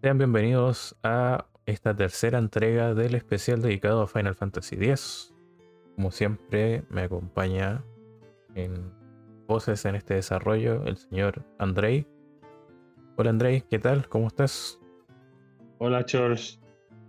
[0.00, 5.34] Sean bienvenidos a esta tercera entrega del especial dedicado a Final Fantasy X.
[5.96, 7.84] Como siempre, me acompaña
[8.54, 8.92] en
[9.48, 12.06] voces en este desarrollo el señor Andrei.
[13.16, 14.08] Hola Andrei, ¿qué tal?
[14.08, 14.80] ¿Cómo estás?
[15.78, 16.60] Hola Charles.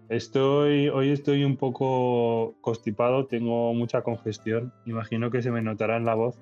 [0.10, 4.74] Estoy, hoy estoy un poco constipado, tengo mucha congestión.
[4.88, 6.40] Imagino que se me notará en la voz.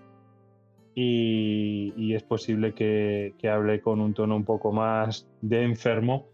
[0.96, 6.30] Y, es posible que, hable con un tono un poco más de enfermo,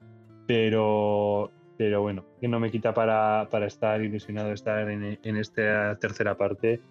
[0.48, 6.38] pero, pero bueno, que no me quita para, estar ilusionado de estar en, esta tercera
[6.38, 6.82] parte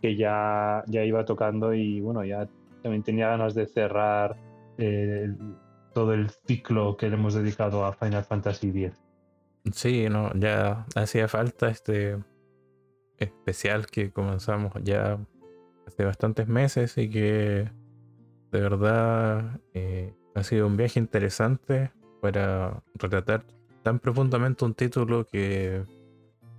[0.00, 2.48] que ya, ya iba tocando y bueno, ya
[2.82, 4.36] también tenía ganas de cerrar
[4.78, 5.32] eh,
[5.94, 8.92] todo el ciclo que le hemos dedicado a Final Fantasy X.
[9.72, 12.18] Sí, no, ya hacía falta este
[13.18, 15.18] especial que comenzamos ya
[15.86, 17.70] hace bastantes meses y que
[18.50, 21.92] de verdad eh, ha sido un viaje interesante
[22.22, 23.44] para retratar
[23.82, 25.82] tan profundamente un título que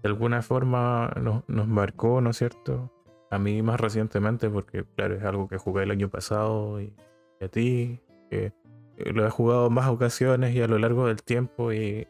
[0.04, 2.92] de alguna forma nos, nos marcó, ¿no es cierto?
[3.32, 6.94] A mí más recientemente, porque claro, es algo que jugué el año pasado y,
[7.40, 8.52] a ti, que
[8.98, 12.10] lo he jugado más ocasiones y a lo largo del tiempo y,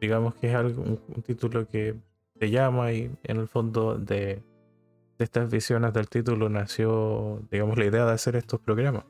[0.00, 1.94] digamos que es algo, un, título que
[2.38, 4.42] te llama y en el fondo de,
[5.18, 9.04] estas visiones del título nació, digamos, la idea de hacer estos programas.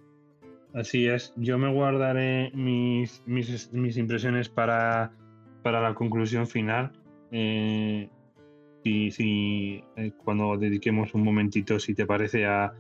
[0.75, 5.13] Así es, yo me guardaré mis, mis, impresiones para,
[5.63, 6.93] para, la conclusión final.
[7.33, 8.09] Eh,
[8.85, 12.75] si, eh, cuando dediquemos un momentito, si te parece, a,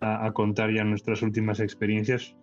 [0.00, 2.36] a, contar ya nuestras últimas experiencias.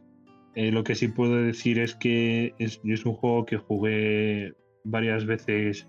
[0.56, 5.26] Eh, lo que sí puedo decir es que es, es un juego que jugué varias
[5.26, 5.88] veces,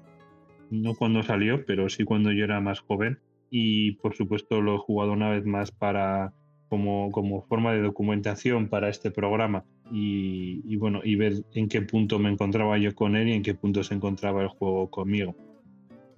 [0.71, 3.19] no cuando salió, pero sí cuando yo era más joven.
[3.51, 6.33] Y por supuesto lo he jugado una vez más para
[6.69, 12.31] como, forma de documentación para este programa y, bueno, y ver en qué punto me
[12.31, 15.35] encontraba yo con él y en qué punto se encontraba el juego conmigo.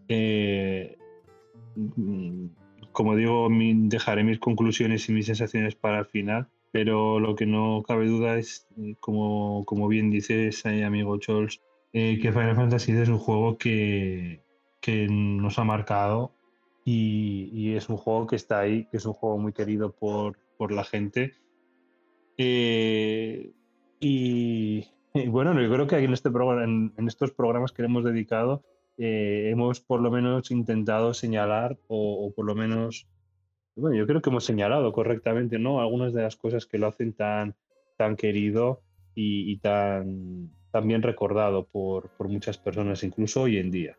[0.09, 0.97] Eh,
[2.93, 7.83] como digo, dejaré mis conclusiones y mis sensaciones para el final, pero lo que no
[7.87, 11.61] cabe duda es, eh, como, como bien dices, amigo Chols,
[11.93, 14.43] eh, que Final Fantasy es un juego que,
[15.11, 16.33] nos ha marcado
[16.91, 20.37] y, es un juego que está ahí, que es un juego muy querido por,
[20.73, 21.35] la gente.
[22.37, 23.53] Eh,
[24.01, 24.87] y,
[25.27, 28.65] bueno, yo creo que aquí en, este programa, en, estos programas que le hemos dedicado,
[28.97, 33.07] eh, hemos por lo menos intentado señalar o, por lo menos,
[33.77, 35.81] bueno, yo creo que hemos señalado correctamente, ¿no?
[35.81, 37.55] Algunas de las cosas que lo hacen tan,
[37.97, 38.83] tan querido
[39.21, 43.99] y tan, también recordado por, muchas personas, incluso hoy en día.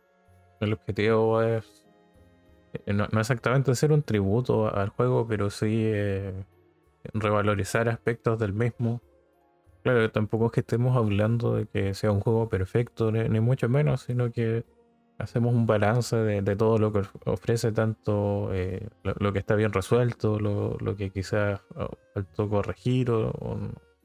[0.62, 1.89] El objetivo es
[2.74, 6.34] eh, no, exactamente hacer un tributo al juego, pero sí eh,
[7.14, 9.02] revalorizar aspectos del mismo.
[9.84, 14.02] Claro, tampoco es que estemos hablando de que sea un juego perfecto, ni, mucho menos,
[14.02, 14.66] sino que
[15.18, 20.40] hacemos un balance de, todo lo que ofrece, tanto eh, lo, que está bien resuelto,
[20.40, 23.32] lo, que quizás oh, faltó corregir o,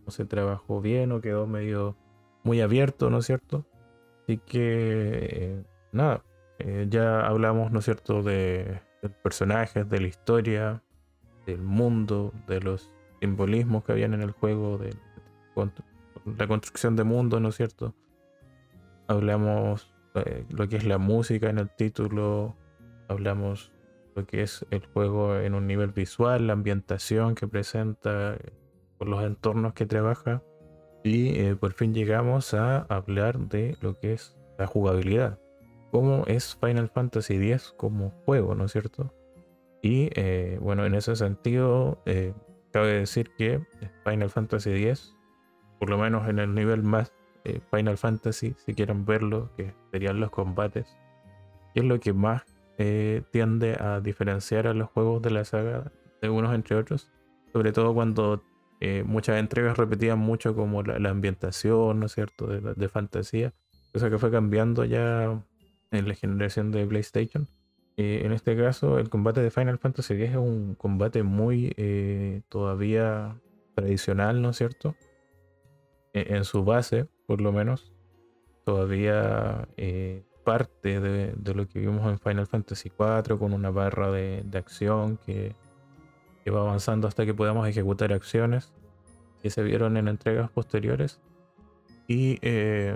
[0.05, 1.97] no se trabajó bien o quedó medio
[2.45, 3.67] muy abierto, ¿no es cierto?
[4.23, 6.23] Así que, nada,
[6.59, 8.81] eh, ya hablamos, ¿no es cierto?, de,
[9.23, 10.83] personajes, de la historia,
[11.47, 14.97] del mundo, de los simbolismos que habían en el juego, de
[16.39, 17.95] la construcción de mundo, ¿no es cierto?
[19.09, 22.57] Hablamos de lo que es la música en el título,
[23.09, 23.73] hablamos
[24.15, 28.39] lo que es el juego en un nivel visual, la ambientación que presenta,
[29.01, 30.43] los entornos que trabaja.
[31.03, 35.39] Y eh, por fin llegamos a hablar de lo que es la jugabilidad.
[35.95, 39.15] Cómo es Final Fantasy X como juego, ¿no es cierto?
[39.81, 42.35] Y eh, bueno, en ese sentido, eh,
[42.73, 43.65] cabe decir que
[44.03, 45.15] Final Fantasy X,
[45.79, 47.13] por lo menos en el nivel más
[47.71, 50.97] Final Fantasy, si quieren verlo, que serían los combates,
[51.77, 52.43] es lo que más
[53.31, 55.93] tiende a diferenciar a los juegos de la saga
[56.23, 57.13] de unos entre otros.
[57.53, 58.43] Sobre todo cuando
[58.81, 63.55] eh, muchas entregas repetían mucho como la, ambientación, ¿no es cierto?, de, fantasía,
[63.93, 65.41] cosa que fue cambiando ya
[65.95, 67.49] en la generación de PlayStation.
[67.97, 72.43] Eh, en este caso, el combate de Final Fantasy X es un combate muy eh,
[72.49, 73.41] todavía
[73.75, 74.97] tradicional, ¿no es cierto?
[76.13, 77.93] E, en su base, por lo menos,
[78.65, 79.69] todavía
[80.45, 85.55] parte de, lo que vimos en Final Fantasy IV con una barra de acción que
[86.45, 88.71] que va avanzando hasta que podamos ejecutar acciones
[89.43, 91.19] que se vieron en entregas posteriores.
[92.07, 92.95] Y eh,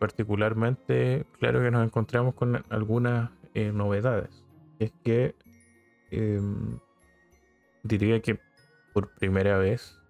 [0.00, 4.44] particularmente, claro que nos encontramos con algunas eh, novedades.
[4.78, 5.36] Es que
[6.10, 6.78] em,
[7.82, 8.40] diría que
[8.94, 10.00] por primera vez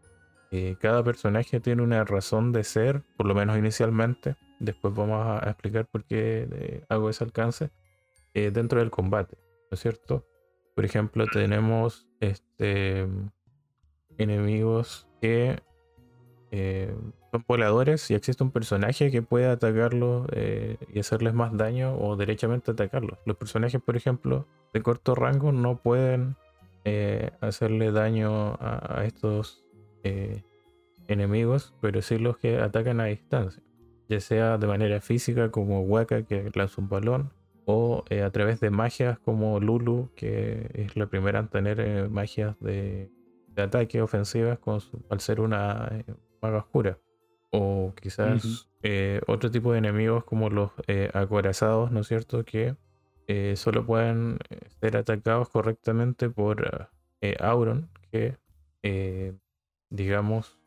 [0.52, 4.36] eh, cada personaje tiene una razón de ser, por lo menos inicialmente.
[4.60, 7.70] Después vamos a explicar por qué eh, hago ese alcance
[8.32, 9.36] dentro del combate,
[9.70, 10.24] ¿no es cierto?
[10.76, 13.08] Por ejemplo, tenemos este,
[14.18, 15.60] enemigos que
[17.30, 20.26] son voladores y existe un personaje que puede atacarlos
[20.92, 23.18] y hacerles más daño o derechamente atacarlos.
[23.24, 26.36] Los personajes, por ejemplo, de corto rango no pueden
[26.84, 29.64] eh, hacerle daño a, estos
[30.02, 30.42] eh,
[31.08, 33.62] enemigos, pero sí los que atacan a distancia,
[34.08, 37.32] ya sea de manera física como Waka que lanza un balón,
[37.66, 42.58] o eh, a través de magias como Lulu, que es la primera en tener magias
[42.60, 43.10] de,
[43.56, 44.80] ataque ofensivas con
[45.10, 46.02] al ser una
[46.40, 46.98] maga oscura.
[47.50, 48.68] O quizás
[49.26, 50.70] otro tipo de enemigos como los
[51.12, 52.44] acorazados, ¿no es cierto?
[52.44, 52.76] Que
[53.32, 58.36] eh, solo pueden eh, ser atacados correctamente por eh, Auron, que
[59.88, 60.58] digamos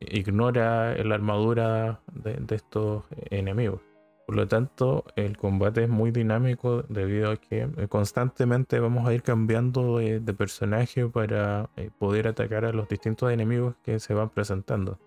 [0.00, 3.82] ignora la armadura de, estos enemigos.
[4.26, 9.22] Por lo tanto, el combate es muy dinámico debido a que constantemente vamos a ir
[9.22, 11.70] cambiando de, personaje para
[12.00, 14.98] poder atacar a los distintos enemigos que se van presentando.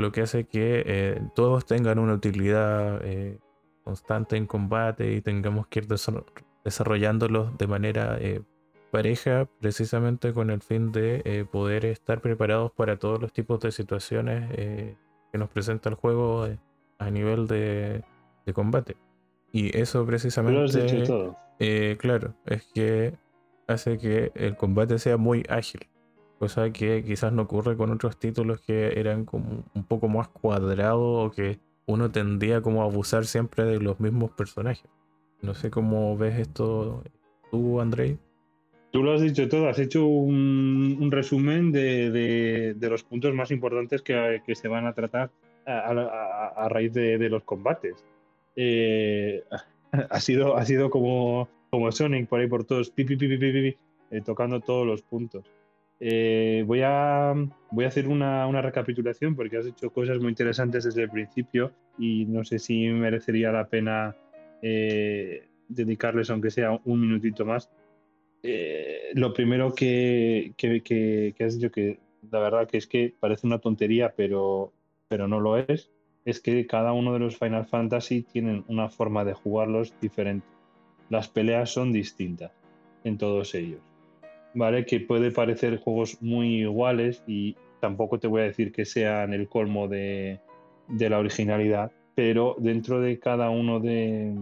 [0.00, 3.00] Lo que hace que todos tengan una utilidad
[3.90, 5.88] constante en combate y tengamos que ir
[6.64, 8.40] desarrollándolos de manera eh,
[8.90, 13.72] pareja precisamente con el fin de eh, poder estar preparados para todos los tipos de
[13.72, 14.96] situaciones eh,
[15.32, 16.46] que nos presenta el juego
[16.98, 18.04] a nivel de,
[18.54, 18.96] combate.
[19.52, 21.04] Y eso precisamente...
[21.06, 21.36] todo.
[21.98, 23.14] claro, es que
[23.68, 25.80] hace que el combate sea muy ágil.
[26.40, 31.26] Cosa que quizás no ocurre con otros títulos que eran como un poco más cuadrados
[31.26, 34.88] o que uno tendía como a abusar siempre de los mismos personajes.
[35.42, 37.04] No sé cómo ves esto
[37.50, 38.16] tú, Andrei.
[38.90, 44.40] Tú lo has dicho todo, has hecho un, resumen de, los puntos más importantes que,
[44.54, 45.30] se van a tratar
[45.66, 48.02] a, raíz de, los combates.
[48.56, 49.44] Eh,
[49.92, 54.86] ha, sido, ha sido como, como Sonic por ahí por todos, pi, eh, tocando todos
[54.86, 55.44] los puntos.
[56.02, 57.34] Eh, voy, a,
[57.70, 61.72] voy a hacer una, una, recapitulación porque has hecho cosas muy interesantes desde el principio
[61.98, 64.16] y no sé si merecería la pena
[64.62, 67.70] eh, dedicarles, aunque sea un minutito más.
[68.42, 71.98] Eh, lo primero que, que, has dicho, que
[72.30, 74.72] la verdad que es que parece una tontería, pero,
[75.08, 75.90] pero no lo es,
[76.24, 80.46] es que cada uno de los Final Fantasy tienen una forma de jugarlos diferente.
[81.10, 82.52] Las peleas son distintas
[83.04, 83.89] en todos ellos.
[84.54, 84.84] ¿Vale?
[84.84, 89.48] Que puede parecer juegos muy iguales y tampoco te voy a decir que sean el
[89.48, 90.40] colmo de,
[90.88, 94.34] de la originalidad, pero dentro de cada uno de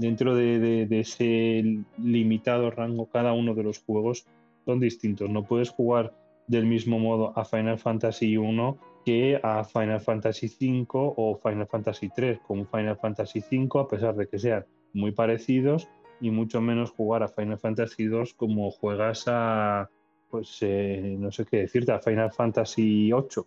[0.00, 1.62] dentro de, ese
[1.98, 4.24] limitado rango, cada uno de los juegos
[4.64, 5.28] son distintos.
[5.28, 6.14] No puedes jugar
[6.46, 12.08] del mismo modo a Final Fantasy 1 que a Final Fantasy 5 o Final Fantasy
[12.08, 14.64] 3, como Final Fantasy 5, a pesar de que sean
[14.94, 15.86] muy parecidos,
[16.20, 19.88] y mucho menos jugar a Final Fantasy 2 como juegas a,
[20.30, 23.46] pues eh, no sé qué decirte, a Final Fantasy 8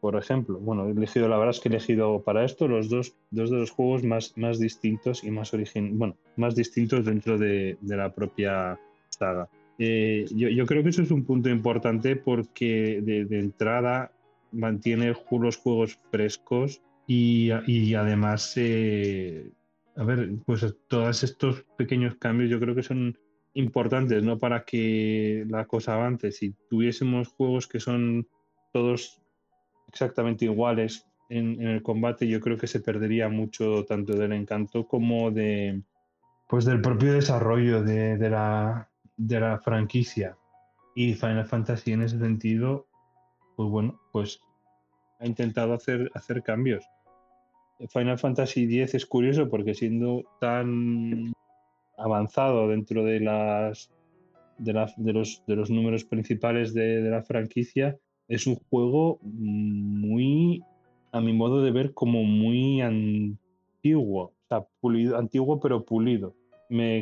[0.00, 0.58] por ejemplo.
[0.58, 3.58] Bueno, he elegido, la verdad es que he elegido para esto los dos, dos de
[3.58, 8.78] los juegos más, más distintos y más origen, bueno, más distintos dentro de, la propia
[9.08, 9.48] saga.
[9.78, 14.12] Eh, yo, creo que eso es un punto importante porque de, entrada
[14.52, 19.50] mantiene los juegos frescos y, además, eh,
[19.98, 23.18] a ver, pues todos estos pequeños cambios yo creo que son
[23.54, 24.38] importantes, ¿no?
[24.38, 26.30] Para que la cosa avance.
[26.30, 28.28] Si tuviésemos juegos que son
[28.72, 29.20] todos
[29.88, 35.32] exactamente iguales en, el combate, yo creo que se perdería mucho tanto del encanto como
[35.32, 35.82] de
[36.48, 40.38] pues del propio desarrollo de, la, de la franquicia.
[40.94, 42.86] Y Final Fantasy en ese sentido,
[43.56, 44.40] pues bueno, pues
[45.18, 46.84] ha intentado hacer, hacer cambios.
[47.88, 51.32] Final Fantasy X es curioso porque siendo tan
[51.96, 53.90] avanzado dentro de las
[54.58, 57.96] de, de, los, de los números principales de, de, la franquicia,
[58.28, 60.62] es un juego muy,
[61.12, 64.22] a mi modo de ver, como muy antiguo.
[64.22, 66.34] O sea, pulido, antiguo pero pulido.
[66.68, 67.00] Me,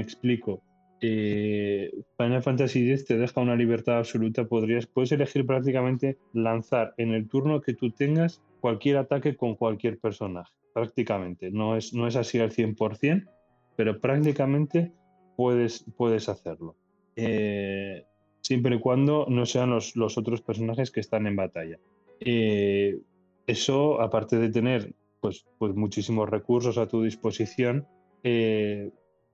[0.00, 0.62] explico.
[1.00, 4.44] Eh, Final Fantasy X te deja una libertad absoluta.
[4.44, 9.98] Podrías, puedes elegir prácticamente lanzar en el turno que tú tengas cualquier ataque con cualquier
[9.98, 10.52] personaje.
[10.72, 11.50] Prácticamente.
[11.50, 13.28] No es, no es así al 100%,
[13.76, 14.92] pero prácticamente
[15.36, 16.76] puedes, puedes hacerlo.
[17.16, 18.04] Eh,
[18.40, 21.78] siempre y cuando no sean los, otros personajes que están en batalla.
[22.20, 23.00] Eh,
[23.46, 27.86] eso, aparte de tener pues, pues muchísimos recursos a tu disposición,
[28.22, 28.90] eh,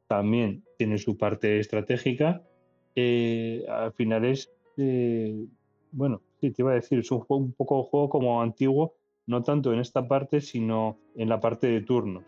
[0.07, 2.43] también tiene su parte estratégica.
[2.97, 4.50] Al final es
[5.95, 8.95] bueno, te iba a decir, es un, un poco juego como antiguo,
[9.26, 12.25] no tanto en esta parte, sino en la parte de turnos,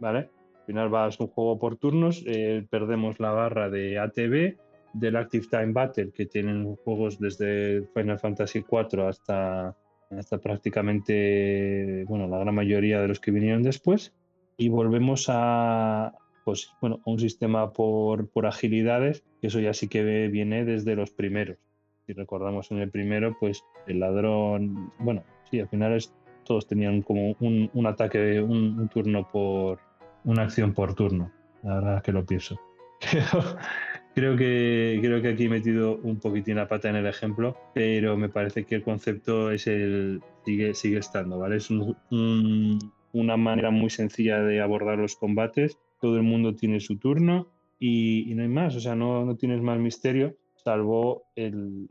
[0.00, 0.30] ¿vale?
[0.60, 4.56] Al final va, es un juego por turnos, eh, perdemos la barra de ATB,
[4.92, 9.76] del Active Time Battle, que tienen juegos desde Final Fantasy IV hasta,
[10.10, 14.14] hasta prácticamente, bueno, la gran mayoría de los que vinieron después,
[14.56, 16.12] y volvemos a,
[16.44, 21.10] pues, bueno, un sistema por, por agilidades, que eso ya sí que viene desde los
[21.10, 21.58] primeros.
[22.06, 26.14] Si recordamos en el primero, pues el ladrón, bueno, sí, al final es,
[26.44, 29.78] todos tenían como un, ataque, un, turno por,
[30.24, 31.30] una acción por turno.
[31.62, 32.58] La verdad es que lo pienso.
[34.14, 38.16] creo que, creo que aquí he metido un poquitín la pata en el ejemplo, pero
[38.16, 41.56] me parece que el concepto es el, sigue, sigue estando, ¿vale?
[41.56, 42.78] Es un, un,
[43.12, 45.78] una manera muy sencilla de abordar los combates.
[46.00, 49.60] Todo el mundo tiene su turno y, no hay más, o sea, no, no tienes
[49.60, 50.36] más misterio
[50.68, 51.24] salvo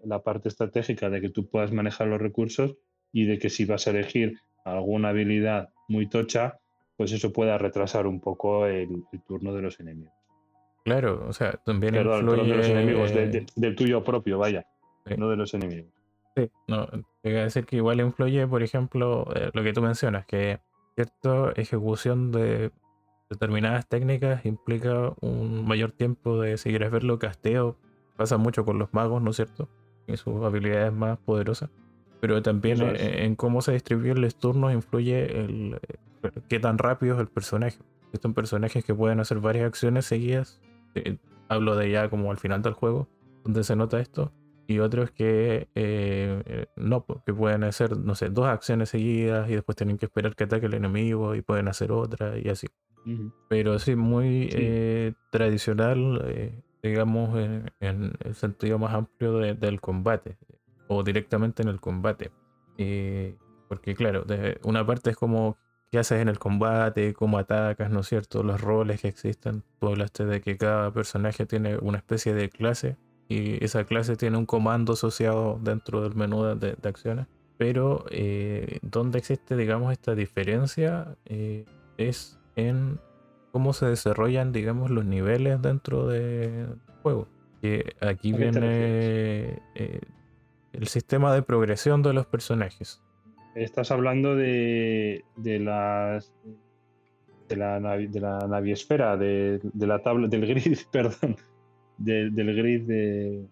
[0.03, 2.77] la parte estratégica de que tú puedas manejar los recursos
[3.11, 6.59] y de que si vas a elegir alguna habilidad muy tocha,
[6.95, 10.13] pues eso pueda retrasar un poco el, el turno de los enemigos.
[10.83, 12.51] Claro, o sea, también Perdón, influye...
[12.51, 14.65] de los enemigos, de, de, del tuyo propio, vaya,
[15.05, 15.15] sí.
[15.17, 15.91] no de los enemigos.
[16.35, 19.81] Sí, no, te voy a decir que igual influye, por ejemplo, eh, lo que tú
[19.81, 20.59] mencionas, que
[20.95, 22.71] cierta ejecución de
[23.29, 27.77] determinadas técnicas implica un mayor tiempo de, si quieres verlo, casteo
[28.17, 29.69] Pasa mucho con los magos, ¿no es cierto?
[30.07, 31.69] Y sus habilidades más poderosas.
[32.19, 35.79] Pero también en, en, cómo se distribuyen los turnos influye el,
[36.23, 37.77] el qué tan rápido es el personaje.
[38.13, 40.59] Estos personajes que pueden hacer varias acciones seguidas.
[40.95, 41.17] Eh,
[41.49, 43.07] hablo de ya como al final del juego,
[43.43, 44.31] donde se nota esto.
[44.65, 49.75] Y otros que eh, no, que pueden hacer, no sé, dos acciones seguidas y después
[49.77, 52.67] tienen que esperar que ataque el enemigo y pueden hacer otra y así.
[53.05, 53.31] Uh -huh.
[53.47, 54.57] Pero sí, muy sí.
[54.59, 56.21] Eh, tradicional
[56.83, 60.37] digamos, en, en, el sentido más amplio de, del combate,
[60.87, 62.31] o directamente en el combate.
[62.77, 63.35] Eh,
[63.67, 65.57] porque claro, de una parte es como
[65.91, 68.43] qué haces en el combate, cómo atacas, ¿no es cierto?
[68.43, 69.63] Los roles que existen.
[69.79, 72.97] Tú hablaste de que cada personaje tiene una especie de clase
[73.29, 77.27] y esa clase tiene un comando asociado dentro del menú de, de acciones.
[77.57, 81.65] Pero eh, donde existe, digamos, esta diferencia eh,
[81.97, 82.99] es en
[83.51, 87.27] cómo se desarrollan, digamos, los niveles dentro del juego.
[87.61, 90.01] Que aquí viene eh,
[90.77, 93.03] el sistema de progresión de los personajes.
[93.55, 96.31] Estás hablando de, de las
[97.49, 101.35] de la, de la naviesfera, de, de, la tabla, del grid, perdón,
[101.97, 103.47] de, del grid de...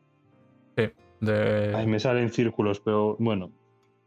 [0.78, 0.92] Sí,
[1.22, 1.74] de...
[1.76, 3.52] Ay, me salen círculos, pero bueno,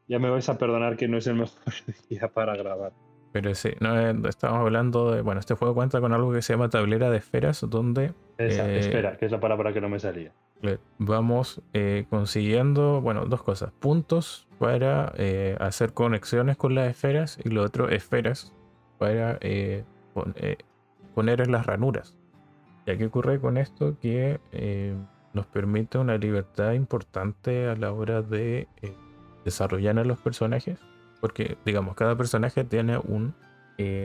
[0.07, 1.75] ya me vais a perdonar que no es el mejor
[2.09, 2.93] día para grabar.
[3.33, 5.21] Pero sí, no, estamos hablando de.
[5.21, 8.15] Bueno, este juego cuenta con algo que se llama tablera de esferas, donde.
[8.39, 10.33] Esa, eh, espera, que es la palabra que no me salía.
[10.99, 17.50] Vamos eh, consiguiendo, bueno, dos cosas: puntos para eh, hacer conexiones con las esferas, y
[17.50, 18.53] lo otro, esferas
[18.99, 19.85] para eh,
[20.15, 20.35] pon,
[21.15, 22.17] poner en las ranuras.
[22.87, 23.97] ¿Ya qué ocurre con esto?
[24.00, 24.41] Que
[25.35, 28.67] nos permite una libertad importante a la hora de
[29.45, 30.79] desarrollar a los personajes
[31.21, 33.35] porque, digamos, cada personaje tiene un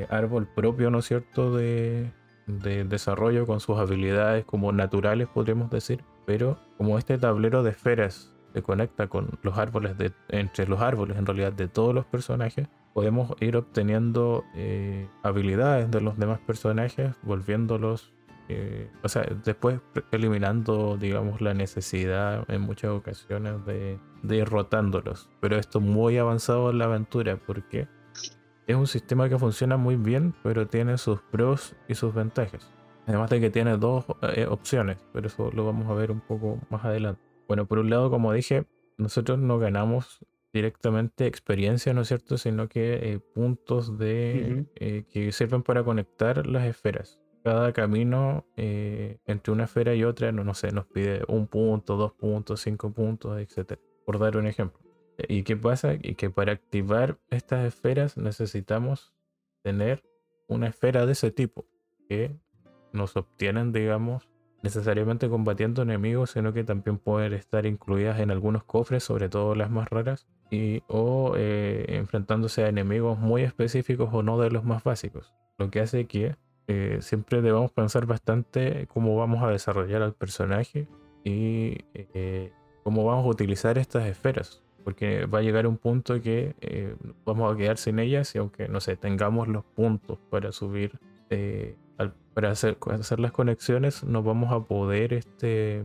[0.09, 2.11] árbol propio, ¿no es cierto?, de,
[2.45, 6.03] de, desarrollo con sus habilidades como naturales, podríamos decir.
[6.25, 11.17] Pero como este tablero de esferas se conecta con los árboles, de, entre los árboles
[11.17, 17.13] en realidad de todos los personajes, podemos ir obteniendo eh, habilidades de los demás personajes,
[17.23, 18.13] volviéndolos
[18.49, 19.79] eh, o sea, después
[20.11, 25.29] eliminando, digamos, la necesidad en muchas ocasiones de, de ir rotándolos.
[25.39, 27.87] Pero esto muy avanzado en la aventura porque
[28.67, 32.69] es un sistema que funciona muy bien, pero tiene sus pros y sus ventajas.
[33.05, 34.05] Además de que tiene dos
[34.35, 37.21] eh, opciones, pero eso lo vamos a ver un poco más adelante.
[37.47, 38.65] Bueno, por un lado, como dije,
[38.97, 42.37] nosotros no ganamos directamente experiencia, ¿no es cierto?
[42.37, 44.67] Sino que eh, puntos de, uh -huh.
[44.75, 50.45] eh, que sirven para conectar las esferas cada camino entre una esfera y otra, no,
[50.45, 53.77] no sé, nos pide un punto, dos puntos, cinco puntos, etc.
[54.05, 54.79] Por dar un ejemplo.
[55.17, 55.95] ¿Y qué pasa?
[56.01, 59.13] Y que para activar estas esferas necesitamos
[59.61, 60.03] tener
[60.47, 61.65] una esfera de ese tipo
[62.07, 62.35] que
[62.93, 64.29] nos obtienen, digamos,
[64.63, 69.69] necesariamente combatiendo enemigos, sino que también pueden estar incluidas en algunos cofres, sobre todo las
[69.69, 74.83] más raras, y, o eh, enfrentándose a enemigos muy específicos o no de los más
[74.83, 75.33] básicos.
[75.57, 80.87] Lo que hace que eh, siempre debemos pensar bastante cómo vamos a desarrollar al personaje
[81.25, 84.63] y eh, cómo vamos a utilizar estas esferas.
[84.85, 86.55] Porque va a llegar un punto que
[87.23, 90.99] vamos a quedar sin ellas y aunque, no sé, tengamos los puntos para subir,
[92.33, 92.77] para hacer,
[93.19, 95.83] las conexiones, no vamos a poder este,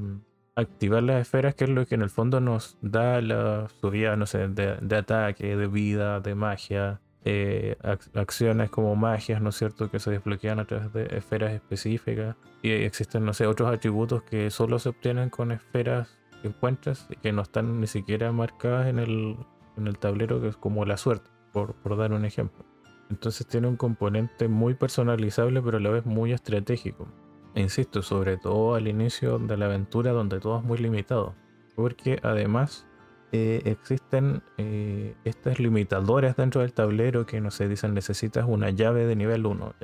[0.57, 4.27] activar las esferas, que es lo que en el fondo nos da la subida, no
[4.27, 7.77] sé, de, ataque, de vida, de magia, eh,
[8.15, 12.37] acciones como magias, ¿no es cierto?, que se desbloquean a través de esferas específicas.
[12.63, 17.17] Y existen, no sé, otros atributos que solo se obtienen con esferas que encuentras y
[17.17, 21.97] que no están ni siquiera marcadas en el, tablero, que es como la suerte, por
[21.97, 22.65] dar un ejemplo.
[23.11, 27.09] Entonces tiene un componente muy personalizable, pero a la vez muy estratégico
[27.55, 31.35] insisto, sobre todo al inicio de la aventura donde todo es muy limitado.
[31.75, 32.87] Porque además
[33.33, 39.17] eh, existen eh, estas limitadoras dentro del tablero que no dicen necesitas una llave de
[39.17, 39.75] nivel 1.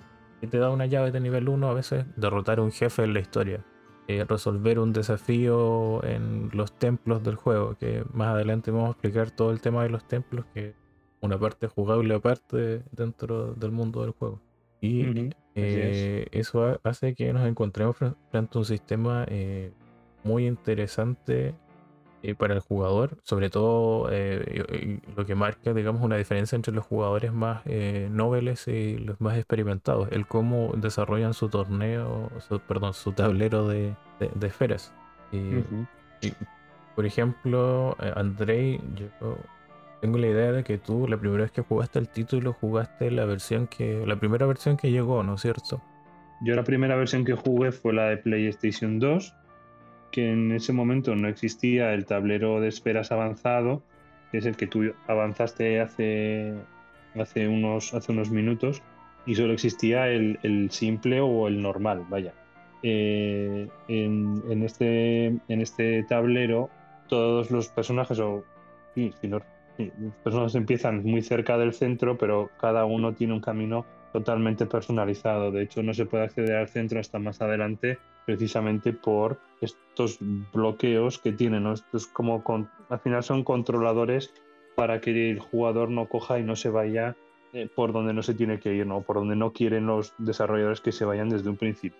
[0.42, 3.14] Y te da una llave de nivel 1 a veces derrotar a un jefe en
[3.14, 3.64] la historia.
[4.06, 7.76] Eh, resolver un desafío en los templos del juego.
[7.78, 10.74] Que más adelante vamos a explicar todo el tema de los templos, que
[11.24, 14.40] una parte jugable aparte dentro del mundo del juego.
[14.82, 19.72] Y eh, eso hace que nos encontremos frente a un sistema eh,
[20.22, 21.54] muy interesante
[22.22, 24.10] eh, para el jugador, sobre todo
[25.16, 27.62] lo que marca, digamos, una diferencia entre los jugadores más
[28.10, 32.30] nobles y los más experimentados, el cómo desarrollan su torneo,
[32.68, 33.94] perdón, su tablero de,
[34.42, 34.92] esferas.
[36.94, 39.38] por ejemplo, Andrei, yo
[40.04, 43.24] tengo la idea de que tú la primera vez que jugaste el título jugaste la
[43.24, 45.80] versión que la primera versión que llegó, ¿no es cierto?
[46.42, 49.34] Yo la primera versión que jugué fue la de PlayStation 2,
[50.12, 53.82] que en ese momento no existía el tablero de esferas avanzado,
[54.30, 56.52] que es el que tú avanzaste hace,
[57.18, 58.82] hace, unos, hace unos minutos,
[59.24, 62.34] y solo existía el, simple o el normal, vaya.
[62.82, 66.68] Eh, en, este, en este tablero
[67.08, 68.44] todos los personajes, o
[68.94, 69.40] sí, si no
[69.78, 75.50] las personas empiezan muy cerca del centro, pero cada uno tiene un camino totalmente personalizado.
[75.50, 80.18] De hecho, no se puede acceder al centro hasta más adelante, precisamente por estos
[80.52, 81.66] bloqueos que tienen.
[81.66, 82.42] Estos como
[82.88, 84.32] al final son controladores
[84.76, 87.16] para que el jugador no coja y no se vaya
[87.52, 89.02] eh, por donde no se tiene que ir, ¿no?
[89.02, 91.98] por donde no quieren los desarrolladores que se vayan desde un principio.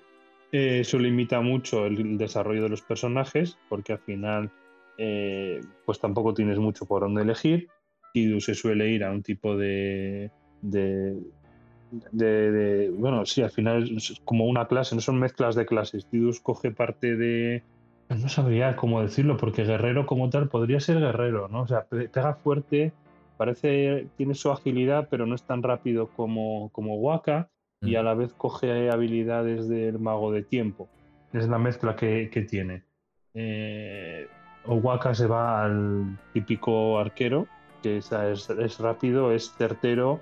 [0.53, 4.51] Eh, eso limita mucho el desarrollo de los personajes, porque al final
[4.99, 7.69] eh, pues tampoco tienes mucho por dónde elegir.
[8.13, 10.31] Tidus se suele ir a un tipo de,
[10.63, 11.17] de,
[12.97, 16.07] Bueno, sí, al final es como una clase, no son mezclas de clases.
[16.07, 17.63] Tidus coge parte de.
[18.09, 21.63] No sabría cómo decirlo, porque guerrero como tal podría ser guerrero, ¿no?
[21.63, 22.93] O sea, pega fuerte,
[23.37, 24.09] parece.
[24.17, 27.49] tiene su agilidad, pero no es tan rápido como, como Waka,
[27.81, 28.05] y a mm.
[28.05, 30.89] la vez coge habilidades del mago de tiempo.
[31.33, 32.85] Es la mezcla que, que tiene.
[33.33, 34.29] Eh,
[34.67, 37.47] Owaka se va al típico arquero,
[37.83, 40.21] que es, rápido, es certero,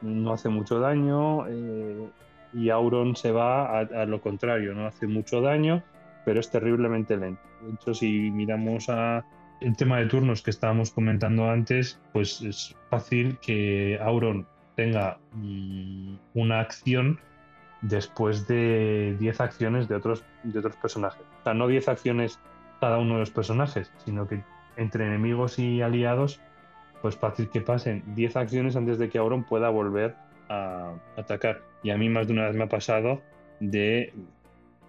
[0.00, 2.08] no hace mucho daño, eh,
[2.52, 5.82] y Auron se va a, lo contrario, no hace mucho daño,
[6.24, 7.42] pero es terriblemente lento.
[7.62, 9.24] De hecho, si miramos a
[9.60, 16.14] el tema de turnos que estábamos comentando antes, pues es fácil que Auron tenga mm,
[16.34, 17.20] una acción
[17.82, 21.22] después de 10 acciones de otros, de otros personajes.
[21.40, 22.38] O sea, no 10 acciones
[22.80, 24.42] cada uno de los personajes, sino que
[24.76, 26.40] entre enemigos y aliados,
[27.02, 30.14] pues fácil que pasen 10 acciones antes de que Auron pueda volver
[30.48, 31.62] a atacar.
[31.82, 33.20] Y a mí más de una vez me ha pasado
[33.60, 34.12] de,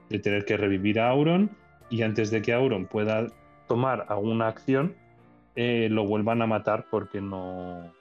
[0.10, 1.51] tener que revivir a Auron
[1.89, 3.27] y antes de que Auron pueda
[3.67, 4.95] tomar alguna acción,
[5.56, 7.91] eh, lo vuelvan a matar porque no,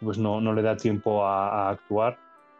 [0.00, 2.18] pues no, no le da tiempo a, actuar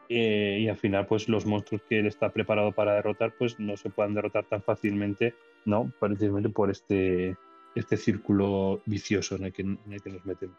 [0.08, 3.76] eh, y al final pues los monstruos que él está preparado para derrotar pues no
[3.76, 5.34] se puedan derrotar tan fácilmente
[5.64, 5.92] ¿no?
[6.01, 7.37] Precisamente por este,
[7.75, 10.57] este círculo vicioso en el que, nos metemos.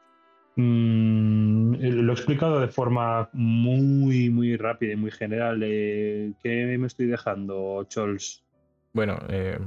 [0.56, 5.62] Mm, lo he explicado de forma muy, muy rápida y muy general.
[5.64, 8.44] Eh, ¿Qué me estoy dejando, Chols?
[8.94, 9.60] Bueno, eh,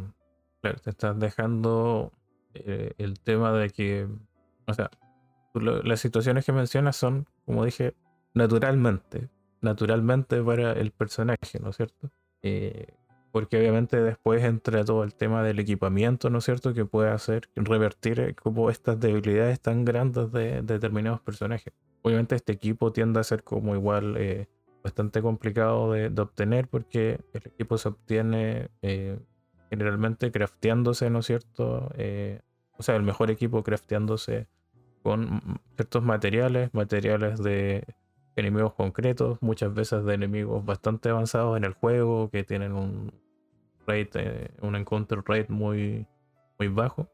[0.60, 2.12] te estás dejando
[2.54, 4.06] eh, el tema de que,
[4.66, 4.90] o sea,
[5.54, 7.94] las situaciones que mencionas son, como dije,
[8.34, 9.30] naturalmente,
[9.62, 12.10] naturalmente para el personaje, ¿no es cierto?
[13.36, 17.50] Porque obviamente después entra todo el tema del equipamiento, ¿no es cierto?, que puede hacer
[17.54, 21.74] revertir eh, como estas debilidades tan grandes de, determinados personajes.
[22.00, 24.48] Obviamente este equipo tiende a ser como igual eh,
[24.82, 29.18] bastante complicado de, obtener porque el equipo se obtiene eh,
[29.68, 31.90] generalmente crafteándose, ¿no es cierto?
[32.78, 34.46] o sea, el mejor equipo crafteándose
[35.02, 37.84] con ciertos materiales, materiales de
[38.34, 43.12] enemigos concretos, muchas veces de enemigos bastante avanzados en el juego, que tienen un,
[43.88, 46.06] eh, un encounter rate muy,
[46.58, 47.08] muy bajo,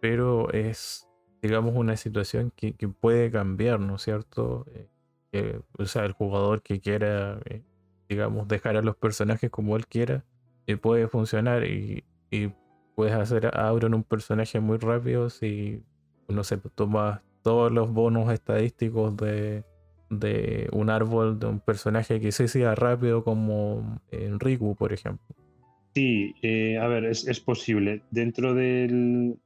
[0.00, 1.08] pero es,
[1.42, 4.66] digamos, una situación que, puede cambiar, ¿no es cierto?
[5.32, 7.62] Eh, o sea, el jugador que quiera, eh,
[8.08, 10.24] digamos, dejar a los personajes como él quiera,
[10.80, 12.04] puede funcionar y,
[12.96, 15.82] puedes hacer a Auron un personaje muy rápido si,
[16.28, 19.64] no sé, tomas todos los bonos estadísticos de,
[20.10, 25.43] de un árbol de un personaje que sí sea rápido como en Riku, por ejemplo.
[25.94, 28.02] Sí, eh, a ver, es, posible.
[28.10, 29.36] Dentro del,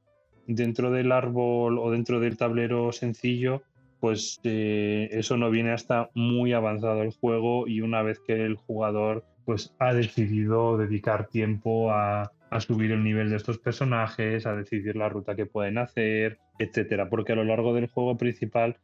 [0.47, 3.61] dentro del árbol o dentro del tablero sencillo,
[3.99, 8.55] pues eh, eso no viene hasta muy avanzado el juego y una vez que el
[8.55, 14.55] jugador pues ha decidido dedicar tiempo a, a subir el nivel de estos personajes, a
[14.55, 18.77] decidir la ruta que pueden hacer, etcétera, porque a lo largo del juego principal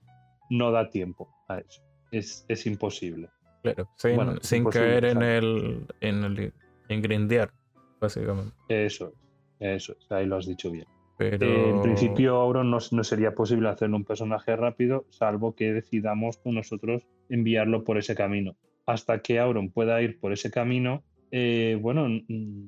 [0.50, 1.82] no da tiempo a eso.
[2.12, 3.30] Es, es imposible.
[3.64, 3.90] Claro,
[4.42, 6.54] sin, caer en el, en el
[6.90, 7.52] en grindear,
[8.00, 8.54] básicamente.
[8.68, 9.14] Eso,
[9.60, 10.86] eso, ahí lo has dicho bien.
[11.18, 11.46] Pero...
[11.46, 16.56] en principio, Auron no, no, sería posible hacer un personaje rápido, salvo que decidamos con
[16.56, 18.58] nosotros enviarlo por ese camino.
[18.86, 22.08] Hasta que Auron pueda ir por ese camino, eh, bueno,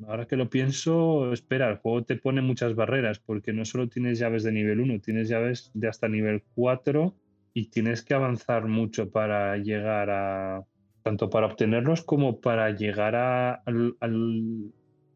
[0.08, 4.19] ahora que lo pienso, espera, el juego te pone muchas barreras, porque no solo tienes
[4.19, 7.13] llaves de nivel 1, tienes llaves de hasta nivel 4
[7.53, 10.65] y tienes que avanzar mucho para llegar a,
[11.08, 13.63] tanto para obtenerlos como para llegar a,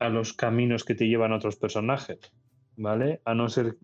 [0.10, 2.32] los caminos que te llevan otros personajes,
[2.78, 3.20] ¿vale?
[3.26, 3.76] A no ser,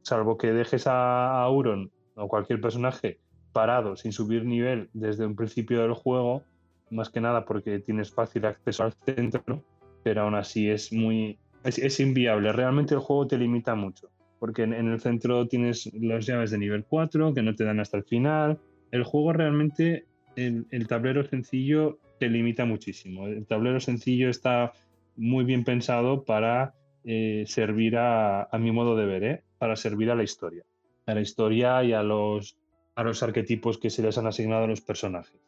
[0.00, 3.20] salvo que dejes a Auron o cualquier personaje
[3.52, 6.42] parado sin subir nivel desde un principio del juego,
[6.90, 9.62] más que nada porque tienes fácil acceso al centro,
[10.02, 12.50] pero aún así es muy, es inviable.
[12.52, 14.08] Realmente el juego te limita mucho
[14.42, 17.98] porque en, el centro tienes las llaves de nivel 4 que no te dan hasta
[17.98, 18.58] el final.
[18.90, 23.26] El juego realmente, el, tablero sencillo te limita muchísimo.
[23.26, 24.72] El tablero sencillo está
[25.16, 29.42] muy bien pensado para eh, servir a, mi modo de ver, ¿eh?
[29.58, 30.64] para servir a la historia.
[31.06, 32.56] A la historia y a los,
[32.94, 35.40] a los arquetipos que se les han asignado a los personajes.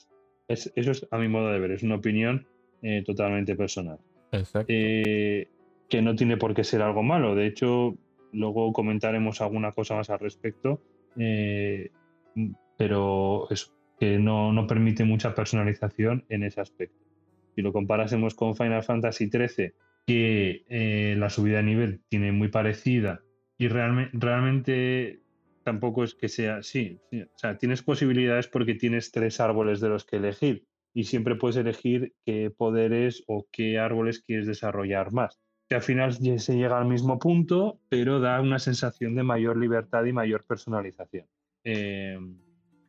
[0.49, 2.47] eso es a mi modo de ver, es una opinión
[2.83, 3.99] eh, totalmente personal.
[4.33, 4.66] Exacto.
[4.66, 7.37] que no tiene por qué ser algo malo.
[7.37, 7.97] De hecho,
[8.33, 10.81] luego comentaremos alguna cosa más al respecto,
[12.77, 17.04] pero eso, que no, no, permite mucha personalización en ese aspecto.
[17.54, 19.72] Si lo comparásemos con Final Fantasy XIII,
[20.07, 23.22] que eh, la subida de nivel tiene muy parecida
[23.57, 25.20] y realmente, realmente
[25.62, 26.98] tampoco es que sea así.
[27.12, 31.57] O sea, tienes posibilidades porque tienes tres árboles de los que elegir y siempre puedes
[31.57, 36.87] elegir qué poderes o qué árboles quieres desarrollar más que al final se llega al
[36.87, 41.26] mismo punto, pero da una sensación de mayor libertad y mayor personalización.
[41.64, 42.18] Eh,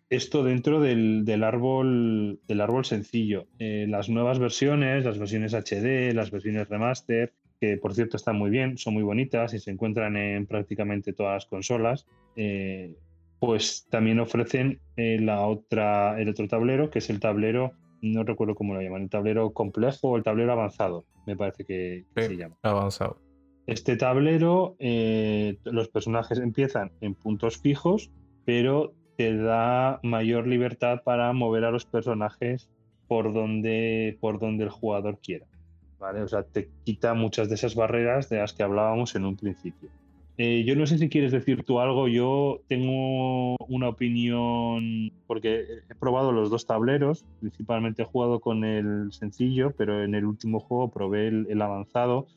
[0.09, 3.47] esto dentro del, árbol, del árbol sencillo.
[3.59, 8.49] Eh, las nuevas versiones, las versiones HD, las versiones remaster, que por cierto están muy
[8.49, 12.93] bien, son muy bonitas y se encuentran en prácticamente todas las consolas, eh,
[13.39, 18.73] pues también ofrecen la otra, el otro tablero, que es el tablero no recuerdo cómo
[18.73, 22.57] lo llaman, el tablero complejo o el tablero avanzado, me parece que, se llama.
[22.61, 23.19] Avanzado.
[23.67, 28.11] Este tablero, eh, los personajes empiezan en puntos fijos,
[28.45, 32.69] pero te da mayor libertad para mover a los personajes
[33.07, 35.45] por donde, por donde el jugador quiera.
[35.99, 36.21] ¿vale?
[36.21, 39.89] O sea, te quita muchas de esas barreras de las que hablábamos en un principio.
[40.37, 45.95] Eh, yo no sé si quieres decir tú algo, yo tengo una opinión, porque he
[45.95, 50.91] probado los dos tableros, principalmente he jugado con el sencillo, pero en el último juego
[50.91, 52.27] probé el, avanzado,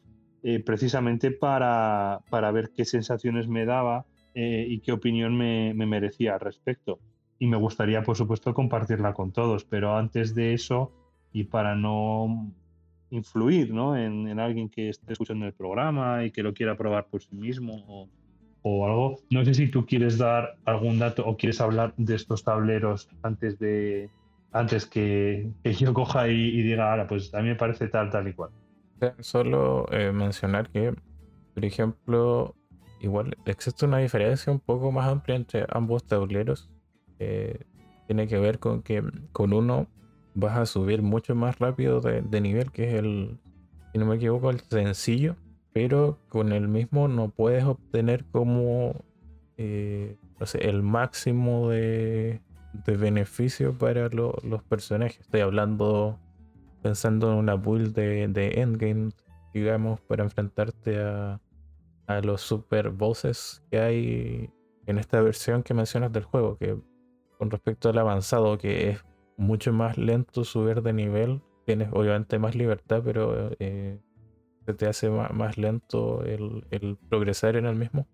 [0.44, 4.06] eh, precisamente para, para, ver qué sensaciones me daba
[4.40, 7.00] eh, y qué opinión me, me merecía al respecto.
[7.40, 10.92] Y me gustaría, por supuesto, compartirla con todos, pero antes de eso,
[11.32, 12.52] y para no
[13.10, 13.96] influir ¿no?
[13.96, 18.08] en, alguien que esté escuchando el programa y que lo quiera probar por sí mismo
[18.62, 19.16] o, algo.
[19.30, 23.58] No sé si tú quieres dar algún dato o quieres hablar de estos tableros antes
[23.58, 24.08] de
[24.52, 28.34] antes que, yo coja y, diga, ahora, pues a mí me parece tal, tal y
[28.34, 28.50] cual.
[29.18, 30.94] Solo eh, mencionar que,
[31.54, 32.54] por ejemplo,
[33.00, 36.70] igual existe una diferencia un poco más amplia entre ambos tableros.
[37.18, 39.86] tiene que ver con que con uno
[40.34, 43.38] vas a subir mucho más rápido de, nivel, que es el,
[43.92, 45.36] si no me equivoco, el sencillo.
[45.72, 49.04] Pero con el mismo no puedes obtener como
[49.56, 50.16] eh,
[50.60, 52.40] el máximo de,
[52.72, 55.20] de beneficio para los personajes.
[55.20, 56.18] Estoy hablando
[56.82, 59.10] pensando en una build de endgame,
[59.52, 61.40] digamos, para enfrentarte a,
[62.08, 64.50] a los super bosses que hay
[64.86, 66.76] en esta versión que mencionas del juego, que
[67.38, 69.04] con respecto al avanzado, que es
[69.36, 71.42] mucho más lento subir de nivel.
[71.66, 74.00] Tienes obviamente más libertad, pero eh,
[74.66, 78.08] se te hace más, lento el, progresar en el mismo.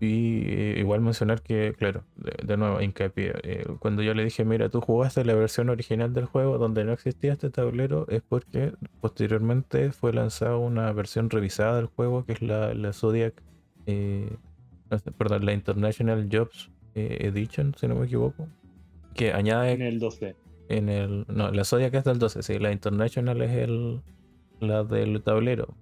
[0.00, 3.34] Y eh, igual mencionar que, claro, de, nuevo, hincapié.
[3.42, 6.92] Eh, cuando yo le dije, mira, tú jugaste la versión original del juego donde no
[6.92, 12.42] existía este tablero, es porque posteriormente fue lanzada una versión revisada del juego, que es
[12.42, 13.42] la, la Zodiac,
[13.86, 14.36] eh,
[15.16, 18.48] perdón, la International Jobs Edition, si no me equivoco,
[19.14, 19.72] que añade.
[19.72, 20.36] En el 12.
[20.68, 24.00] En el, no, la Zodiac es del 12, sí, la International es el,
[24.60, 25.74] la del tablero,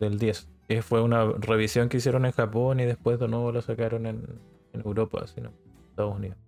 [0.00, 4.06] del 10 fue una revisión que hicieron en Japón y después de nuevo lo sacaron
[4.06, 4.26] en,
[4.72, 6.38] Europa, sino en Estados Unidos,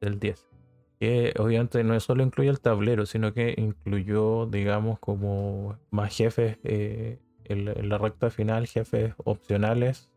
[0.00, 0.48] del 10.
[0.98, 7.20] Que obviamente no solo incluye el tablero, sino que incluyó, digamos, como más jefes eh,
[7.44, 10.10] en, la recta final, jefes opcionales,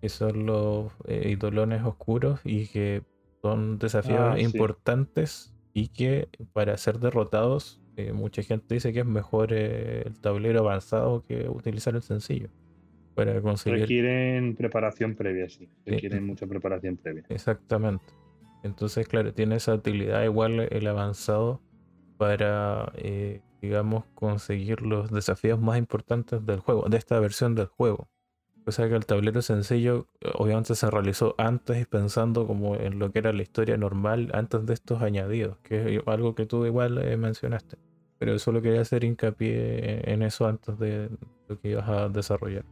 [0.00, 3.02] que son los eh, idolones oscuros y que
[3.42, 9.06] son desafíos ah, importantes y que para ser derrotados, eh, mucha gente dice que es
[9.06, 12.48] mejor el tablero avanzado que utilizar el sencillo
[13.14, 13.80] para conseguir.
[13.80, 15.68] Requieren preparación previa, sí.
[15.86, 17.24] Requieren mucha preparación previa.
[17.28, 18.04] Exactamente.
[18.62, 21.60] Entonces, claro, tiene esa utilidad igual el avanzado
[22.16, 28.08] para, eh, digamos, conseguir los desafíos más importantes del juego, de esta versión del juego.
[28.66, 33.12] O sea que el tablero sencillo obviamente se realizó antes y pensando como en lo
[33.12, 36.96] que era la historia normal antes de estos añadidos, que es algo que tú igual
[36.96, 37.76] eh, mencionaste.
[38.18, 41.10] Pero solo quería hacer hincapié en eso antes de
[41.48, 42.64] lo que ibas a desarrollar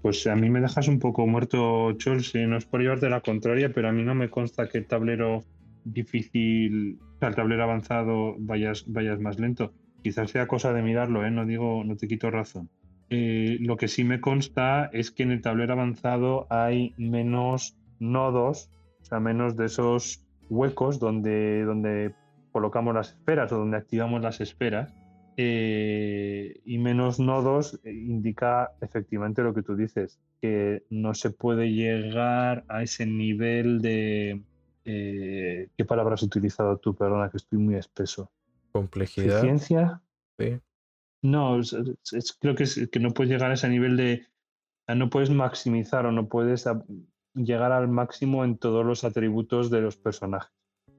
[0.00, 3.72] pues a mí me dejas un poco muerto, Chols, no es por llevarte la contraria,
[3.72, 5.42] pero a mí no me consta que el tablero
[5.84, 9.72] difícil, o sea, el tablero avanzado vayas, vayas más lento.
[10.02, 11.30] Quizás sea cosa de mirarlo, ¿eh?
[11.30, 12.68] no digo, no te quito razón.
[13.10, 18.70] Eh, lo que sí me consta es que en el tablero avanzado hay menos nodos,
[19.02, 22.14] o sea, menos de esos huecos donde, donde
[22.52, 24.94] colocamos las esferas o donde activamos las esferas
[25.36, 31.72] eh, y menos nodos eh, indica efectivamente lo que tú dices, que no se puede
[31.72, 34.42] llegar a ese nivel de...
[34.84, 36.94] Eh, ¿Qué palabra has utilizado tú?
[36.94, 38.30] Perdona, que estoy muy espeso.
[38.72, 39.38] Complejidad.
[39.38, 40.02] ¿Eficiencia?
[40.38, 40.58] Sí.
[41.22, 41.60] No,
[42.40, 44.26] creo que, es, que no puedes llegar a ese nivel de...
[44.88, 46.68] No puedes maximizar o no puedes
[47.34, 50.52] llegar al máximo en todos los atributos de los personajes,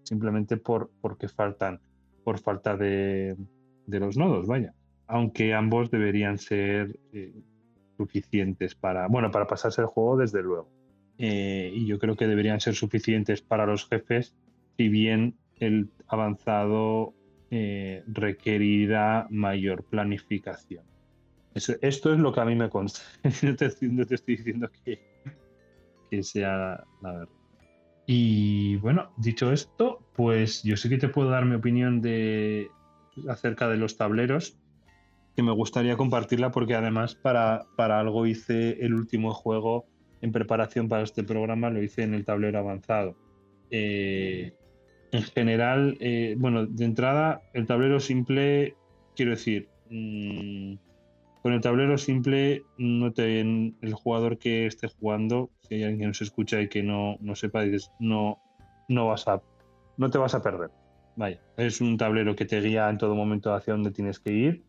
[0.04, 1.82] simplemente por, porque faltan,
[2.24, 3.36] por falta de,
[3.86, 4.74] de los nodos, vaya.
[5.08, 7.34] Aunque ambos deberían ser eh,
[7.98, 10.70] suficientes para, bueno, para pasarse el juego desde luego.
[11.18, 14.36] Eh, y yo creo que deberían ser suficientes para los jefes,
[14.78, 17.14] si bien el avanzado
[17.52, 20.84] eh, requerirá mayor planificación.
[21.54, 23.02] esto es lo que a mí me consta.
[23.44, 25.00] no, te, estoy diciendo que,
[26.10, 27.30] que sea la verdad.
[28.06, 32.70] Y bueno, dicho esto, pues yo sé que te puedo dar mi opinión de,
[33.28, 34.58] acerca de los tableros
[35.36, 39.86] que me gustaría compartirla porque además para, para algo hice el último juego
[40.22, 43.18] en preparación para este programa, lo hice en el tablero avanzado.
[43.72, 44.54] Eh,
[45.12, 48.76] en general, eh, bueno, de entrada, el tablero simple,
[49.16, 50.76] quiero decir, mm,
[51.42, 56.08] con el tablero simple, no te, el jugador que esté jugando, si hay alguien que
[56.08, 58.40] nos escucha y que no, no sepa, dices, no,
[58.88, 59.42] no, vas a,
[59.98, 60.70] no te vas a perder.
[61.16, 64.64] Vaya, es un tablero que te guía en todo momento hacia donde tienes que ir,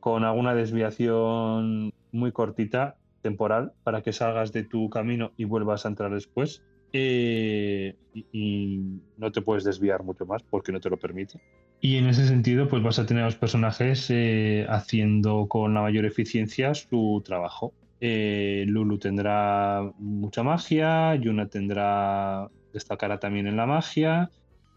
[0.00, 5.88] con alguna desviación muy cortita, temporal, para que salgas de tu camino y vuelvas a
[5.88, 6.62] entrar después.
[6.92, 7.94] Eh,
[8.32, 8.80] y,
[9.16, 11.38] no te puedes desviar mucho más porque no te lo permite.
[11.80, 15.82] Y en ese sentido, pues vas a tener a los personajes eh, haciendo con la
[15.82, 17.72] mayor eficiencia su trabajo.
[18.00, 24.30] Eh, Lulu tendrá mucha magia, Yuna tendrá destacará también en la magia,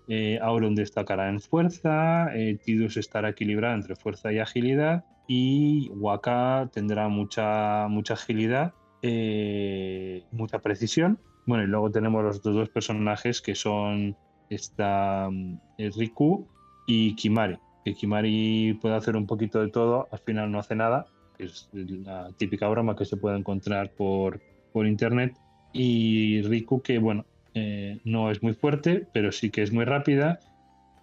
[0.08, 6.70] eh, Auron destacará en fuerza, eh, Tidus estará equilibrado entre fuerza y agilidad y Waka
[6.74, 11.20] tendrá mucha, mucha agilidad, eh, mucha precisión.
[11.46, 14.16] Bueno, y luego tenemos los dos personajes que son
[14.50, 15.30] esta,
[15.78, 16.48] eh, Riku
[16.88, 17.58] y Kimari.
[17.86, 21.06] Que Kimari puede hacer un poquito de todo, al final no hace nada,
[21.38, 25.38] es la típica broma que se puede encontrar por, por internet.
[25.74, 30.40] Y Riku, que bueno, eh, no es muy fuerte, pero sí que es muy rápida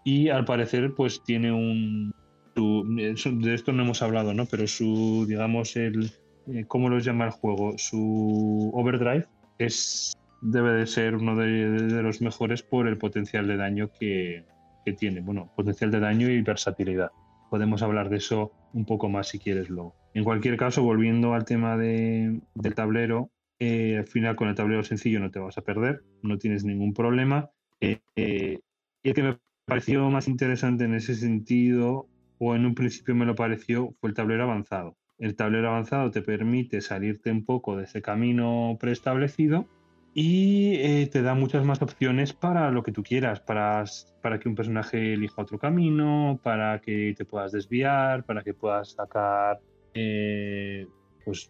[0.05, 2.13] y al parecer pues tiene un...
[2.55, 4.47] de esto no hemos hablado, ¿no?
[4.47, 6.11] Pero su, digamos, el...
[6.49, 7.77] Eh, ¿Cómo los llama el juego?
[7.77, 9.27] Su overdrive
[9.59, 14.45] es, debe de ser uno de, los mejores por el potencial de daño que,
[14.85, 15.21] que tiene.
[15.21, 17.11] Bueno, potencial de daño y versatilidad.
[17.51, 19.95] Podemos hablar de eso un poco más si quieres luego.
[20.15, 23.31] En cualquier caso, volviendo al tema de, del tablero,
[23.63, 26.95] eh, al final con el tablero sencillo no te vas a perder, no tienes ningún
[26.95, 27.51] problema.
[27.79, 28.59] Eh, eh,
[29.03, 33.27] y el que me pareció más interesante en ese sentido, o en un principio me
[33.27, 34.97] lo pareció, fue el tablero avanzado.
[35.19, 39.69] El tablero avanzado te permite salirte un poco de ese camino preestablecido
[40.15, 43.85] y te da muchas más opciones para lo que tú quieras, para,
[44.23, 48.93] para que un personaje elija otro camino, para que te puedas desviar, para que puedas
[48.93, 49.61] sacar,
[49.93, 51.49] pues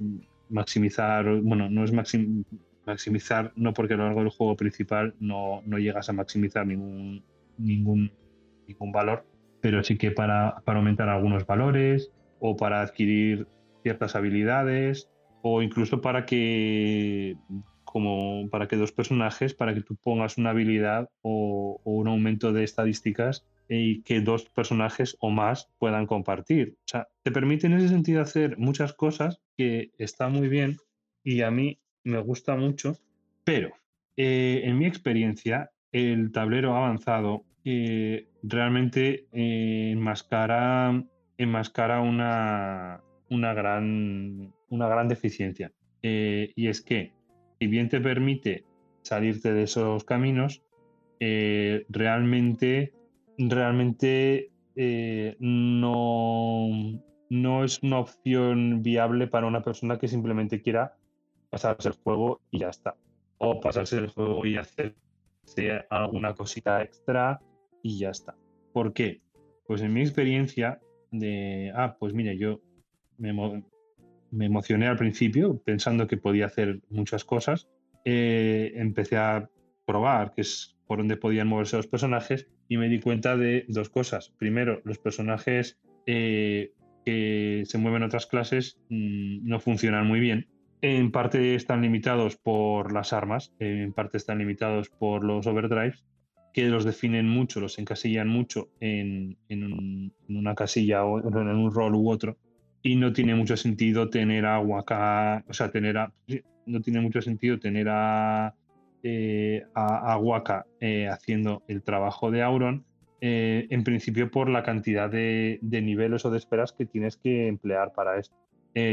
[0.50, 5.78] maximizar, bueno, no es maximizar, no porque a lo largo del juego principal no, no
[5.78, 7.24] llegas a maximizar ningún,
[7.56, 8.12] ningún,
[8.66, 9.24] ningún valor,
[9.60, 13.46] pero sí que para, para aumentar algunos valores o para adquirir
[13.82, 15.08] ciertas habilidades
[15.42, 17.36] o incluso para que
[17.84, 22.62] como para que dos personajes, para que tú pongas una habilidad o, un aumento de
[22.62, 26.74] estadísticas y que dos personajes o más puedan compartir.
[26.84, 30.76] O sea, te permite en ese sentido hacer muchas cosas que está muy bien
[31.22, 32.98] y a mí me gusta mucho,
[33.44, 33.70] pero
[34.16, 41.04] eh, en mi experiencia el tablero avanzado eh, realmente eh, enmascara,
[41.38, 45.72] enmascara una, una, gran, una gran deficiencia.
[46.02, 47.12] y es que
[47.60, 48.64] si bien te permite
[49.02, 50.62] salirte de esos caminos,
[51.20, 52.94] realmente,
[53.48, 56.68] realmente eh, no,
[57.30, 60.96] no es una opción viable para una persona que simplemente quiera
[61.48, 62.96] pasarse el juego y ya está.
[63.38, 64.94] O pasarse el juego y hacer
[65.88, 67.40] alguna cosita extra
[67.82, 68.36] y ya está.
[68.72, 69.22] ¿Por qué?
[69.66, 72.60] Pues en mi experiencia de, ah, pues mire, yo
[73.16, 73.32] me,
[74.30, 77.68] me emocioné al principio pensando que podía hacer muchas cosas.
[78.04, 79.48] Eh, empecé a
[79.86, 83.90] probar que es por donde podían moverse los personajes y me di cuenta de dos
[83.90, 84.32] cosas.
[84.38, 86.72] Primero, los personajes eh,
[87.04, 90.46] que se mueven otras clases mm, no funcionan muy bien.
[90.80, 96.06] En parte están limitados por las armas, en parte están limitados por los overdrives,
[96.54, 101.96] que los definen mucho, los encasillan mucho en, en una casilla o en un rol
[101.96, 102.38] u otro
[102.82, 106.12] y no tiene mucho sentido tener a Waka, o sea, tener a,
[106.66, 108.54] no tiene mucho sentido tener a,
[109.02, 112.84] eh, a, Waka eh, haciendo el trabajo de Auron,
[113.20, 117.92] eh, en principio por la cantidad de, niveles o de esperas que tienes que emplear
[117.92, 118.36] para esto.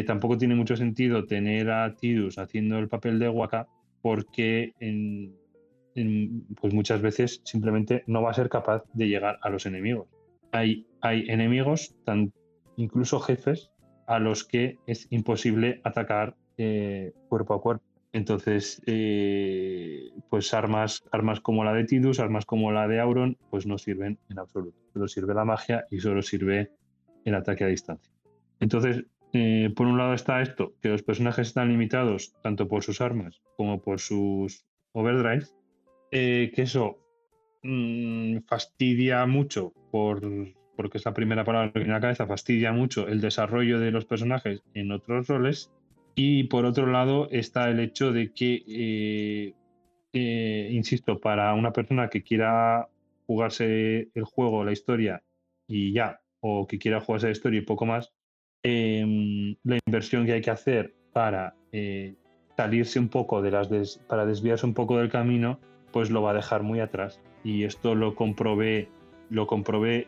[0.05, 3.67] tampoco tiene mucho sentido tener a Tidus haciendo el papel de Waka
[4.01, 4.73] porque
[6.61, 10.07] pues muchas veces simplemente no va a ser capaz de llegar a los enemigos.
[10.51, 12.31] Hay, hay enemigos, tan,
[12.77, 13.71] incluso jefes,
[14.07, 16.35] a los que es imposible atacar
[17.27, 17.86] cuerpo a cuerpo.
[18.13, 23.65] Entonces, eh, pues armas, armas como la de Tidus, armas como la de Auron, pues
[23.65, 24.77] no sirven en absoluto.
[24.93, 26.71] Solo sirve la magia y solo sirve
[27.25, 28.11] el ataque a distancia.
[28.59, 33.01] Entonces, eh, por un lado está esto, que los personajes están limitados tanto por sus
[33.01, 35.53] armas como por sus overdrives,
[36.09, 36.97] que eso
[37.63, 40.21] mm, fastidia mucho por,
[40.77, 43.91] porque es la primera palabra que viene a la cabeza, fastidia mucho el desarrollo de
[43.91, 45.71] los personajes en otros roles.
[46.19, 49.53] Y por otro lado está el hecho de que, eh,
[50.13, 52.89] eh, insisto, para una persona que quiera
[53.27, 55.21] jugarse el juego, la historia
[55.67, 58.11] y ya, o que quiera jugarse la historia y poco más,
[58.63, 62.15] em, la inversión que hay que hacer para eh,
[62.57, 63.67] salirse un poco de las
[64.07, 65.59] para desviarse un poco del camino,
[65.91, 67.21] pues lo va a dejar muy atrás.
[67.43, 68.89] Y esto lo comprobé,
[69.29, 70.07] lo comprobé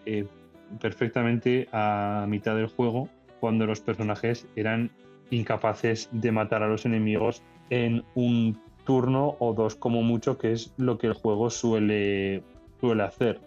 [0.81, 4.91] perfectamente a mitad del juego cuando los personajes eran
[5.31, 10.73] incapaces de matar a los enemigos en un turno o dos como mucho, que es
[10.77, 12.43] lo que el juego suele,
[12.79, 13.39] suele hacer.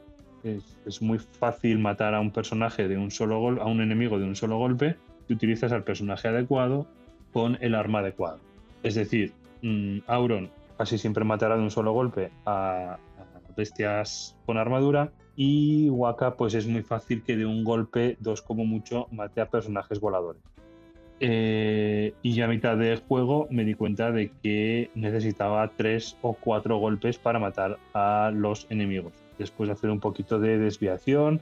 [0.44, 4.24] Es, muy fácil matar a un personaje de un solo gol, a un enemigo de
[4.24, 6.86] un solo golpe si utilizas al personaje adecuado
[7.32, 8.38] con el arma adecuado.
[8.82, 12.98] Es decir, mm, Auron casi siempre matará de un solo golpe a
[13.56, 18.64] bestias con armadura y Waka, pues es muy fácil que de un golpe, dos como
[18.64, 20.42] mucho, mate a personajes voladores.
[21.24, 26.32] Eh, y ya a mitad del juego me di cuenta de que necesitaba tres o
[26.32, 29.12] cuatro golpes para matar a los enemigos.
[29.38, 31.40] Después de hacer un poquito de desviación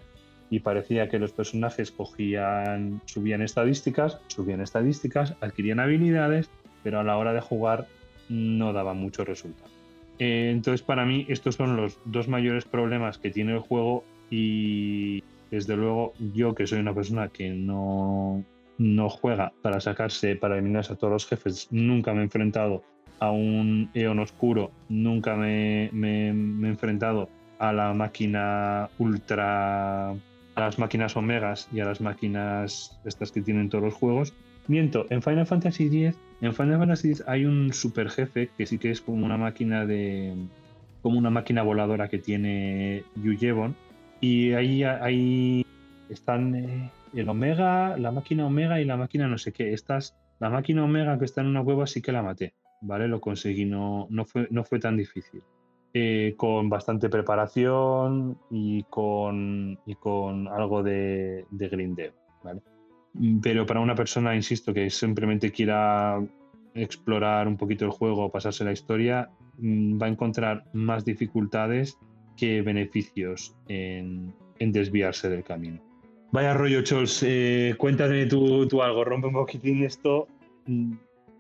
[0.51, 6.51] y parecía que los personajes cogían, subían estadísticas, subían estadísticas, adquirían habilidades,
[6.83, 7.87] pero a la hora de jugar
[8.29, 9.71] no daba mucho resultado.
[10.19, 15.25] Eh, entonces, para mí, estos son los dos mayores problemas que tiene el juego y
[15.51, 18.45] desde luego yo que soy una persona que no,
[18.81, 22.83] no juega para sacarse, para eliminarse a todos los jefes, nunca me he enfrentado
[23.19, 27.29] a un Eon oscuro, nunca me, me, he enfrentado
[27.59, 30.17] a la máquina ultra, a
[30.57, 34.33] las máquinas omegas y a las máquinas estas que tienen todos los juegos.
[34.67, 38.91] Miento, en Final Fantasy X en Final Fantasy hay un super jefe que sí que
[38.91, 40.35] es como una máquina de.
[41.03, 43.77] como una máquina voladora que tiene Yuyevon.
[44.23, 45.67] Y ahí, ahí
[46.09, 49.73] están eh, el Omega, la máquina Omega y la máquina no sé qué.
[49.73, 52.55] Estas, la máquina Omega que está en una cueva sí que la maté.
[52.81, 53.09] ¿vale?
[53.09, 55.43] Lo conseguí, no, no, fue, no fue tan difícil.
[55.93, 62.13] Eh, con bastante preparación y con, y con algo de, de grindeo,
[62.45, 62.63] ¿vale?
[63.43, 66.25] Pero para una persona, insisto, que simplemente quiera
[66.75, 71.99] explorar un poquito el juego o pasarse la historia, mm, va a encontrar más dificultades
[72.37, 75.83] que beneficios en, en desviarse del camino.
[76.33, 77.23] Vaya rollo, Chols.
[77.25, 80.29] Eh, cuéntame tú, tú, algo, rompe un poquitín esto.
[80.67, 80.93] Mm,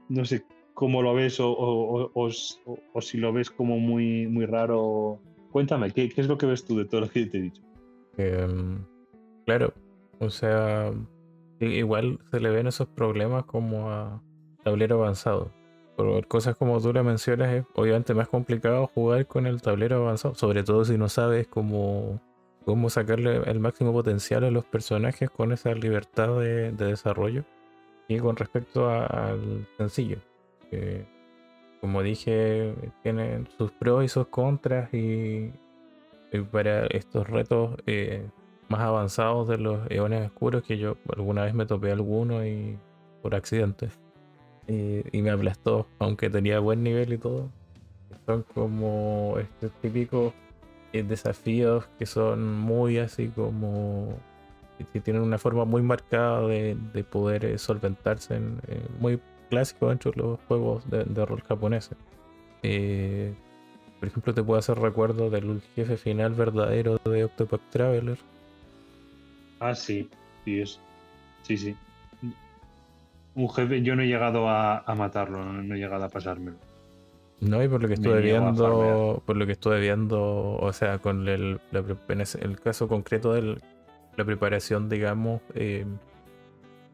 [0.09, 5.20] no sé cómo lo ves o, o, o, si lo ves como muy, muy raro.
[5.53, 7.62] Cuéntame, ¿qué, ¿qué, es lo que ves tú de todo lo que te he dicho?
[8.16, 8.84] Em,
[9.47, 9.72] claro,
[10.18, 10.93] o sea,
[11.61, 14.22] igual se le ven esos problemas como a
[14.64, 15.53] tablero avanzado.
[15.97, 20.34] Por cosas como tú le mencionas, es obviamente más complicado jugar con el tablero avanzado,
[20.34, 22.20] sobre todo si no sabes cómo
[22.65, 27.45] cómo sacarle el máximo potencial a los personajes con esa libertad de, desarrollo.
[28.09, 30.19] Y con respecto al sencillo,
[30.69, 31.07] que
[31.81, 35.53] como dije, tiene sus pros y sus contras y,
[36.51, 38.29] para estos retos eh,
[38.69, 42.79] más avanzados de los eones oscuros que yo alguna vez me topé alguno y
[43.23, 43.89] por accidente
[45.13, 47.51] y, me aplastó, aunque tenía buen nivel y todo.
[48.27, 50.33] Son como este típico
[50.93, 54.18] desafíos que son muy así como
[54.93, 59.20] que tienen una forma muy marcada de, poder eh, solventarse en, eh, muy
[59.51, 61.99] clásico dentro de los juegos de, rol japoneses.
[62.61, 68.18] por ejemplo, te puedo hacer recuerdo del jefe final verdadero de Octopath Traveler.
[69.59, 70.09] Ah, sí,
[70.47, 70.64] sí.
[71.43, 71.76] Sí, sí.
[73.34, 76.57] Un jefe, yo no he llegado a, matarlo, no he llegado a pasármelo.
[77.41, 81.26] No, y por lo que estuve viendo, por lo que estuve viendo, o sea, con
[81.26, 83.57] el, el caso concreto de
[84.16, 85.86] la preparación, digamos, eh,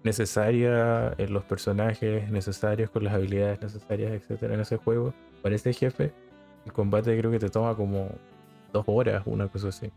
[0.05, 5.73] necesaria en los personajes necesarios, con las habilidades necesarias, etcétera, en ese juego, para este
[5.73, 6.13] jefe,
[6.65, 8.09] el combate creo que te toma como
[8.73, 9.91] dos horas, una cosa así.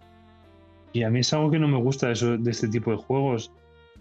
[0.93, 2.97] Y a mí es algo que no me gusta de, eso, de este tipo de
[2.97, 3.51] juegos.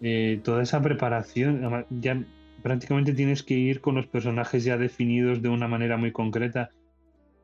[0.00, 2.24] Eh, toda esa preparación, ya
[2.62, 6.70] prácticamente tienes que ir con los personajes ya definidos de una manera muy concreta.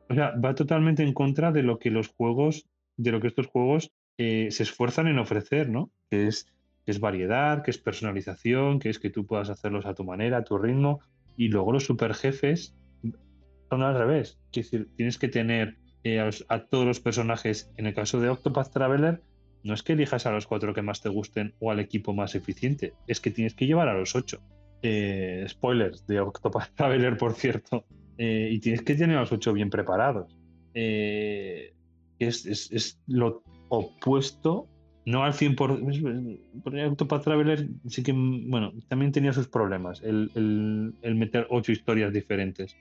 [0.09, 3.47] O sea, va totalmente en contra de lo que los juegos, de lo que estos
[3.47, 5.89] juegos eh, se esfuerzan en ofrecer, ¿no?
[6.09, 6.47] Que es,
[6.85, 10.43] es variedad, que es personalización, que es que tú puedas hacerlos a tu manera, a
[10.43, 10.99] tu ritmo.
[11.37, 12.75] Y luego los superjefes
[13.69, 14.39] son al revés.
[14.53, 17.71] Es decir, tienes que tener eh, a, todos los personajes.
[17.77, 19.21] En el caso de Octopath Traveler,
[19.63, 22.35] no es que elijas a los cuatro que más te gusten o al equipo más
[22.35, 24.39] eficiente, es que tienes que llevar a los ocho.
[24.81, 27.85] Eh, spoilers de Octopath Traveler, por cierto,
[28.17, 30.37] eh, y tienes que tener los ocho bien preparados.
[30.73, 31.73] Eh,
[32.19, 34.67] es, es, lo opuesto,
[35.05, 36.39] no al 100%.
[36.63, 40.31] Porque Octopath Traveler sí que, bueno, también tenía sus problemas, el,
[41.01, 42.75] el, meter ocho historias diferentes.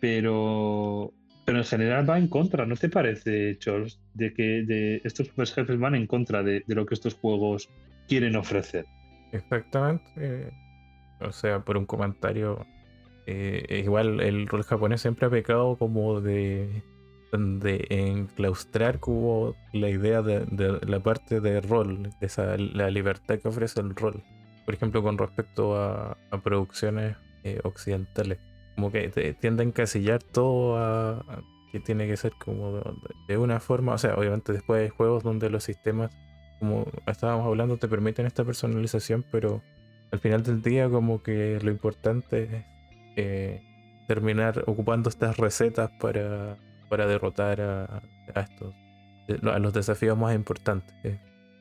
[0.00, 1.12] Pero,
[1.44, 3.98] pero en general va en contra, ¿no te parece, Charles?
[4.14, 7.70] De que de estos super jefes van en contra de, de lo que estos juegos
[8.08, 8.84] quieren ofrecer.
[9.32, 10.52] Exactamente
[11.20, 12.66] o sea, por un comentario.
[13.26, 16.84] Eh, igual el rol japonés siempre ha pecado como de,
[17.32, 23.48] de enclaustrar como la idea de, la parte de rol, de esa, la libertad que
[23.48, 24.22] ofrece el rol.
[24.64, 28.38] Por ejemplo, con respecto a, producciones eh, occidentales.
[28.74, 29.08] Como que
[29.40, 31.42] tiende a encasillar todo a,
[31.72, 32.80] que tiene que ser como
[33.28, 33.94] de, una forma.
[33.94, 36.10] O sea, obviamente después hay juegos donde los sistemas,
[36.58, 39.62] como estábamos hablando, te permiten esta personalización, pero
[40.10, 42.64] al final del día como que lo importante es
[43.16, 43.62] eh,
[44.06, 46.56] terminar ocupando estas recetas para,
[46.88, 48.02] para derrotar a,
[48.40, 48.74] estos,
[49.42, 50.94] a los desafíos más importantes.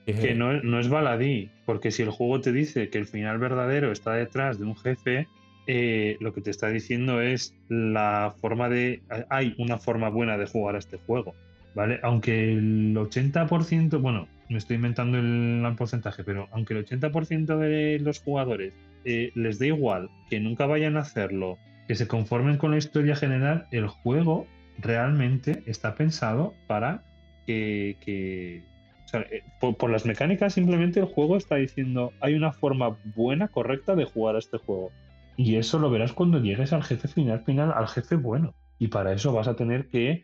[0.05, 3.91] que no, no, es baladí, porque si el juego te dice que el final verdadero
[3.91, 5.27] está detrás de un jefe,
[5.67, 9.01] eh, lo que te está diciendo es la forma de...
[9.29, 11.33] Hay una forma buena de jugar a este juego,
[11.75, 11.99] ¿vale?
[12.01, 18.19] Aunque el 80%, bueno, me estoy inventando el, porcentaje, pero aunque el 80% de los
[18.19, 18.73] jugadores
[19.03, 23.15] eh, les da igual que nunca vayan a hacerlo, que se conformen con la historia
[23.15, 24.47] general, el juego
[24.79, 27.03] realmente está pensado para
[27.45, 28.63] que, eh,
[29.59, 34.35] por, las mecánicas simplemente el juego está diciendo hay una forma buena, correcta de jugar
[34.35, 34.91] a este juego.
[35.37, 38.53] Y eso lo verás cuando llegues al jefe final, final, al jefe bueno.
[38.79, 40.23] Y para eso vas a tener que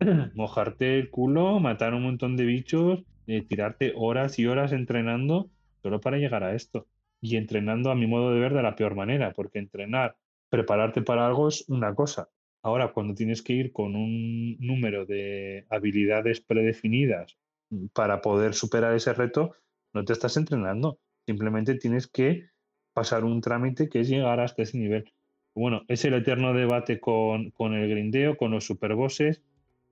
[0.34, 5.50] mojarte el culo, matar un montón de bichos, eh, tirarte horas y horas entrenando
[5.82, 6.86] solo para llegar a esto.
[7.20, 10.16] Y entrenando a mi modo de ver de la peor manera, porque entrenar,
[10.48, 12.30] prepararte para algo es una cosa.
[12.62, 17.36] Ahora, cuando tienes que ir con un número de habilidades predefinidas
[17.92, 19.54] para poder superar ese reto,
[19.92, 20.98] no te estás entrenando.
[21.26, 22.48] Simplemente tienes que
[22.94, 25.12] pasar un trámite que es llegar hasta ese nivel.
[25.54, 29.42] bueno, es el eterno debate con, con el grindeo, con los superbosses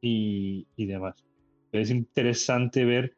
[0.00, 1.24] y, y demás.
[1.72, 3.14] Es interesante ver,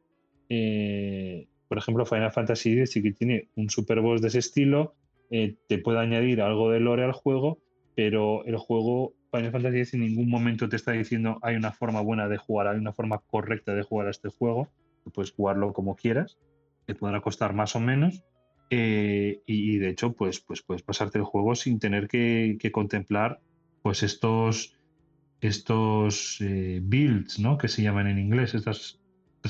[0.49, 4.95] eh, por ejemplo, Final Fantasy X sí que tiene un superboss de ese estilo,
[5.31, 7.59] eh, te puede añadir algo de lore al juego,
[7.95, 12.01] pero el juego Final Fantasy X en ningún momento te está diciendo hay una forma
[12.01, 14.68] buena de jugar, hay una forma correcta de jugar a este juego,
[15.14, 16.39] puedes jugarlo como quieras,
[16.87, 18.24] te podrá costar más o menos,
[18.70, 23.41] eh, y, de hecho, pues, pues puedes pasarte el juego sin tener que, contemplar
[23.83, 24.76] pues estos,
[25.41, 27.59] estos eh, builds, ¿no?
[27.59, 28.99] Que se llaman en inglés, estas,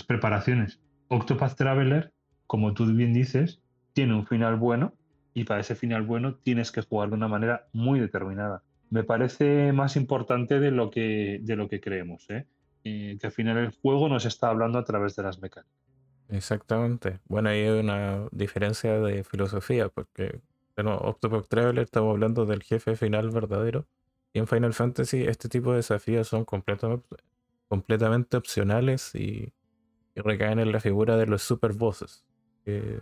[0.06, 0.80] preparaciones.
[1.08, 2.12] Octopath Traveler,
[2.46, 3.60] como tú bien dices,
[3.92, 4.94] tiene un final bueno
[5.34, 8.62] y para ese final bueno tienes que jugar de una manera muy determinada.
[8.90, 12.46] Me parece más importante de lo que, de lo que creemos, ¿eh?
[12.82, 15.74] que al final el juego nos está hablando a través de las mecánicas.
[16.28, 17.18] Exactamente.
[17.26, 20.40] Bueno, ahí hay una diferencia de filosofía, porque
[20.76, 23.86] en Octopath Traveler estamos hablando del jefe final verdadero,
[24.32, 27.16] y en Final Fantasy este tipo de desafíos son completamente,
[27.68, 29.52] completamente opcionales y,
[30.16, 32.26] recaen en la figura de los super bosses,
[32.64, 33.00] que,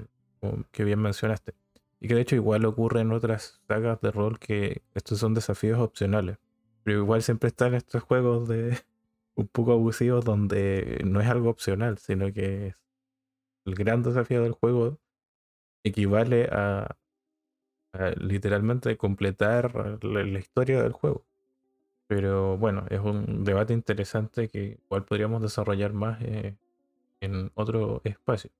[0.70, 1.54] que bien mencionaste.
[2.00, 5.80] Y que de hecho igual ocurre en otras sagas de rol que estos son desafíos
[5.80, 6.38] opcionales.
[6.84, 8.78] Pero igual siempre están estos juegos de
[9.34, 12.76] un poco abusivos donde no es algo opcional, sino que es
[13.64, 15.00] el gran desafío del juego
[15.82, 16.96] equivale a,
[18.20, 21.24] literalmente completar la, historia del juego.
[22.06, 26.56] Pero bueno, es un debate interesante que igual podríamos desarrollar más eh,
[27.20, 28.50] en otro espacio.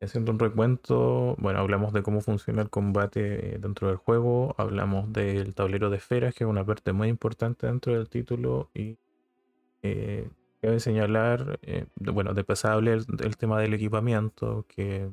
[0.00, 5.54] Haciendo un recuento, bueno, hablamos de cómo funciona el combate dentro del juego, hablamos del
[5.54, 8.98] tablero de esferas, que es una parte muy importante dentro del título, y
[9.82, 10.28] eh,
[10.64, 15.10] Cabe señalar, eh, bueno, de pasable el, tema del equipamiento que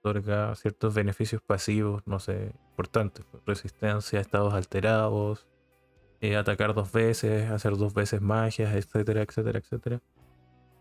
[0.00, 5.46] otorga ciertos beneficios pasivos, no sé, importantes, pues, resistencia estados alterados,
[6.20, 10.00] eh, atacar dos veces, hacer dos veces magias, etcétera, etcétera, etcétera.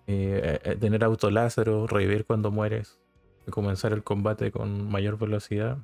[0.07, 2.99] Eh, tener auto lázaro, revivir cuando mueres,
[3.51, 5.77] comenzar el combate con mayor velocidad.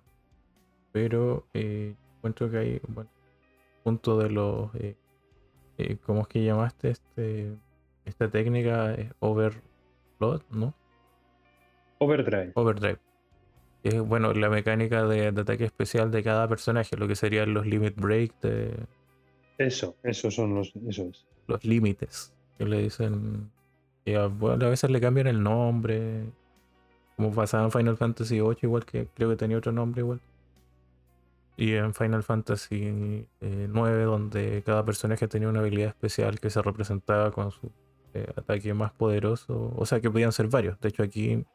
[0.92, 3.08] Pero encuentro que hay un
[3.84, 4.72] punto de los.
[6.06, 6.90] ¿Cómo es que llamaste?
[6.90, 7.56] Este
[8.06, 10.74] esta técnica overload, ¿no?
[11.98, 12.52] Overdrive.
[12.56, 13.00] Overdrive.
[13.86, 17.96] Es bueno, la mecánica de, ataque especial de cada personaje, lo que serían los limit
[17.96, 18.74] break de.
[19.60, 20.74] Eso, esos son los.
[20.90, 21.28] Eso es.
[21.46, 22.34] Los límites.
[22.58, 23.52] Que le dicen.
[24.08, 26.24] a, bueno, a veces le cambian el nombre.
[27.16, 30.20] Como pasaba en Final Fantasy VIII, igual que creo que tenía otro nombre igual.
[31.56, 36.60] Y en Final Fantasy IX, eh, donde cada personaje tenía una habilidad especial que se
[36.60, 37.70] representaba con su
[38.16, 39.72] eh, ataque más poderoso.
[39.76, 40.80] O sea que podían ser varios.
[40.80, 41.46] De hecho aquí,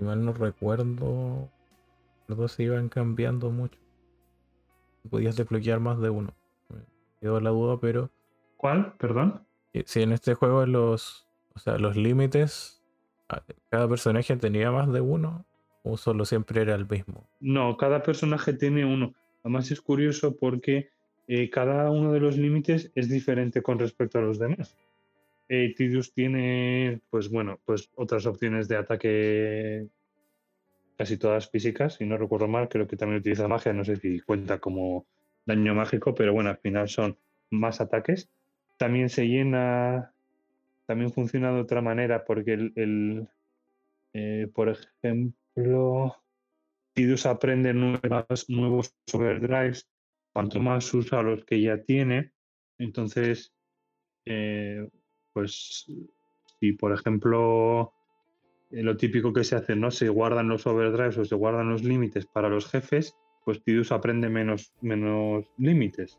[0.00, 1.50] si mal no recuerdo,
[2.26, 3.78] los dos se iban cambiando mucho.
[5.10, 6.32] Podías desbloquear más de uno.
[6.70, 6.78] Me
[7.20, 8.10] quedó la duda, pero...
[8.56, 8.94] ¿Cuál?
[8.98, 9.46] Perdón.
[9.84, 12.82] Si en este juego los, o sea, los límites,
[13.68, 15.44] cada personaje tenía más de uno
[15.82, 17.28] o solo siempre era el mismo.
[17.40, 19.14] No, cada personaje tiene uno.
[19.44, 20.88] Además es curioso porque
[21.28, 24.78] eh, cada uno de los límites es diferente con respecto a los demás.
[25.52, 29.88] Eh, Tidus tiene, pues bueno, pues otras opciones de ataque
[30.96, 34.20] casi todas físicas, si no recuerdo mal, creo que también utiliza magia, no sé si
[34.20, 35.08] cuenta como
[35.44, 37.18] daño mágico, pero bueno, al final son
[37.50, 38.30] más ataques.
[38.76, 40.14] También se llena,
[40.86, 43.28] también funciona de otra manera, porque el,
[44.12, 46.14] eh, por ejemplo,
[46.92, 49.88] Tidus aprende nuevos overdrives,
[50.32, 52.30] cuanto más usa los que ya tiene,
[52.78, 53.52] entonces
[54.26, 54.88] eh,
[55.32, 55.86] pues
[56.60, 57.92] si por ejemplo
[58.70, 59.90] eh, lo típico que se hace, ¿no?
[59.90, 64.28] Se guardan los overdrives o se guardan los límites para los jefes, pues Tidus aprende
[64.28, 66.18] menos, menos límites.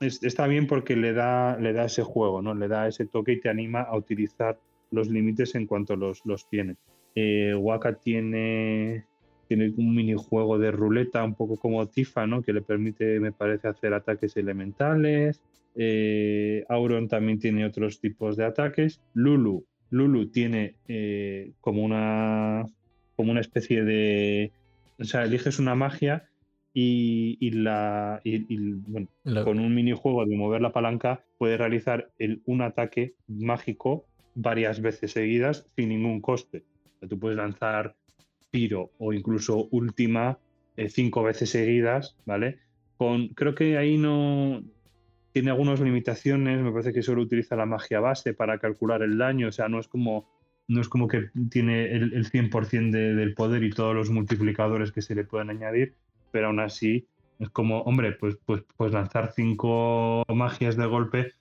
[0.00, 2.54] está bien porque le da, le da ese juego, ¿no?
[2.54, 4.58] Le da ese toque y te anima a utilizar
[4.90, 6.76] los límites en cuanto los, los tiene.
[7.14, 9.06] Eh, Waka tiene,
[9.46, 12.42] tiene un minijuego de ruleta, un poco como Tifa, ¿no?
[12.42, 15.42] Que le permite, me parece, hacer ataques elementales.
[15.76, 19.00] Eh, Auron también tiene otros tipos de ataques.
[19.14, 22.66] Lulu, Lulu tiene eh, como una
[23.16, 24.50] como una especie de,
[24.98, 26.28] o sea, eliges una magia
[26.76, 28.20] y, la,
[29.44, 34.04] con un minijuego de mover la palanca puedes realizar el, un ataque mágico
[34.34, 36.64] varias veces seguidas sin ningún coste.
[37.08, 37.94] tú puedes lanzar
[38.50, 40.38] Piro o incluso Última
[40.76, 42.58] eh, cinco veces seguidas, ¿vale?
[42.96, 44.62] Con, creo que ahí no,
[45.34, 49.48] tiene algunas limitaciones, me parece que solo utiliza la magia base para calcular el daño,
[49.48, 50.30] o sea, no es como,
[50.68, 55.16] no es como que tiene el, 100% del poder y todos los multiplicadores que se
[55.16, 55.96] le pueden añadir,
[56.30, 57.08] pero aún así
[57.40, 61.32] Es como, hombre, pues, pues, pues lanzar cinco magias de golpe,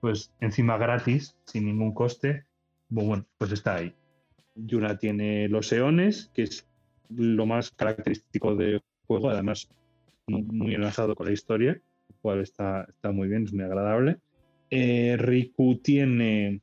[0.00, 2.46] pues encima gratis, sin ningún coste,
[2.88, 3.94] pues bueno, pues está ahí.
[4.54, 6.66] Yuna tiene los eones, que es
[7.10, 9.68] lo más característico del juego, además
[10.26, 11.78] muy enlazado con la historia,
[12.20, 14.18] cual está, muy bien, es muy agradable.
[14.70, 16.60] Eh, Riku tiene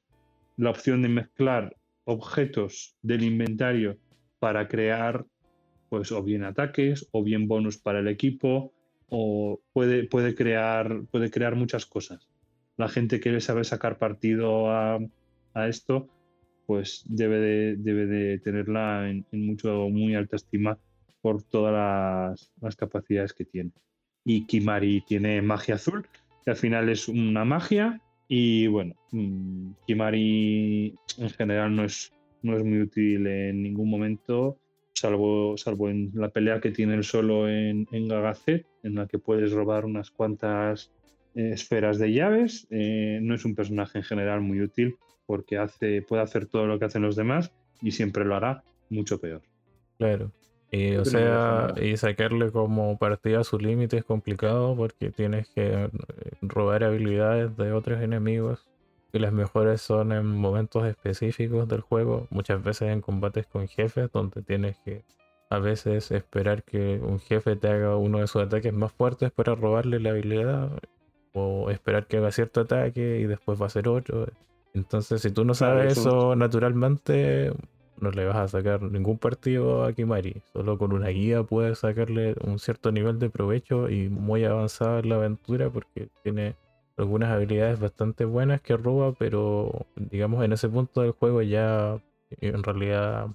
[0.57, 1.75] la opción de mezclar
[2.05, 3.97] objetos del inventario
[4.39, 5.25] para crear,
[5.89, 8.73] pues, o bien ataques, o bien bonus para el equipo,
[9.09, 12.27] o puede, puede, crear, puede crear muchas cosas.
[12.77, 14.99] La gente que sabe sacar partido a,
[15.67, 16.07] esto,
[16.65, 20.77] pues debe de, debe de tenerla en, mucho, muy alta estima
[21.21, 23.71] por todas las, capacidades que tiene.
[24.31, 26.07] Y Kimari tiene magia azul,
[26.45, 27.99] que al final es una magia.
[28.27, 32.13] Y bueno, mm, Kimari en general no es,
[32.43, 34.59] no es muy útil en ningún momento
[34.93, 39.17] salvo, salvo en la pelea que tiene él solo en, en Gagazet, en la que
[39.17, 40.91] puedes robar unas cuantas
[41.33, 42.67] eh, esferas de llaves.
[42.69, 46.77] Eh, no es un personaje en general muy útil porque hace, puede hacer todo lo
[46.77, 47.51] que hacen los demás
[47.81, 48.61] y siempre lo hará
[48.91, 49.41] mucho peor.
[49.97, 50.31] Claro.
[50.71, 55.85] Y, o sea, y sacarle como partida a su límite es complicado porque tienes que
[55.85, 55.89] eh,
[56.41, 58.67] robar habilidades de otros enemigos
[59.11, 64.11] y las mejores son en momentos específicos del juego, muchas veces en combates con jefes,
[64.11, 65.03] donde tienes que
[65.49, 69.55] a veces esperar que un jefe te haga uno de sus ataques más fuertes para
[69.55, 70.69] robarle la habilidad,
[71.33, 74.27] o esperar que haga cierto ataque y después va a hacer otro.
[74.73, 77.51] Entonces, si tú no sabes eso naturalmente,
[78.01, 80.41] no le vas a sacar ningún partido a Kimari.
[80.53, 85.09] Solo con una guía puedes sacarle un cierto nivel de provecho y muy avanzado en
[85.09, 86.55] la aventura porque tiene
[86.97, 91.97] algunas habilidades bastante buenas que roba, pero digamos en ese punto del juego ya
[92.41, 93.27] en realidad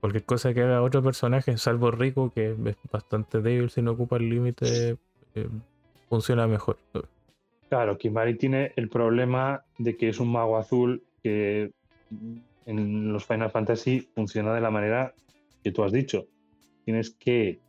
[0.00, 4.16] cualquier cosa que haga otro personaje, salvo Rico, que es bastante débil si no ocupa
[4.16, 4.96] el límite,
[5.34, 5.48] eh,
[6.08, 6.78] funciona mejor.
[7.68, 11.70] Claro, Kimari tiene el problema de que es un mago azul que
[12.66, 15.14] en los Final Fantasy funciona de la manera
[15.62, 16.26] que tú has dicho.
[16.84, 17.60] Tienes que,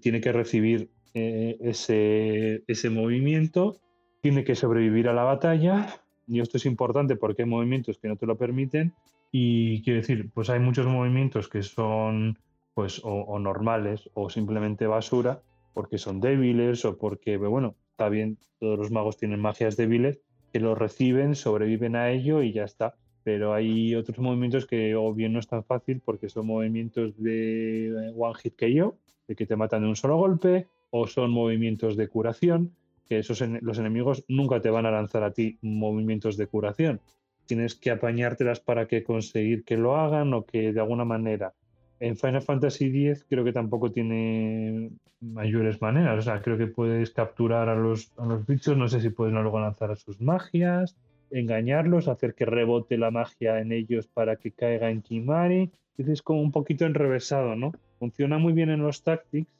[0.00, 3.80] tiene que recibir eh, ese, ese movimiento
[4.20, 8.16] tiene que sobrevivir a la batalla y esto es importante porque hay movimientos que no
[8.16, 8.94] te lo permiten
[9.30, 12.38] y quiero decir, pues hay muchos movimientos que son
[12.74, 15.42] pues o, normales o simplemente basura
[15.74, 20.20] porque son débiles o porque, bueno, está bien, todos los magos tienen magias débiles
[20.52, 22.94] que lo reciben, sobreviven a ello y ya está.
[23.28, 28.10] Pero hay otros movimientos que o bien no es tan fácil porque son movimientos de
[28.16, 32.08] one hit KO, de que te matan de un solo golpe, o son movimientos de
[32.08, 32.72] curación,
[33.06, 37.02] que esos los enemigos nunca te van a lanzar a ti movimientos de curación.
[37.44, 41.52] Tienes que apañártelas para que conseguir que lo hagan o que de alguna manera.
[42.00, 46.18] En Final Fantasy X creo que tampoco tiene mayores maneras.
[46.18, 49.34] O sea, creo que puedes capturar a los, a los bichos, no sé si puedes
[49.34, 50.96] luego lanzar a sus magias,
[51.30, 55.70] engañarlos, hacer que rebote la magia en ellos para que caiga en Kimari.
[55.96, 57.72] Es como un poquito enrevesado, ¿no?
[57.98, 59.50] Funciona muy bien en los tactics,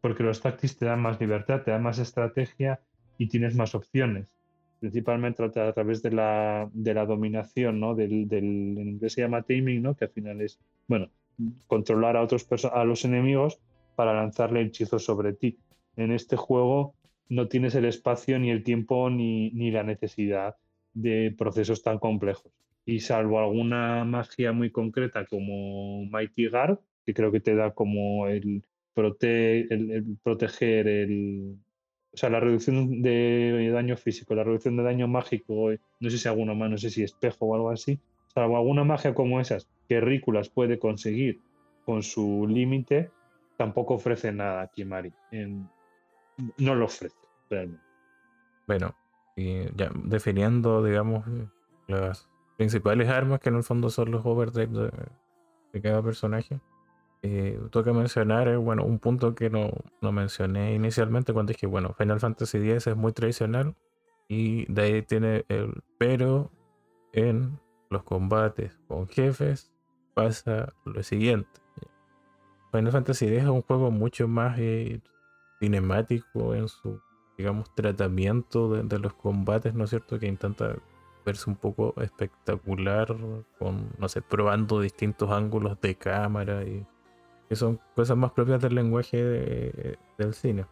[0.00, 2.80] porque los tactics te dan más libertad, te dan más estrategia
[3.18, 4.26] y tienes más opciones.
[4.80, 6.68] Principalmente a través de la,
[7.06, 7.94] dominación, ¿no?
[7.94, 9.94] Del, del, inglés se llama taming, ¿no?
[9.96, 11.08] Que al final es, bueno,
[11.66, 13.58] controlar a otros a los enemigos
[13.94, 15.58] para lanzarle hechizos sobre ti.
[15.96, 16.94] En este juego
[17.30, 20.56] no tienes el espacio, ni el tiempo, ni la necesidad
[20.96, 22.52] de procesos tan complejos.
[22.84, 28.28] Y salvo alguna magia muy concreta como Mighty Guard, que creo que te da como
[28.28, 31.56] el, prote el proteger el,
[32.12, 36.16] o sea, la reducción de daño físico, la reducción de daño mágico, eh, no sé
[36.16, 38.00] si alguno más, no sé si espejo o algo así,
[38.32, 41.40] salvo alguna magia como esas que Rículas puede conseguir
[41.84, 43.10] con su límite,
[43.58, 45.12] tampoco ofrece nada aquí, Mari.
[46.58, 47.16] no lo ofrece,
[47.50, 47.84] realmente.
[48.66, 48.96] Bueno,
[49.36, 51.24] y ya definiendo, digamos,
[51.86, 54.90] las principales armas que en el fondo son los overdrive
[55.72, 56.60] de cada personaje.
[57.22, 59.70] Eh, toca mencionar, eh, bueno, un punto que no,
[60.00, 63.74] no, mencioné inicialmente cuando dije, bueno, Final Fantasy X es muy tradicional
[64.28, 66.50] y de ahí tiene el pero
[67.12, 67.58] en
[67.90, 69.72] los combates con jefes
[70.14, 71.48] pasa lo siguiente.
[72.70, 75.00] Final Fantasy X es un juego mucho más eh,
[75.58, 77.00] cinemático en su,
[77.36, 80.18] digamos, tratamiento de, de, los combates, ¿no es cierto?
[80.18, 80.76] Que intenta
[81.24, 83.16] verse un poco espectacular
[83.58, 86.86] con, no sé, probando distintos ángulos de cámara y
[87.48, 90.66] que son cosas más propias del lenguaje del cine.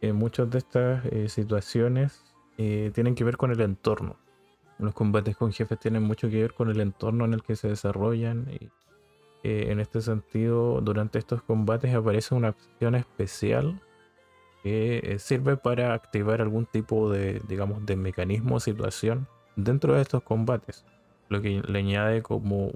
[0.00, 2.22] Eh, muchas de estas eh, situaciones
[2.58, 4.16] eh, tienen que ver con el entorno.
[4.78, 7.68] Los combates con jefes tienen mucho que ver con el entorno en el que se
[7.68, 8.46] desarrollan.
[8.50, 8.70] Y
[9.42, 13.80] en este sentido, durante estos combates aparece una acción especial
[14.66, 20.02] que eh, sirve para activar algún tipo de, digamos, de mecanismo o situación dentro de
[20.02, 20.84] estos combates.
[21.28, 22.72] Lo que le añade como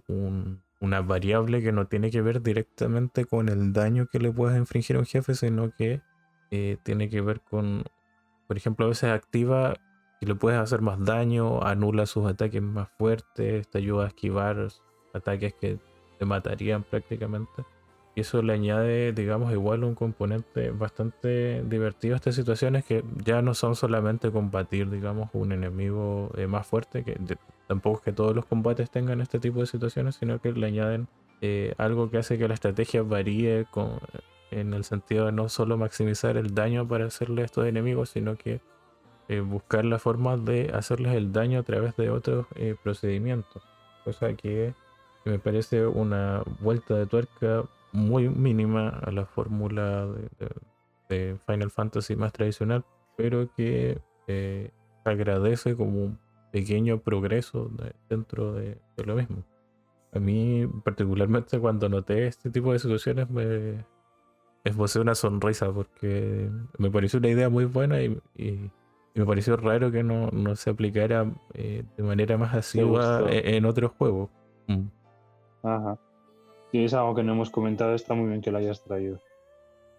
[0.78, 4.95] una variable que no tiene que ver directamente con el daño que le puedes infringir
[4.95, 6.01] a un jefe, sino que
[6.53, 7.82] eh, tiene que ver con,
[8.47, 9.74] por ejemplo, a veces activa
[10.20, 14.68] y le puedes hacer más daño, anula sus ataques más fuertes, te ayuda a esquivar
[15.12, 15.80] ataques que
[16.20, 17.64] te matarían prácticamente.
[18.15, 23.41] Y eso le añade, digamos, igual un componente bastante divertido a estas situaciones que ya
[23.41, 27.19] no son solamente combatir, digamos, un enemigo eh, más fuerte, que
[27.69, 31.07] tampoco es que todos los combates tengan este tipo de situaciones, sino que le añaden
[31.41, 34.01] eh, algo que hace que la estrategia varíe con,
[34.51, 38.37] en el sentido de no solo maximizar el daño para hacerle a estos enemigos, sino
[38.37, 38.61] que
[39.29, 42.47] eh, buscar la forma de hacerles el daño a través de otros
[42.83, 43.63] procedimientos.
[44.03, 44.75] Cosa que
[45.25, 50.07] me parece una vuelta de tuerca muy mínima a la fórmula
[51.09, 52.84] de, Final Fantasy más tradicional,
[53.16, 54.70] pero que eh,
[55.05, 56.18] agradece como un
[56.53, 57.68] pequeño progreso
[58.09, 59.43] dentro de, lo mismo.
[60.12, 63.84] A mí, particularmente cuando noté este tipo de situaciones, me
[64.62, 68.20] esbocé una sonrisa porque me pareció una idea muy buena y,
[69.12, 73.91] me pareció raro que no, se aplicara eh, de manera más asidua en, en otros
[73.99, 74.30] juegos.
[74.68, 74.86] Mm.
[75.64, 75.99] Ajá.
[76.71, 79.18] Si es algo que no hemos comentado, está muy bien que lo hayas traído.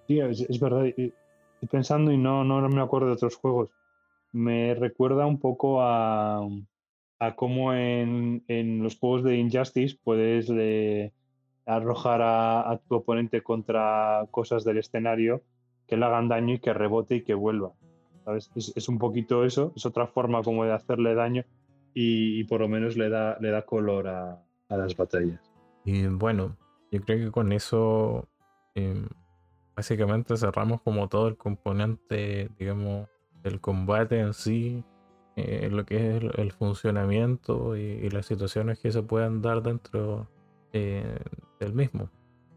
[0.08, 0.86] Sí, es, verdad.
[0.86, 1.14] Estoy
[1.70, 3.70] pensando y no, no me acuerdo de otros juegos.
[4.32, 6.48] Me recuerda un poco a,
[7.20, 10.50] a cómo en, en los juegos de Injustice puedes
[11.66, 15.44] arrojar a, tu oponente contra cosas del escenario
[15.88, 17.74] que le hagan daño y que rebote y que vuelva.
[18.26, 18.50] ¿Sabes?
[18.56, 21.44] Es, un poquito eso, es otra forma como de hacerle daño
[21.94, 25.51] y, por lo menos le da, le da color a, a las batallas.
[25.84, 26.58] Y bueno,
[26.92, 28.28] yo creo que con eso
[28.76, 29.08] em,
[29.76, 33.08] básicamente cerramos como todo el componente, digamos,
[33.44, 34.84] del combate en sí,
[35.36, 40.28] eh, lo que es el, funcionamiento y, las situaciones que se puedan dar dentro
[40.74, 41.18] eh,
[41.60, 42.10] del mismo.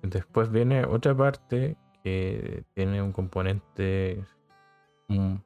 [0.02, 4.22] Después viene otra parte que tiene un componente
[5.08, 5.36] mm,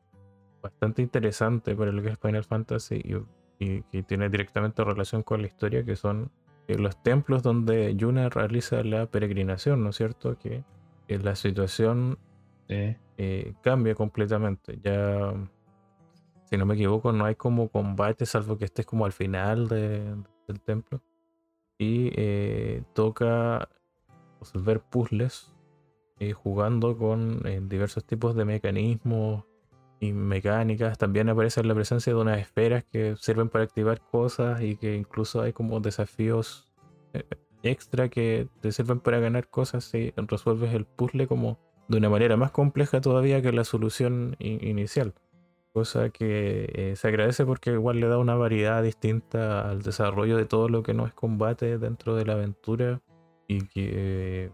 [0.63, 5.43] bastante interesante para lo que es Final Fantasy y, y que tiene directamente relación con
[5.43, 6.29] la historia, que son eh,
[6.77, 10.39] los templos donde Yuna realiza la peregrinación, ¿no es cierto?
[10.39, 10.65] Que
[11.09, 12.19] la situación
[12.69, 14.79] eh, cambia completamente.
[14.83, 15.33] Ya,
[16.45, 20.61] si no me equivoco, no hay como combate, salvo que estés como al final del
[20.65, 21.01] templo.
[21.79, 23.69] Y eh, toca
[24.41, 25.55] resolver puzzles
[26.35, 29.48] jugando con diversos tipos de mecanismos
[30.01, 30.99] y mecánicas.
[30.99, 35.41] También aparece la presencia de unas esferas que sirven para activar cosas y que incluso
[35.41, 36.73] hay como desafíos
[37.13, 37.25] eh,
[37.63, 42.37] extra que te sirven para ganar cosas si resuelves el puzzle como de una manera
[42.37, 45.15] más compleja todavía que la solución inicial.
[45.73, 50.45] Cosa que eh, se agradece porque igual le da una variedad distinta al desarrollo de
[50.45, 53.01] todo lo que no es combate dentro de la aventura
[53.47, 54.51] y que,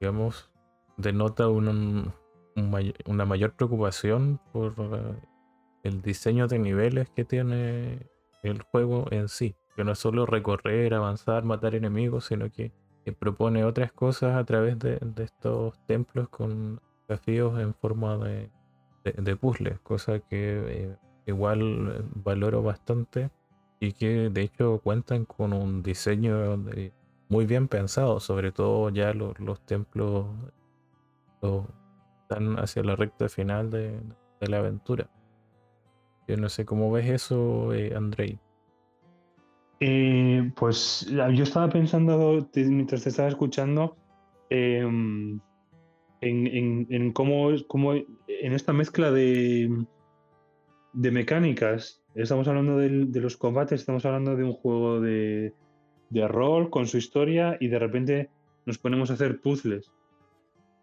[0.00, 0.50] digamos,
[0.96, 2.12] denota un,
[2.56, 5.14] una mayor preocupación por eh,
[5.82, 8.08] el diseño de niveles que tiene
[8.42, 9.56] el juego en sí.
[9.76, 12.72] Que no es solo recorrer, avanzar, matar enemigos, sino que,
[13.20, 18.50] propone otras cosas a través de, estos templos con desafíos en forma de,
[19.04, 20.26] de, puzzles, cosa que
[20.66, 20.96] eh,
[21.26, 23.30] igual valoro bastante
[23.78, 26.58] y que de hecho cuentan con un diseño
[27.28, 30.26] muy bien pensado, sobre todo ya los, los templos,
[31.42, 31.64] los
[32.28, 34.00] están hacia la recta final de,
[34.40, 35.08] la aventura.
[36.26, 38.38] Yo no sé cómo ves eso, eh, Andrei.
[39.78, 43.96] Eh, pues yo estaba pensando mientras te estaba escuchando
[44.50, 45.38] em,
[46.20, 49.70] en, cómo, cómo, en esta mezcla de,
[50.92, 52.02] de mecánicas.
[52.14, 55.54] Estamos hablando de, los combates, estamos hablando de un juego de,
[56.10, 58.30] de rol con su historia y de repente
[58.64, 59.92] nos ponemos a hacer puzzles.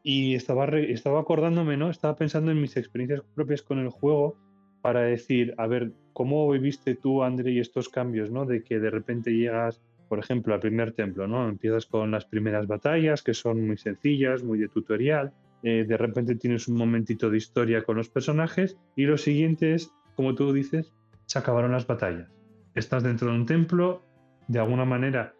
[0.03, 1.89] Y estaba, estaba acordándome, ¿no?
[1.89, 4.37] Estaba pensando en mis experiencias propias con el juego
[4.81, 8.45] para decir, a ver, ¿cómo viviste tú, André, estos cambios, ¿no?
[8.45, 11.47] De que de repente llegas, por ejemplo, al primer templo, ¿no?
[11.47, 15.33] Empiezas con las primeras batallas, que son muy sencillas, muy de tutorial.
[15.63, 19.93] Eh, de repente tienes un momentito de historia con los personajes y lo siguiente es,
[20.15, 20.93] como tú dices,
[21.25, 22.29] se acabaron las batallas.
[22.75, 24.03] Estás dentro de un templo,
[24.49, 25.33] de alguna manera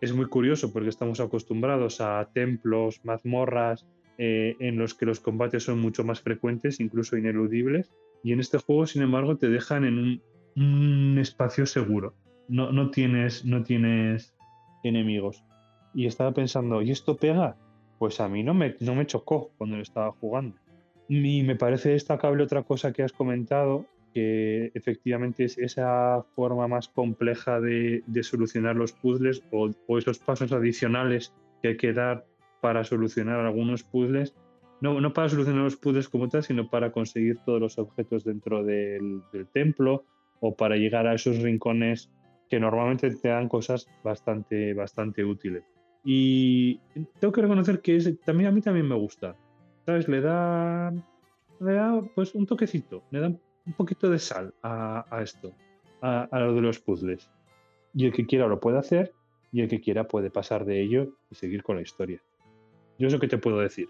[0.00, 3.86] es muy curioso porque estamos acostumbrados a templos, mazmorras,
[4.22, 7.90] eh, en los que los combates son mucho más frecuentes, incluso ineludibles,
[8.22, 10.20] y en este juego, sin embargo, te dejan en
[10.56, 12.12] un, espacio seguro.
[12.46, 14.34] No, no, tienes, no tienes
[14.84, 15.42] enemigos.
[15.94, 17.56] Y estaba pensando, ¿y esto pega?
[17.98, 20.54] Pues a mí no me, no me chocó cuando lo estaba jugando.
[21.08, 26.88] Y me parece destacable otra cosa que has comentado, que efectivamente es esa forma más
[26.88, 32.26] compleja de, solucionar los puzzles o, esos pasos adicionales que hay que dar
[32.60, 34.34] para solucionar algunos puzzles.
[34.80, 38.64] No, no para solucionar los puzzles como tal, sino para conseguir todos los objetos dentro
[38.64, 40.04] del, templo
[40.40, 42.10] o para llegar a esos rincones
[42.48, 45.64] que normalmente te dan cosas bastante, bastante útiles.
[46.02, 46.80] Y
[47.18, 49.36] tengo que reconocer que también a mí también me gusta.
[49.84, 50.08] ¿Sabes?
[50.08, 50.92] Le da,
[51.60, 55.52] le da pues un toquecito, le da un poquito de sal a, esto,
[56.00, 57.30] a, lo de los puzzles.
[57.94, 59.12] Y el que quiera lo puede hacer
[59.52, 62.22] y el que quiera puede pasar de ello y seguir con la historia.
[63.00, 63.88] Yo es lo que te puedo decir.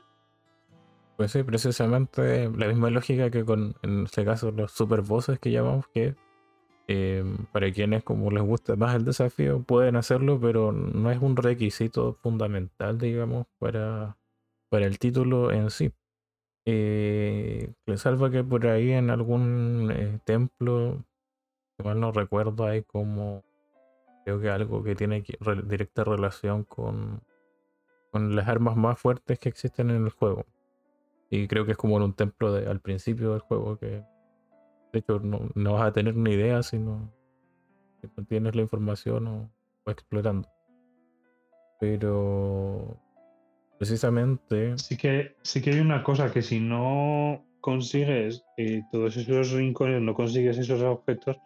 [1.17, 5.03] Pues sí, precisamente la misma lógica que con, en este caso, los super
[5.41, 6.15] que llamamos, que
[6.87, 11.37] eh, para quienes como les gusta más el desafío pueden hacerlo, pero no es un
[11.37, 14.17] requisito fundamental, digamos, para,
[14.69, 15.93] para el título en sí.
[16.65, 21.05] Eh, salva que por ahí en algún eh, templo,
[21.83, 23.43] mal no recuerdo, hay como
[24.25, 25.25] creo que algo que tiene
[25.65, 27.23] directa relación con,
[28.11, 30.47] con las armas más fuertes que existen en el juego.
[31.31, 34.03] Y creo que es como en un templo de, al principio del juego que
[34.93, 37.13] de hecho no, no vas a tener ni idea si no,
[38.29, 39.51] tienes la información o,
[39.85, 40.49] o explorando.
[41.79, 42.99] Pero
[43.79, 44.77] precisamente.
[44.77, 50.03] Sí que, sí que hay una cosa que si no consigues eh, todos esos rincones,
[50.03, 51.39] no consigues esos objetos,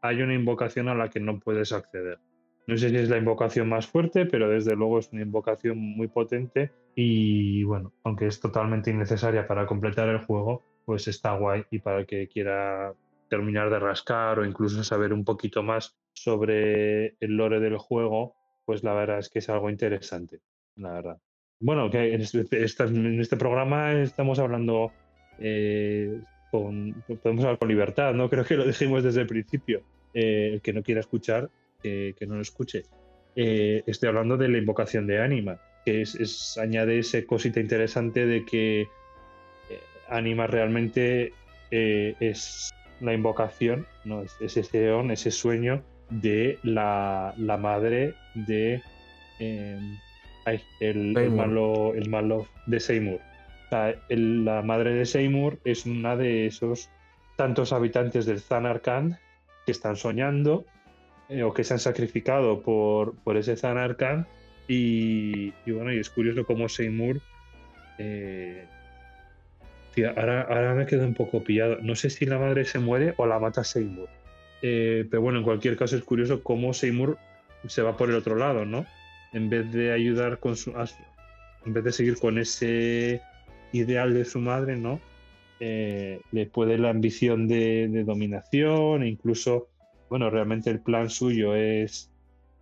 [0.00, 2.18] hay una invocación a la que no puedes acceder.
[2.66, 6.08] No sé si es la invocación más fuerte, pero desde luego es una invocación muy
[6.08, 11.80] potente y bueno, aunque es totalmente innecesaria para completar el juego, pues está guay y
[11.80, 12.94] para el que quiera
[13.28, 18.34] terminar de rascar o incluso saber un poquito más sobre el lore del juego,
[18.64, 20.40] pues la verdad es que es algo interesante,
[20.76, 21.18] la verdad.
[21.60, 24.92] Bueno, que en este, este programa estamos hablando
[25.38, 26.92] eh, con,
[27.22, 28.28] podemos hablar con libertad, ¿no?
[28.30, 29.82] Creo que lo dijimos desde el principio.
[30.12, 31.50] Eh, el que no quiera escuchar,
[31.84, 32.82] que no lo escuche.
[33.36, 38.44] Eh, estoy hablando de la invocación de Anima, que es, añade ese cosita interesante de
[38.44, 38.86] que
[40.08, 41.32] Anima realmente
[41.70, 42.70] es
[43.00, 44.22] la invocación, ¿no?
[44.22, 48.80] Es, ese ceón, ese sueño de la, la madre de
[49.40, 49.98] em,
[50.80, 53.20] el, malo, el malo de Seymour.
[53.70, 56.90] la madre de Seymour es una de esos
[57.36, 59.16] tantos habitantes del Zanarkand
[59.66, 60.64] que están soñando
[61.28, 64.26] eh, o que se han sacrificado por, por ese Zanarkand.
[64.66, 67.20] Y, bueno, y es curioso cómo Seymour.
[67.98, 68.64] Eh,
[70.16, 71.78] ahora, ahora me quedo un poco pillado.
[71.82, 74.08] No sé si la madre se muere o la mata Seymour.
[74.62, 77.18] Eh, pero bueno, en cualquier caso es curioso cómo Seymour
[77.66, 78.86] se va por el otro lado, ¿no?
[79.34, 80.72] en vez de ayudar con su.
[81.66, 83.20] En vez de seguir con ese
[83.72, 85.00] ideal de su madre, ¿no?
[85.60, 89.68] Eh, le puede la ambición de, dominación, e incluso,
[90.08, 92.10] bueno, realmente el plan suyo es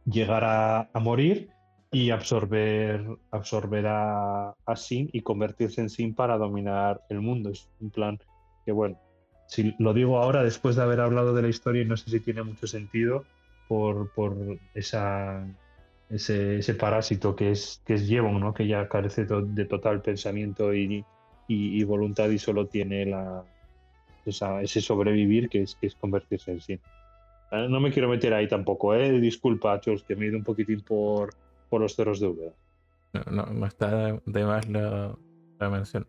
[0.05, 1.51] llegar a, morir
[1.91, 7.51] y absorber, absorber a, Sin y convertirse en Sin para dominar el mundo.
[7.51, 8.19] Es un plan
[8.65, 8.99] que, bueno,
[9.47, 12.21] si lo digo ahora después de haber hablado de la historia y no sé si
[12.21, 13.25] tiene mucho sentido
[13.69, 14.37] por, por
[14.75, 15.47] esa
[16.13, 18.53] ese, parásito que es, que es Jevon, ¿no?
[18.53, 21.05] que ya carece de total pensamiento y,
[21.49, 23.45] y, voluntad y solo tiene la,
[24.25, 26.81] ese sobrevivir que es, que es convertirse en sí.
[27.53, 29.21] No me quiero meter ahí tampoco, ¿eh?
[29.21, 31.35] disculpa, Chos, que me he ido un poquitín por,
[31.69, 32.53] por los cerros de Úbeda.
[33.31, 35.15] No, no, está de más la,
[35.59, 36.07] la mención,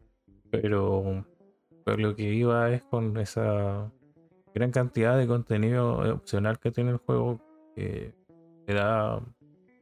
[0.49, 1.25] pero,
[1.83, 3.91] pero lo que iba es con esa
[4.53, 7.41] gran cantidad de contenido opcional que tiene el juego
[7.75, 8.13] que,
[8.67, 9.21] da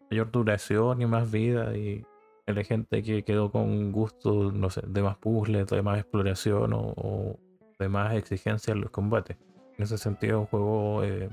[0.10, 2.04] mayor duración y más vida y
[2.48, 7.40] hay gente que quedó con gusto, no sé, de más puzzles, de más exploración o,
[7.80, 9.38] de más exigencia en los combates.
[9.78, 11.30] En ese sentido, un juego eh,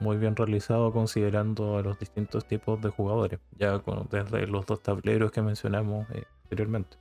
[0.00, 4.82] muy bien realizado considerando a los distintos tipos de jugadores, ya con, desde los dos
[4.82, 6.96] tableros que mencionamos eh, anteriormente.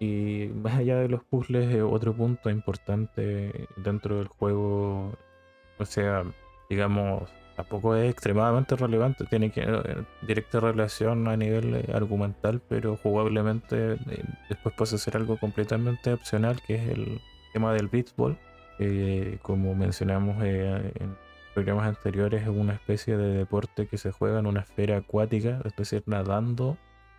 [0.00, 5.12] Y más allá de los puzzles, eh, otro punto importante dentro del juego,
[5.78, 6.24] o sea,
[6.68, 12.96] digamos, tampoco es extremadamente relevante, tiene que, eh, directa relación a nivel eh, argumental, pero
[12.96, 17.20] jugablemente eh, después pasa a ser algo completamente opcional, que es el
[17.52, 18.36] tema del beatball,
[19.42, 21.16] como mencionamos en
[21.54, 25.74] programas anteriores, es una especie de deporte que se juega en una esfera acuática, es
[25.76, 26.76] decir, nadando,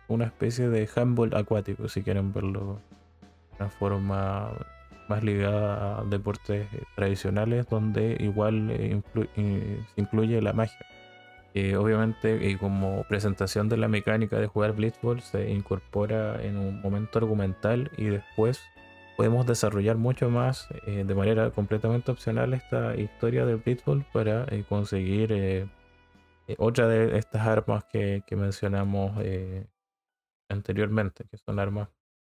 [0.08, 2.80] una especie de handball acuático, si quieren verlo
[3.50, 4.52] de una forma
[5.08, 9.00] más ligada a deportes eh, tradicionales donde igual eh,
[9.94, 10.86] se incluye la magia.
[11.54, 17.18] Eh, obviamente, como presentación de la mecánica de jugar Blitzball, se incorpora en un momento
[17.18, 18.60] argumental y después
[19.16, 24.64] podemos desarrollar mucho más eh, de manera completamente opcional esta historia de Blitzball para eh,
[24.68, 25.66] conseguir eh,
[26.58, 29.18] otra de estas armas que, mencionamos
[30.48, 31.88] anteriormente, que son armas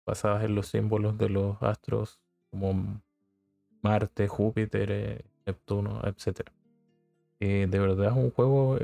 [0.07, 2.21] basadas en los símbolos de los astros
[2.51, 3.03] como
[3.83, 6.49] Marte, Júpiter, Neptuno, etc.
[7.41, 8.79] de verdad es un juego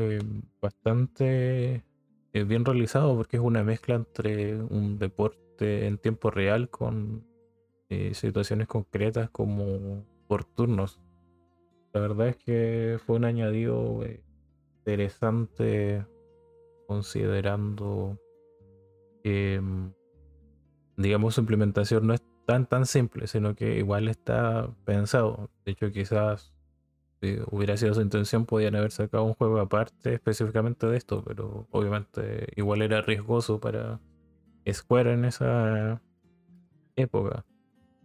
[0.60, 1.84] bastante
[2.32, 7.29] bien realizado porque es una mezcla entre un deporte en tiempo real con
[7.90, 11.00] eh, situaciones concretas como por turnos.
[11.92, 14.22] La verdad es que fue un añadido eh,
[14.78, 16.06] interesante
[16.86, 18.16] considerando
[19.24, 19.92] que, mm,
[20.98, 25.50] digamos, su implementación no es tan tan simple, sino que igual está pensado.
[25.64, 26.54] De hecho, quizás
[27.20, 31.66] si hubiera sido su intención, podían haber sacado un juego aparte específicamente de esto, pero
[31.70, 34.00] obviamente igual era riesgoso para
[34.70, 36.00] Square en esa
[36.96, 37.44] época.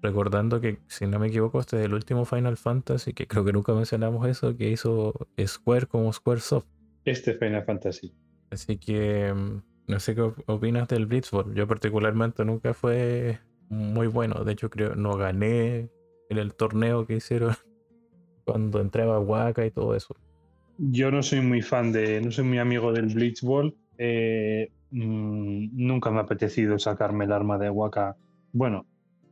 [0.06, 3.52] Recordando que, si no me equivoco, este es el último Final Fantasy, que creo que
[3.52, 6.68] nunca mencionamos eso, que hizo Square como Squaresoft.
[7.06, 8.14] Este Final Fantasy.
[8.52, 11.56] Así que mm, no sé qué opinas del Blitzball.
[11.56, 13.40] Yo particularmente nunca fue
[13.70, 14.44] muy bueno.
[14.44, 15.90] De hecho, creo no gané
[16.30, 17.56] en el torneo que hicieron
[18.46, 20.16] cuando entraba Waka y todo eso.
[20.78, 23.76] Yo no soy muy fan de, no soy muy amigo del Blitzball.
[23.98, 28.16] Eh, mm, nunca me ha apetecido sacarme el arma de Waka.
[28.54, 28.86] Bueno,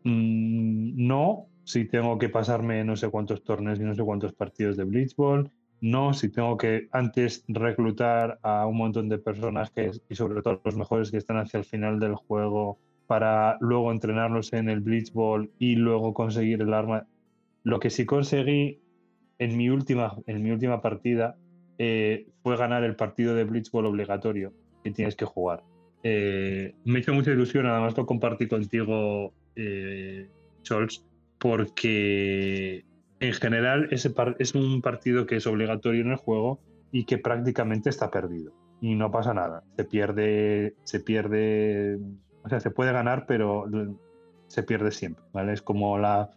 [0.04, 4.78] Mm, no, si tengo que pasarme no sé cuántos torneos y no sé cuántos partidos
[4.78, 5.52] de Blitzball.
[5.82, 10.78] No, si tengo que antes reclutar a un montón de personajes y sobre todo los
[10.78, 15.76] mejores que están hacia el final del juego para luego entrenarlos en el Blitzball y
[15.76, 17.06] luego conseguir el arma.
[17.64, 18.80] Lo que sí conseguí
[19.40, 21.36] en mi última, en mi última partida
[21.78, 25.64] eh, fue ganar el partido de Blitzball obligatorio que tienes que jugar.
[26.04, 30.30] Eh, me hizo mucha ilusión, además lo compartí contigo eh,
[30.64, 31.06] Scholz,
[31.38, 32.86] porque
[33.20, 36.60] en general ese es un partido que es obligatorio en el juego
[36.92, 38.54] y que prácticamente está perdido.
[38.82, 39.64] Y no pasa nada.
[39.78, 42.00] Se pierde, se pierde,
[42.44, 43.66] o sea, se puede ganar, pero
[44.48, 45.24] se pierde siempre.
[45.32, 45.54] ¿vale?
[45.54, 46.32] Es como la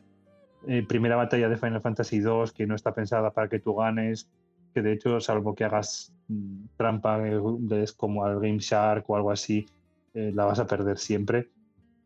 [0.67, 4.31] eh, primera batalla de Final Fantasy II, que no está pensada para que tú ganes,
[4.75, 7.41] que de hecho, salvo que hagas mm, trampa, eh,
[7.71, 9.67] es como al Game Shark o algo así,
[10.15, 11.51] eh, la vas a perder siempre.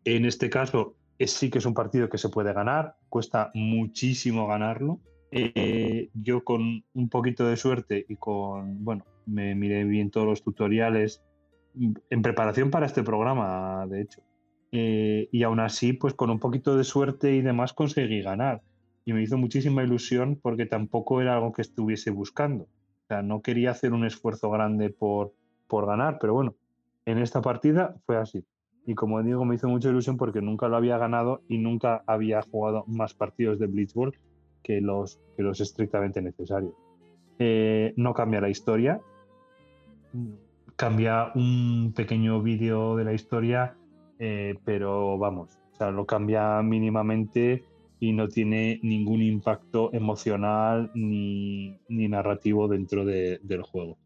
[0.05, 0.97] En este caso,
[1.27, 5.01] sí que es un partido que se puede ganar, cuesta muchísimo ganarlo.
[5.33, 10.43] Eh, yo con un poquito de suerte y con, bueno, me miré bien todos los
[10.43, 11.23] tutoriales
[12.11, 14.23] en preparación para este programa, de hecho.
[14.73, 18.62] Eh, y aún así, pues con un poquito de suerte y demás conseguí ganar.
[19.05, 22.64] Y me hizo muchísima ilusión porque tampoco era algo que estuviese buscando.
[22.64, 25.33] O sea, no quería hacer un esfuerzo grande por,
[25.66, 26.55] por ganar, pero bueno,
[27.07, 28.45] en esta partida fue así.
[28.91, 32.43] Y como digo, me hizo mucha ilusión porque nunca lo había ganado y nunca había
[32.43, 34.18] jugado más partidos de Blitzball
[34.64, 36.72] que los, que los estrictamente necesarios.
[37.38, 39.01] Eh, no cambia la historia,
[40.74, 43.76] cambia un pequeño vídeo de la historia,
[44.18, 47.62] eh, pero vamos, o sea, lo cambia mínimamente
[48.01, 53.99] y no tiene ningún impacto emocional ni, ni narrativo dentro de, del juego.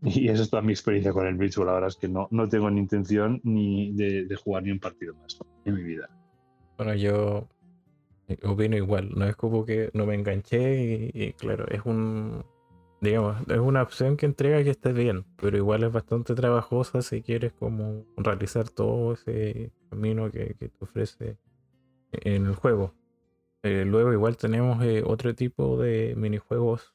[0.02, 1.66] Y esa es toda mi experiencia con el Bridgewell.
[1.66, 5.14] La verdad es que no, no tengo ni intención ni de, jugar ni un partido
[5.14, 6.08] más en mi vida.
[6.76, 7.48] Bueno, yo
[8.44, 9.10] opino igual.
[9.16, 12.44] No es como que no me enganché y, claro, es un.
[13.00, 17.22] Digamos, es una opción que entrega que esté bien, pero igual es bastante trabajosa si
[17.22, 21.36] quieres como realizar todo ese camino que, te ofrece
[22.12, 22.94] en el juego.
[23.62, 26.94] Eh, luego igual tenemos eh, otro tipo de minijuegos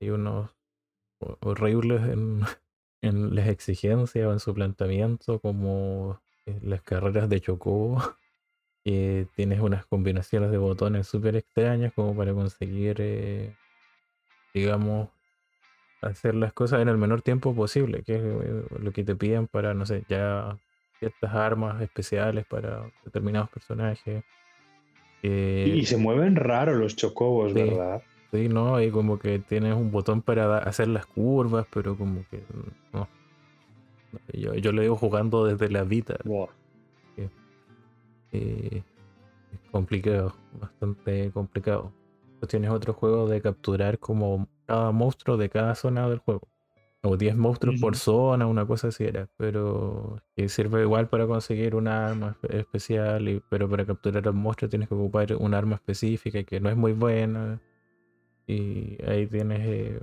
[0.00, 0.57] y unos
[1.20, 2.40] horribles en,
[3.02, 8.02] en las exigencias o en su planteamiento, como eh, las carreras de Chocobo,
[8.84, 13.54] que tienes unas combinaciones de botones súper extrañas como para conseguir, eh,
[14.54, 15.08] digamos,
[16.00, 19.46] hacer las cosas en el menor tiempo posible, que es eh, lo que te piden
[19.46, 20.56] para, no sé, ya
[20.98, 24.24] ciertas armas especiales para determinados personajes.
[25.22, 28.02] y se mueven raro los chocobos, ¿verdad?
[28.32, 28.80] Sí, ¿no?
[28.82, 32.42] Y como que tienes un botón para hacer las curvas, pero como que
[32.92, 33.08] no.
[34.32, 36.16] Yo, yo lo digo jugando desde la Vita.
[38.32, 38.82] Eh,
[39.52, 41.92] es complicado, bastante complicado.
[42.38, 46.48] Pues tienes otro juego de capturar como cada monstruo de cada zona del juego.
[47.02, 49.28] O 10 monstruos por zona, una cosa así era.
[49.36, 53.28] Pero que sirve igual para conseguir un arma especial.
[53.28, 56.76] Y, pero para capturar al monstruo tienes que ocupar un arma específica que no es
[56.76, 57.60] muy buena.
[58.48, 60.00] Y ahí tienes eh,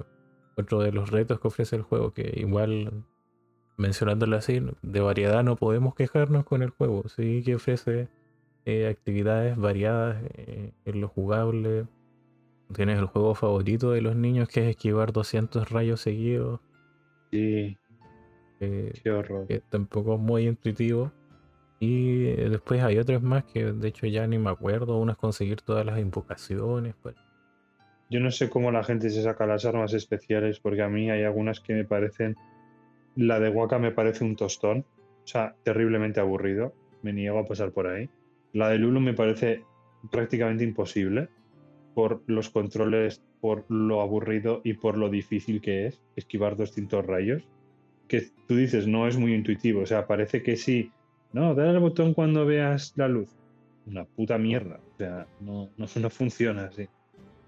[0.55, 3.05] otro de los retos que ofrece el juego, que igual,
[3.77, 7.09] mencionándolo así, de variedad no podemos quejarnos con el juego.
[7.09, 8.09] Sí que ofrece
[8.65, 11.87] eh, actividades variadas eh, en lo jugable.
[12.73, 16.61] Tienes el juego favorito de los niños que es esquivar 200 rayos seguidos.
[17.31, 17.77] Sí.
[18.59, 19.47] eh, Qué horror.
[19.47, 21.11] que tampoco es muy intuitivo.
[21.79, 24.97] Y después hay otros más que de hecho ya ni me acuerdo.
[24.97, 26.95] Uno es conseguir todas las invocaciones.
[27.01, 27.15] pues.
[28.15, 31.23] Yo no sé cómo la gente se saca las armas especiales, porque a mí hay
[31.23, 32.37] algunas que me parecen.
[33.17, 34.85] La de Waka me parece un tostón,
[35.25, 36.73] o sea, terriblemente aburrido.
[37.01, 38.09] Me niego a pasar por ahí.
[38.53, 39.65] La de Lulu me parece
[40.09, 41.27] prácticamente imposible
[41.93, 47.43] por los controles, por lo aburrido y por lo difícil que es esquivar 200 rayos.
[48.07, 50.89] Que tú dices, no es muy intuitivo, o sea, parece que sí.
[51.33, 53.35] No, dale al botón cuando veas la luz.
[53.85, 56.87] Una puta mierda, o sea, no, no, no funciona así.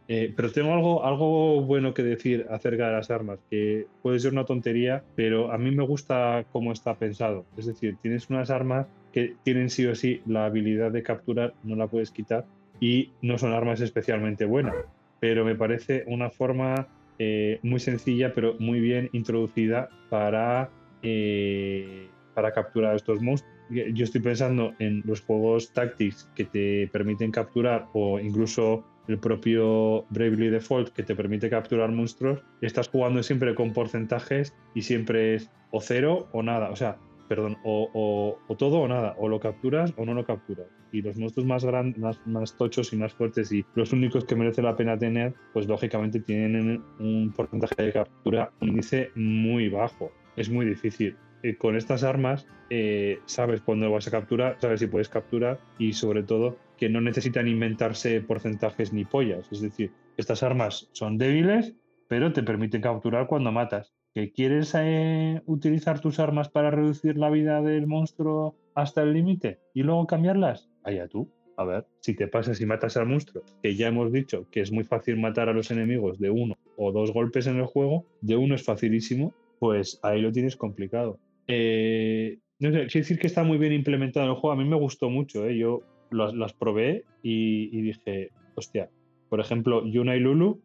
[0.10, 4.32] Eh, pero tengo algo, algo bueno que decir acerca de las armas, que puede ser
[4.32, 7.45] una tontería, pero a mí me gusta cómo está pensado.
[7.58, 11.76] Es decir, tienes unas armas que tienen sí o sí la habilidad de capturar, no
[11.76, 12.45] la puedes quitar,
[12.80, 14.76] y no son armas especialmente buenas.
[15.20, 16.88] Pero me parece una forma
[17.20, 20.70] eh, muy sencilla, pero muy bien introducida para,
[21.01, 23.58] eh, para capturar estos monstruos.
[23.70, 30.05] Yo estoy pensando en los juegos Tactics que te permiten capturar o incluso el propio
[30.10, 35.49] Bravely Default que te permite capturar monstruos, estás jugando siempre con porcentajes y siempre es
[35.72, 36.70] o cero o nada.
[36.70, 36.97] O sea,
[37.28, 40.68] perdón, o, o- o todo o nada, o lo capturas o no lo capturas.
[40.91, 44.36] Y los monstruos más grandes, más, más tochos y más fuertes y los únicos que
[44.36, 50.12] merece la pena tener, pues lógicamente tienen un porcentaje de captura, índice muy bajo.
[50.38, 51.18] Es muy difícil.
[51.48, 55.93] Eh, con estas armas eh, sabes cuándo vas a capturar, sabes si puedes capturar y
[55.93, 59.48] sobre todo que no necesitan inventarse porcentajes ni pollas.
[59.50, 61.74] Es decir, estas armas son débiles,
[62.10, 63.93] pero te permiten capturar cuando matas.
[64.14, 69.60] ¿Que quieres eh, utilizar tus armas para reducir la vida del monstruo hasta el límite
[69.74, 70.70] y luego cambiarlas?
[70.84, 71.32] Allá tú.
[71.56, 74.72] A ver, si te pasas y matas al monstruo, que ya hemos dicho que es
[74.72, 78.36] muy fácil matar a los enemigos de uno o dos golpes en el juego, de
[78.36, 81.20] uno es facilísimo, pues ahí lo tienes complicado.
[81.48, 84.54] Eh, no quiero decir que está muy bien implementado en el juego.
[84.54, 85.58] A mí me gustó mucho, ¿eh?
[85.58, 85.82] yo
[86.12, 88.89] las, las probé y, dije, hostia,
[89.30, 90.62] por ejemplo, Yuna y Lulu,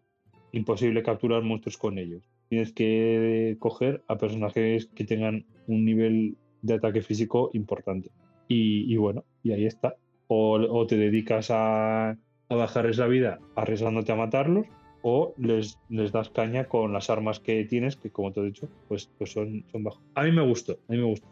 [0.53, 2.29] imposible capturar monstruos con ellos.
[2.49, 8.11] Tienes que coger a personajes que tengan un nivel de ataque físico importante.
[8.49, 9.97] Y, y bueno, y ahí está.
[10.29, 14.67] O, o te dedicas a, a bajarles la vida arriesgándote a matarlos,
[15.03, 18.69] o les, les das caña con las armas que tienes, que como te he dicho,
[18.89, 20.03] pues, pues son, son bajos.
[20.15, 21.29] A mí me gustó, a mí me gustó.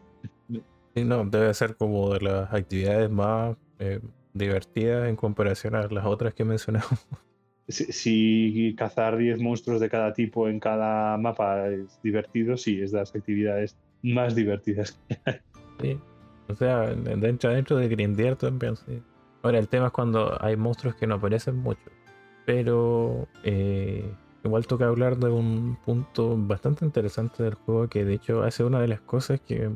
[0.95, 4.01] Sí, no, debe ser como de las actividades más eh,
[4.35, 6.91] divertidas en comparación a las otras que mencionamos.
[7.69, 12.91] Si, si cazar 10 monstruos de cada tipo en cada mapa es divertido, sí, es
[12.91, 14.99] de las actividades más divertidas.
[15.81, 15.97] Sí.
[16.49, 19.01] O sea, dentro, dentro de grindear también, sí.
[19.43, 21.81] Ahora, el tema es cuando hay monstruos que no aparecen mucho.
[22.51, 28.43] Pero eh, igual toca hablar de un punto bastante interesante del juego que de hecho
[28.43, 29.71] hace una de las cosas que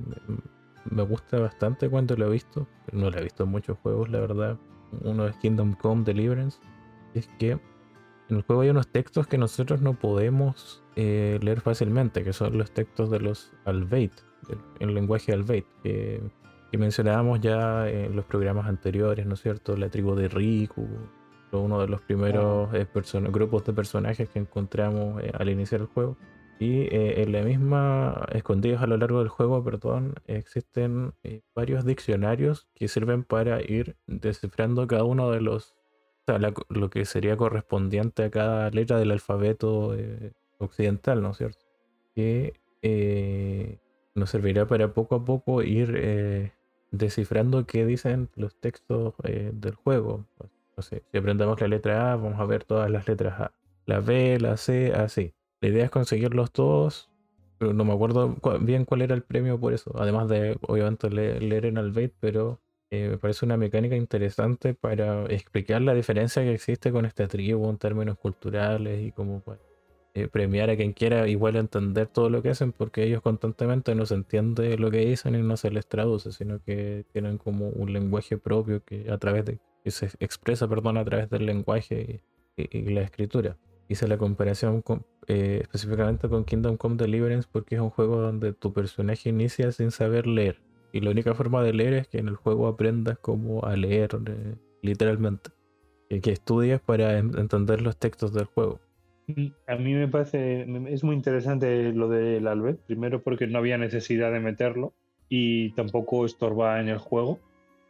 [0.91, 2.66] me gusta bastante cuando lo he visto.
[2.91, 4.59] No lo he visto en muchos juegos, la verdad.
[5.03, 6.59] Uno es Kingdom Come Deliverance.
[7.14, 12.25] Es que en el juego hay unos textos que nosotros no podemos eh, leer fácilmente,
[12.25, 14.14] que son los textos de los Alveit,
[14.81, 16.20] el, lenguaje Alveit, que,
[16.72, 19.76] que mencionábamos ya en los programas anteriores, ¿no es cierto?
[19.76, 20.88] La tribu de Riku,
[21.55, 22.85] fue uno de los primeros eh,
[23.31, 26.17] grupos de personajes que encontramos eh, al iniciar el juego.
[26.59, 31.85] Y eh, en la misma, escondidos a lo largo del juego, perdón, existen eh, varios
[31.85, 35.76] diccionarios que sirven para ir descifrando cada uno de los,
[36.22, 41.31] o sea, la lo que sería correspondiente a cada letra del alfabeto eh, occidental, ¿no
[41.31, 41.64] es cierto?
[42.17, 42.55] Que
[44.17, 46.53] nos servirá para poco a poco ir
[46.99, 50.26] descifrando qué dicen los textos eh, del juego.
[50.75, 53.55] Pues, sé, si aprendemos la letra A, vamos a ver todas las letras A.
[53.87, 55.34] La B, la C, así.
[55.61, 57.11] La idea es conseguirlos todos,
[57.59, 59.92] pero no me acuerdo cua- bien cuál era el premio por eso.
[59.96, 62.61] Además de, obviamente, le- leer en Albeit, pero
[62.91, 67.68] eh, me parece una mecánica interesante para explicar la diferencia que existe con esta tribu
[67.71, 69.61] en términos culturales y como para
[70.14, 74.07] eh, premiar a quien quiera igual entender todo lo que hacen, porque ellos constantemente no
[74.07, 77.92] se entiende lo que dicen y no se les traduce, sino que tienen como un
[77.92, 82.23] lenguaje propio que a través de que se expresa, perdón, a través del lenguaje
[82.57, 83.57] y, y- y la escritura.
[83.89, 88.53] Hice la comparación con- eh, específicamente con Kingdom Come Deliverance porque es un juego donde
[88.55, 90.61] tu personaje inicia sin saber leer.
[90.93, 94.11] Y la única forma de leer es que en el juego aprendas como a leer
[94.27, 95.51] eh, literalmente.
[96.09, 98.81] Y que estudies para en- entender los textos del juego.
[99.67, 104.31] A mí me parece, es muy interesante lo del Albert, primero porque no había necesidad
[104.33, 104.93] de meterlo
[105.31, 107.41] y tampoco estorba en el juego.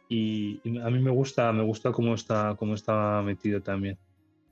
[0.09, 3.97] Y, a mí me gusta, me gusta cómo está, cómo está metido también.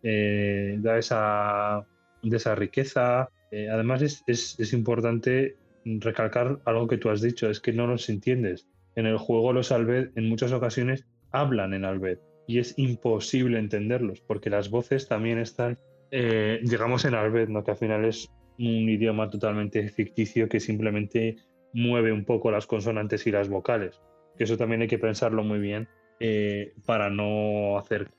[0.01, 1.85] Eh, da esa,
[2.21, 3.29] de esa riqueza.
[3.51, 5.55] Eh, además es, es, es, importante
[5.85, 8.67] recalcar algo que tú has dicho, es que no los entiendes.
[8.95, 14.21] En el juego los Albed en muchas ocasiones hablan en Albed y es imposible entenderlos
[14.21, 15.77] porque las voces también están,
[16.11, 17.63] eh, digamos, en Albed, ¿no?
[17.63, 21.37] que al final es un idioma totalmente ficticio que simplemente
[21.73, 23.99] mueve un poco las consonantes y las vocales.
[24.37, 25.87] Que eso también hay que pensarlo muy bien
[26.19, 28.09] eh, para no hacer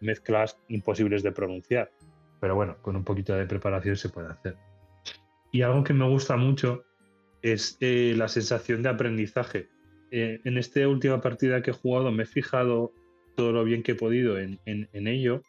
[0.00, 1.90] mezclas imposibles de pronunciar.
[2.40, 4.56] Pero bueno, con un poquito de preparación se puede hacer.
[5.52, 6.84] Y algo que me gusta mucho
[7.42, 9.68] es eh, la sensación de aprendizaje.
[10.10, 12.92] Eh, en esta última partida que he jugado me he fijado
[13.36, 15.42] todo lo bien que he podido en, en ello,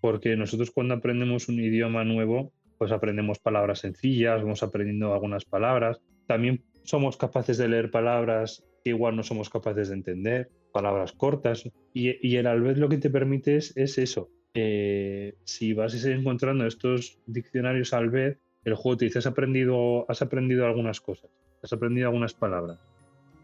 [0.00, 6.00] porque nosotros cuando aprendemos un idioma nuevo, pues aprendemos palabras sencillas, vamos aprendiendo algunas palabras.
[6.26, 11.68] También somos capaces de leer palabras que igual no somos capaces de entender, palabras cortas.
[11.94, 14.30] Y, el Albed lo que te permite es, eso.
[14.54, 20.04] Eh, si vas a ir encontrando estos diccionarios Albed, el juego te dice, has aprendido,
[20.08, 21.30] has aprendido algunas cosas,
[21.62, 22.78] has aprendido algunas palabras.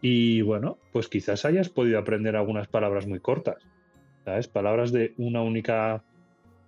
[0.01, 3.67] Y bueno, pues quizás hayas podido aprender algunas palabras muy cortas.
[4.23, 4.47] ¿Sabes?
[4.47, 6.03] Palabras de una única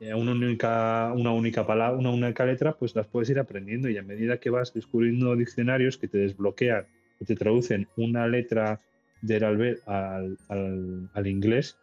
[0.02, 3.98] eh, una única, una única palabra, una única letra, pues las puedes ir aprendiendo y
[3.98, 6.88] a medida que vas descubriendo diccionarios que te desbloquean,
[7.26, 8.82] te traducen una letra
[9.22, 10.38] del albert al,
[11.14, 11.78] al, inglés,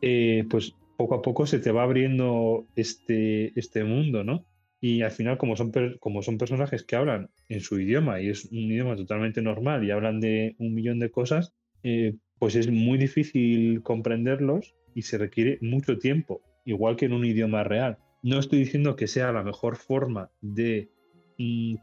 [0.00, 4.44] eh, pues poco a poco se te va abriendo este, este mundo, ¿no?
[4.80, 8.46] Y al final, como son, como son personajes que hablan en su idioma y es
[8.46, 11.54] un idioma totalmente normal y hablan de un millón de cosas,
[11.84, 17.24] eh, pues es muy difícil comprenderlos y se requiere mucho tiempo igual que en un
[17.24, 17.98] idioma real.
[18.22, 20.90] No estoy diciendo que sea la mejor forma de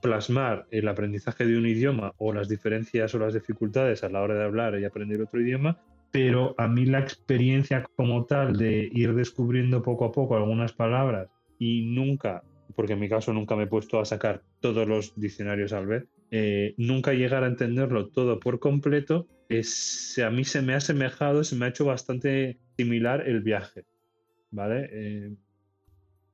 [0.01, 4.35] plasmar el aprendizaje de un idioma o las diferencias o las dificultades a la hora
[4.35, 5.79] de hablar y aprender otro idioma,
[6.11, 11.29] pero a mí la experiencia como tal de ir descubriendo poco a poco algunas palabras
[11.59, 12.43] y nunca,
[12.75, 16.05] porque en mi caso nunca me he puesto a sacar todos los diccionarios al vez,
[16.31, 21.43] eh, nunca llegar a entenderlo todo por completo, es, a mí se me ha asemejado,
[21.43, 23.85] se me ha hecho bastante similar el viaje.
[24.51, 24.89] ¿vale?
[24.91, 25.35] Eh,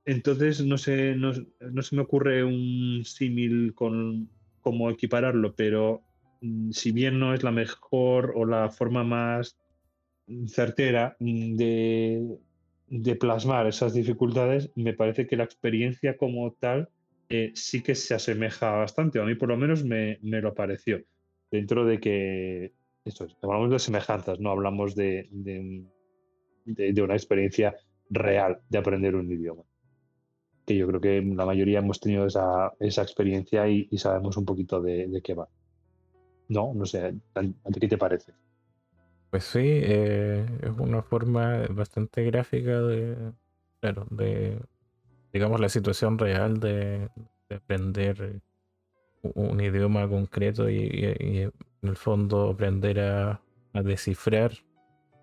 [0.06, 4.30] entonces no sé, no, se me ocurre un símil con
[4.61, 6.03] cómo equipararlo, pero
[6.41, 9.57] mm, si bien no es la mejor o la forma más
[10.48, 16.90] certera mm, de, plasmar esas dificultades, me parece que la experiencia como tal
[17.30, 21.03] eh, sí que se asemeja bastante, a mí por lo menos me, lo pareció,
[21.52, 22.73] dentro de que,
[23.06, 27.76] esto hablamos de semejanzas, no hablamos de, de una experiencia
[28.10, 29.64] real de aprender un idioma.
[30.66, 34.82] Que yo creo que la mayoría hemos tenido esa, esa experiencia y, sabemos un poquito
[34.82, 35.48] de, qué va.
[36.48, 37.16] No, no sé,
[37.80, 38.34] qué te parece?
[39.30, 43.16] Pues sí, eh, es una forma bastante gráfica de,
[43.82, 44.60] claro, de,
[45.34, 47.10] digamos, la situación real de,
[47.50, 48.42] aprender
[49.22, 51.52] un idioma concreto y, en
[51.82, 53.42] el fondo aprender a,
[53.74, 54.52] a descifrar,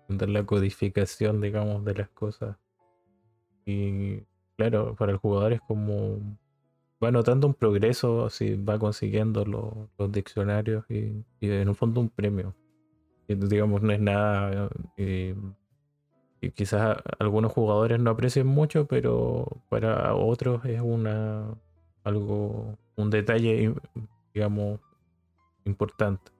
[0.03, 2.57] aprender la codificación, digamos, de las cosas
[3.65, 4.23] y
[4.57, 6.19] claro, para el jugador es como
[7.03, 12.55] va notando un progreso si va consiguiendo los diccionarios y, en un fondo un premio.
[13.27, 14.69] Digamos, no es nada.
[14.97, 15.35] Eh,
[16.41, 21.55] y quizás algunos jugadores no aprecien mucho, pero para otros es una
[22.03, 23.73] algo, un detalle,
[24.33, 24.79] digamos,
[25.65, 26.31] importante.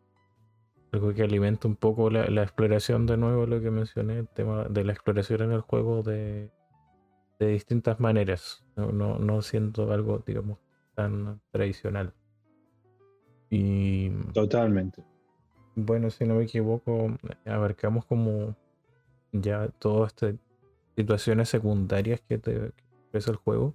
[0.91, 4.65] Algo que alimenta un poco la, la exploración de nuevo, lo que mencioné, el tema
[4.65, 6.51] de la exploración en el juego de
[7.45, 10.57] de distintas maneras, no, no, siendo algo, digamos,
[10.95, 12.13] tan tradicional.
[13.49, 14.09] Y.
[14.33, 15.03] Totalmente.
[15.75, 18.55] Bueno, si no me equivoco, abarcamos como
[19.31, 20.35] ya todas estas
[20.95, 22.71] situaciones secundarias que te
[23.07, 23.73] ofrece el juego.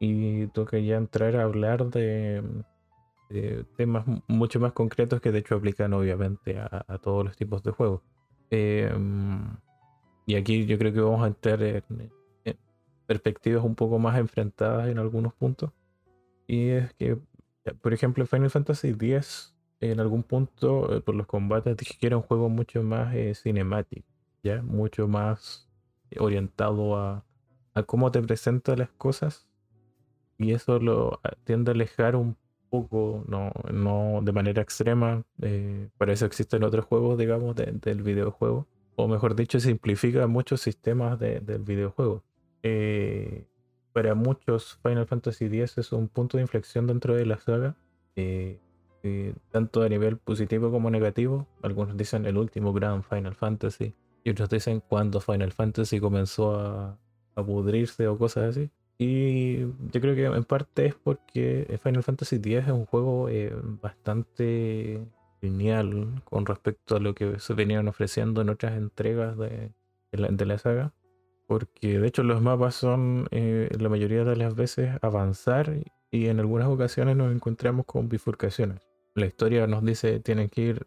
[0.00, 2.42] Y toca ya entrar a hablar de,
[3.76, 8.02] temas mucho más concretos que de hecho aplican obviamente a, todos los tipos de juegos.
[8.50, 9.56] Em,
[10.26, 11.84] y aquí yo creo que vamos a entrar en,
[13.06, 15.70] perspectivas un poco más enfrentadas en algunos puntos.
[16.46, 17.18] Y es que,
[17.80, 22.16] por ejemplo, Final Fantasy X, en algún punto, eh, por los combates, dije que era
[22.16, 24.06] un juego mucho más eh, cinemático,
[24.42, 24.62] ¿ya?
[24.62, 25.68] Mucho más
[26.18, 27.24] orientado a,
[27.74, 29.48] a cómo te presenta las cosas.
[30.38, 32.36] Y eso lo tiende a alejar un
[32.72, 35.22] poco, no, no de manera extrema.
[35.42, 38.66] Eh, para eso existen otros juegos, digamos, del videojuego.
[38.96, 42.24] O mejor dicho, simplifica muchos sistemas del videojuego.
[42.62, 43.46] Eh,
[43.92, 47.76] para muchos Final Fantasy X es un punto de inflexión dentro de la saga,
[48.16, 48.58] eh,
[49.02, 51.46] eh, tanto a nivel positivo como negativo.
[51.62, 53.94] Algunos dicen el último gran Final Fantasy,
[54.24, 56.98] y otros dicen cuando Final Fantasy comenzó a,
[57.34, 58.70] pudrirse o cosas así.
[58.98, 63.28] Y yo creo que en parte es porque Final Fantasy X es un juego
[63.80, 65.00] bastante
[65.42, 69.72] lineal con respecto a lo que se venían ofreciendo en otras entregas de,
[70.12, 70.94] la, saga.
[71.46, 75.74] Porque de hecho los mapas son eh, la mayoría de las veces avanzar
[76.10, 78.80] y en algunas ocasiones nos encontramos con bifurcaciones.
[79.14, 80.86] La historia nos dice tienen que ir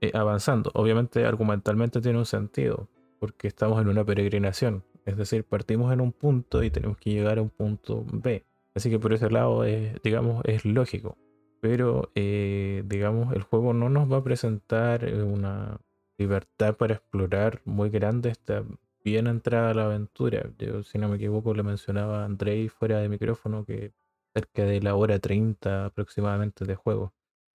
[0.00, 0.70] eh, avanzando.
[0.74, 2.88] Obviamente argumentalmente tiene un sentido
[3.18, 7.38] porque estamos en una peregrinación es decir, partimos en un punto y tenemos que llegar
[7.38, 8.44] a un punto B.
[8.74, 9.64] Así que por ese lado,
[10.02, 11.16] digamos, es lógico.
[11.60, 15.78] Pero, eh, digamos, el juego no nos va a presentar eh, una
[16.18, 18.30] libertad para explorar muy grande.
[18.30, 18.64] Está
[19.04, 20.50] bien entrada a la aventura.
[20.58, 23.92] Yo, si no me equivoco, le mencionaba a Andrei fuera de micrófono que
[24.34, 27.14] cerca de la hora 30 aproximadamente de juego.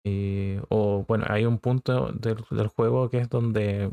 [0.06, 3.90] Y, o bueno, hay un punto del, juego que es donde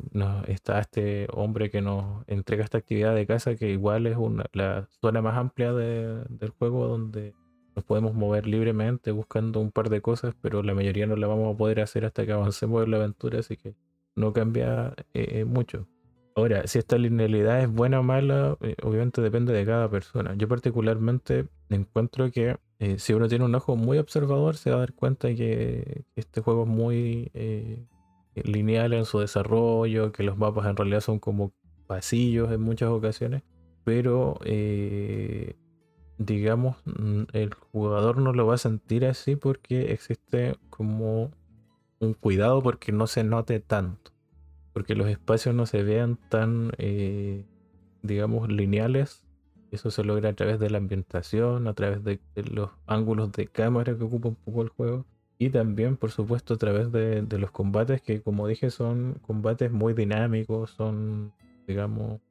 [0.47, 4.87] está este hombre que nos entrega esta actividad de casa, que igual es una, la
[5.01, 7.33] zona más amplia del juego donde
[7.75, 11.53] nos podemos mover libremente buscando un par de cosas, pero la mayoría no la vamos
[11.55, 13.75] a poder hacer hasta que avancemos en la aventura, así que
[14.15, 15.87] no cambia eh, eh, mucho.
[16.35, 20.33] Ahora, si esta linealidad es buena o mala, eh, obviamente depende de cada persona.
[20.35, 24.79] Yo particularmente encuentro que eh, si uno tiene un ojo muy observador, se va a
[24.79, 27.85] dar cuenta que este juego es muy eh,
[28.35, 31.51] lineal en su desarrollo, que los mapas en realidad son como
[31.87, 33.43] pasillos en muchas ocasiones,
[33.83, 34.39] pero
[36.17, 41.31] digamos, mm, el jugador no lo va a sentir así porque existe como
[41.99, 44.10] un cuidado porque no se note tanto
[44.73, 47.45] porque los espacios no se vean tan, eh,
[48.01, 49.25] digamos, lineales.
[49.71, 52.19] Eso se logra a través de la ambientación, a través de,
[52.51, 55.05] los ángulos de cámara que ocupa un poco el juego.
[55.37, 59.93] Y también, por supuesto, a través de, los combates que, como dije, son combates muy
[59.93, 61.33] dinámicos, son,
[61.67, 62.21] digamos,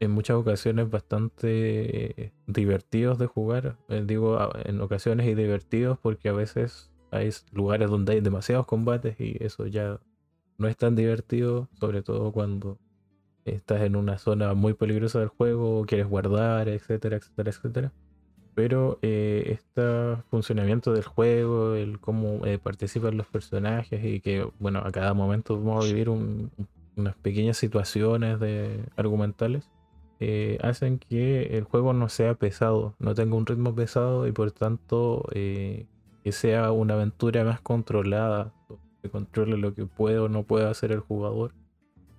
[0.00, 3.76] en muchas ocasiones bastante divertidos de jugar.
[3.88, 9.18] Eh, digo, en ocasiones y divertidos porque a veces hay lugares donde hay demasiados combates
[9.20, 9.98] y eso ya
[10.58, 12.78] no es tan divertido, sobre todo cuando
[13.44, 17.92] estás en una zona muy peligrosa del juego, quieres guardar, etcétera, etcétera, etcétera.
[18.54, 24.80] Pero eh, este funcionamiento del juego, el cómo eh, participan los personajes y que, bueno,
[24.80, 28.38] a cada momento vamos a vivir unas pequeñas situaciones
[28.96, 29.70] argumentales,
[30.18, 34.50] eh, hacen que el juego no sea pesado, no tenga un ritmo pesado y por
[34.50, 35.86] tanto que
[36.32, 38.52] sea una aventura más controlada,
[39.10, 41.52] controle lo que puede o no puede hacer el jugador,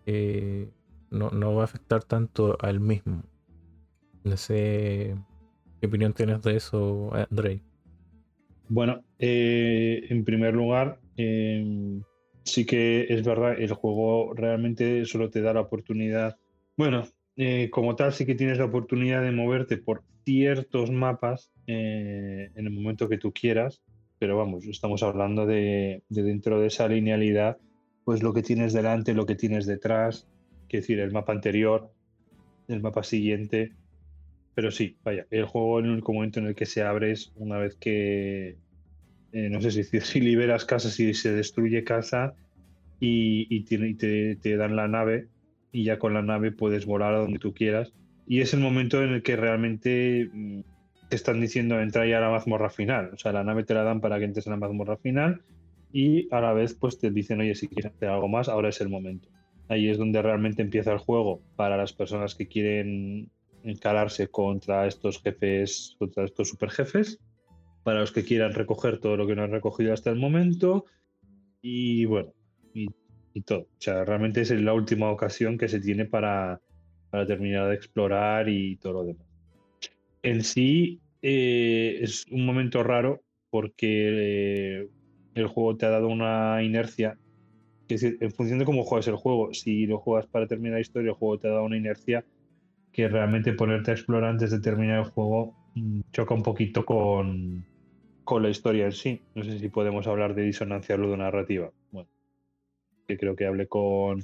[0.05, 0.69] eh,
[1.11, 3.23] no, va a afectar tanto al mismo.
[4.23, 5.15] No sé
[5.79, 7.61] qué opinión tienes de eso, Andrei.
[8.67, 12.03] Bueno, eh, en primer lugar, em,
[12.43, 16.37] sí que es verdad, el juego realmente solo te da la oportunidad.
[16.77, 22.65] Bueno, eh, como tal, sí que tienes la oportunidad de moverte por ciertos mapas en
[22.65, 23.81] el momento que tú quieras
[24.19, 27.57] pero vamos, estamos hablando de, dentro de esa linealidad,
[28.03, 30.27] pues lo que tienes delante, lo que tienes detrás,
[30.67, 31.89] es decir, el mapa anterior,
[32.67, 33.71] el mapa siguiente.
[34.53, 37.57] Pero sí, vaya, el juego en el momento en el que se abre es una
[37.57, 38.57] vez que,
[39.31, 42.33] eh, no sé si, si liberas casa, si se destruye casa
[42.99, 45.29] y, te, te dan la nave
[45.71, 47.93] y ya con la nave puedes volar a donde tú quieras.
[48.27, 50.59] Y es el momento en el que realmente mm,
[51.09, 53.11] te están diciendo entra ya a la mazmorra final.
[53.13, 55.41] O sea, la nave te la dan para que entres en la mazmorra final
[55.91, 58.79] y a la vez pues te dicen, oye, si quieres hacer algo más, ahora es
[58.79, 59.27] el momento.
[59.67, 63.29] Ahí es donde realmente empieza el juego para las personas que quieren
[63.63, 67.19] encararse contra estos jefes, contra estos super jefes,
[67.83, 70.85] para los que quieran recoger todo lo que no han recogido hasta el momento
[71.61, 72.33] y bueno,
[72.73, 72.87] y,
[73.41, 73.61] todo.
[73.61, 76.61] O sea, realmente es la última ocasión que se tiene para,
[77.09, 79.28] para terminar de explorar y todo lo demás
[80.23, 84.87] en sí eh, es un momento raro porque eh,
[85.35, 87.17] el juego te ha dado una inercia.
[87.87, 90.81] Es decir, en función de cómo juegas el juego, si lo juegas para terminar la
[90.81, 92.23] historia, el juego te ha dado una inercia
[92.91, 97.65] que realmente ponerte a explorar antes de terminar el juego mm, choca un poquito con,
[98.23, 99.21] con la historia en sí.
[99.35, 101.71] No sé si podemos hablar de disonancia ludonarrativa.
[101.91, 102.09] Bueno,
[103.07, 104.23] que creo que hablé con,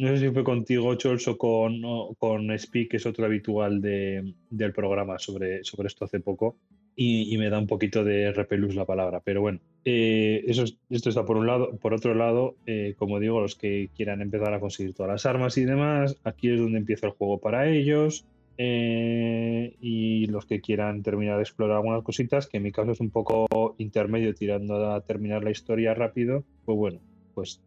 [0.00, 1.82] no sé si fue contigo, Chols, o con,
[2.18, 6.56] con Speak, que es otro habitual de, del programa sobre, sobre esto hace poco.
[6.96, 9.20] Y, me da un poquito de repelús la palabra.
[9.20, 11.76] Pero bueno, eh, eso, esto está por un lado.
[11.76, 15.56] Por otro lado, eh, como digo, los que quieran empezar a conseguir todas las armas
[15.56, 18.26] y demás, aquí es donde empieza el juego para ellos.
[18.56, 23.00] Eh, y los que quieran terminar de explorar algunas cositas, que en mi caso es
[23.00, 27.00] un poco intermedio tirando a terminar la historia rápido, pues bueno,
[27.34, 27.62] pues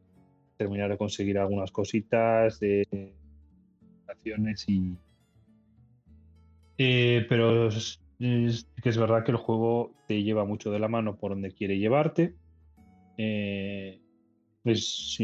[0.57, 2.85] terminar de conseguir algunas cositas, de
[4.11, 4.95] opciones y...
[6.77, 11.17] Eh, pero es, que es verdad que el juego te lleva mucho de la mano
[11.17, 12.35] por donde quiere llevarte.
[13.17, 13.99] Eh,
[14.63, 15.19] es,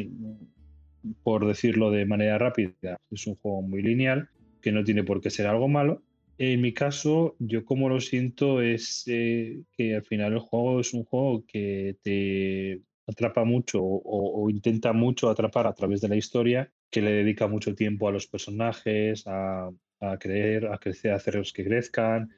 [1.24, 4.30] por decirlo de manera rápida, es un juego muy lineal,
[4.62, 6.04] que no tiene por qué ser algo malo.
[6.38, 10.94] En mi caso, yo como lo siento es eh, que al final el juego es
[10.94, 16.72] un juego que te atrapa mucho o, intenta mucho atrapar a través de la historia,
[16.92, 19.72] que le dedica mucho tiempo a los personajes, a,
[20.20, 22.30] creer, a crecer, a hacerlos que crezcan,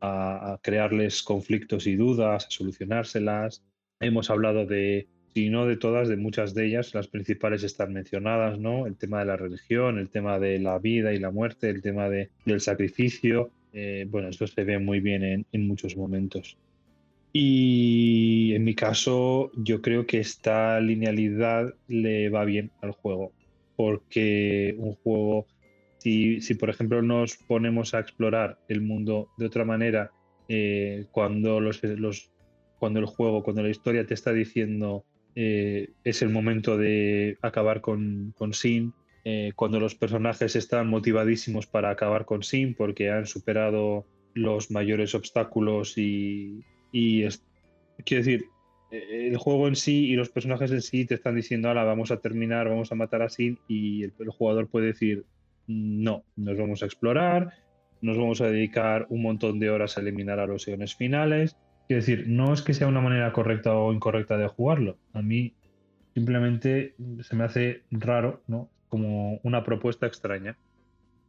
[0.00, 3.64] a, crearles conflictos y dudas, a solucionárselas.
[4.00, 8.58] Hemos hablado de, si no de todas, de muchas de ellas, las principales están mencionadas,
[8.58, 8.86] ¿no?
[8.86, 12.08] El tema de la religión, el tema de la vida y la muerte, el tema
[12.08, 13.50] de, del sacrificio.
[13.72, 16.56] Eh, bueno, esto se ve muy bien en, en muchos momentos.
[17.32, 23.32] Y en mi caso, yo creo que esta linealidad le va bien al juego,
[23.76, 25.46] porque un juego,
[25.98, 30.10] si, si por ejemplo nos ponemos a explorar el mundo de otra manera,
[30.48, 32.32] eh, cuando, los, los,
[32.80, 35.04] cuando el juego, cuando la historia te está diciendo
[35.36, 38.92] eh, es el momento de acabar con, con Sin,
[39.24, 45.14] eh, cuando los personajes están motivadísimos para acabar con Sin porque han superado los mayores
[45.14, 47.42] obstáculos y, y es,
[48.04, 48.46] quiero decir,
[48.90, 52.10] eh, el juego en sí y los personajes en sí te están diciendo, ahora vamos
[52.10, 55.24] a terminar, vamos a matar a Sin y el, jugador puede decir,
[55.66, 57.54] no, nos vamos a explorar,
[58.00, 61.56] nos vamos a dedicar un montón de horas a eliminar a los finales.
[61.86, 64.96] Quiero decir, no es que sea una manera correcta o incorrecta de jugarlo.
[65.12, 65.54] A mí
[66.14, 68.68] simplemente se me hace raro, ¿no?
[68.88, 70.56] Como una propuesta extraña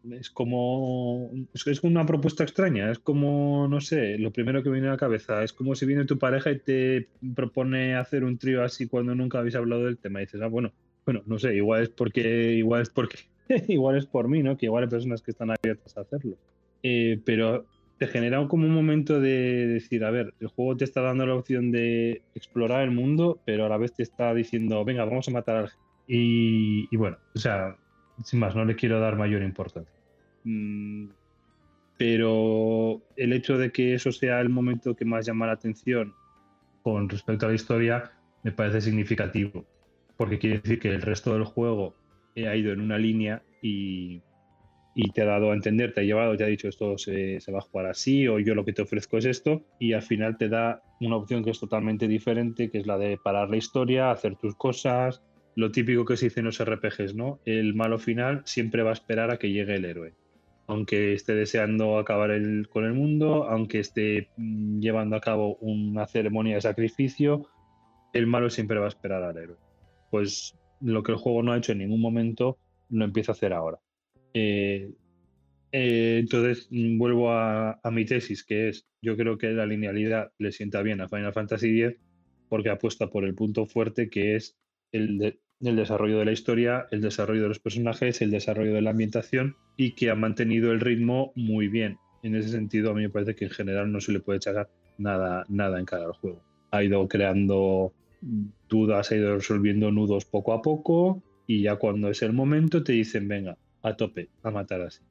[0.09, 4.91] es como es, una propuesta extraña, es como, no sé, lo primero que viene a
[4.91, 8.87] la cabeza, es como si viene tu pareja y te propone hacer un trío así
[8.87, 10.71] cuando nunca habéis hablado del tema y dices, ah, bueno,
[11.05, 13.17] bueno, no sé, igual es porque, igual es porque,
[13.67, 14.57] igual es por mí, ¿no?
[14.57, 16.37] Que igual hay personas que están abiertas a hacerlo.
[16.83, 17.65] Eh, pero
[17.97, 21.35] te genera como un momento de decir, a ver, el juego te está dando la
[21.35, 25.31] opción de explorar el mundo, pero a la vez te está diciendo, venga, vamos a
[25.31, 25.69] matar al
[26.07, 27.77] y, y bueno, o sea,
[28.23, 29.93] sin más, no le quiero dar mayor importancia.
[30.43, 31.09] Mm,
[31.97, 36.13] pero el hecho de que eso sea el momento que más llama la atención
[36.81, 38.11] con respecto a la historia
[38.43, 39.65] me parece significativo,
[40.17, 41.95] porque quiere decir que el resto del juego
[42.35, 44.21] ha ido en una línea y,
[45.13, 47.59] te ha dado a entender, te ha llevado, te ha dicho esto se, se, va
[47.59, 50.49] a jugar así o yo lo que te ofrezco es esto y al final te
[50.49, 54.35] da una opción que es totalmente diferente, que es la de parar la historia, hacer
[54.37, 55.21] tus cosas,
[55.55, 57.39] lo típico que se dice en los RPGs, ¿no?
[57.45, 60.13] El malo final siempre va a esperar a que llegue el héroe.
[60.67, 62.31] Aunque esté deseando acabar
[62.69, 67.47] con el mundo, aunque esté mm, llevando a cabo una ceremonia de sacrificio,
[68.13, 69.57] el malo siempre va a esperar al héroe.
[70.09, 72.57] Pues lo que el juego no ha hecho en ningún momento,
[72.89, 73.79] lo empieza a hacer ahora.
[74.33, 74.91] Eh,
[75.73, 80.31] eh, entonces, mm, vuelvo a, a, mi tesis, que es, yo creo que la linealidad
[80.37, 81.99] le sienta bien a Final Fantasy X
[82.49, 84.57] porque apuesta por el punto fuerte que es
[84.91, 89.55] el, desarrollo de la historia, el desarrollo de los personajes, el desarrollo de la ambientación
[89.77, 91.97] y que ha mantenido el ritmo muy bien.
[92.23, 94.69] En ese sentido, a mí me parece que en general no se le puede echar
[94.97, 96.41] nada, nada en cara al juego.
[96.71, 97.93] Ha ido creando
[98.69, 102.93] dudas, ha ido resolviendo nudos poco a poco y ya cuando es el momento te
[102.93, 105.01] dicen, venga, a tope, a matar así.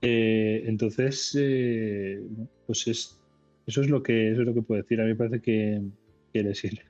[0.00, 2.22] Eh, entonces, eh,
[2.66, 3.18] pues es,
[3.66, 5.00] eso, es lo que, eso es lo que puedo decir.
[5.00, 5.82] A mí me parece que,
[6.32, 6.82] que le sirve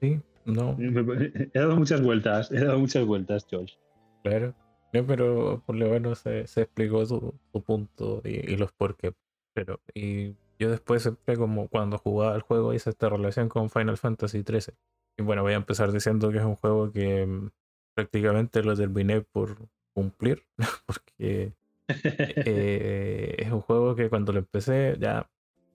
[0.00, 0.76] Sí, no.
[0.78, 3.74] He dado muchas vueltas, he dado muchas vueltas, Josh.
[4.22, 4.54] Claro.
[4.92, 9.12] pero por lo menos se, explicó su, punto y, los por qué.
[9.52, 13.98] Pero, y yo después siempre como cuando jugaba el juego hice esta relación con Final
[13.98, 14.74] Fantasy XIII.
[15.18, 17.50] Y bueno, voy a empezar diciendo que es un juego que mm,
[17.94, 19.56] prácticamente lo terminé por
[19.94, 20.44] cumplir,
[20.86, 21.52] porque
[21.88, 25.28] eh, es un juego que cuando lo empecé ya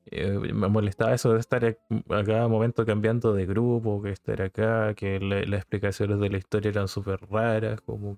[0.08, 4.94] eh, me molestaba eso de estar a cada momento cambiando de grupo, que estar acá,
[4.96, 8.18] que las explicaciones de la historia eran súper raras, como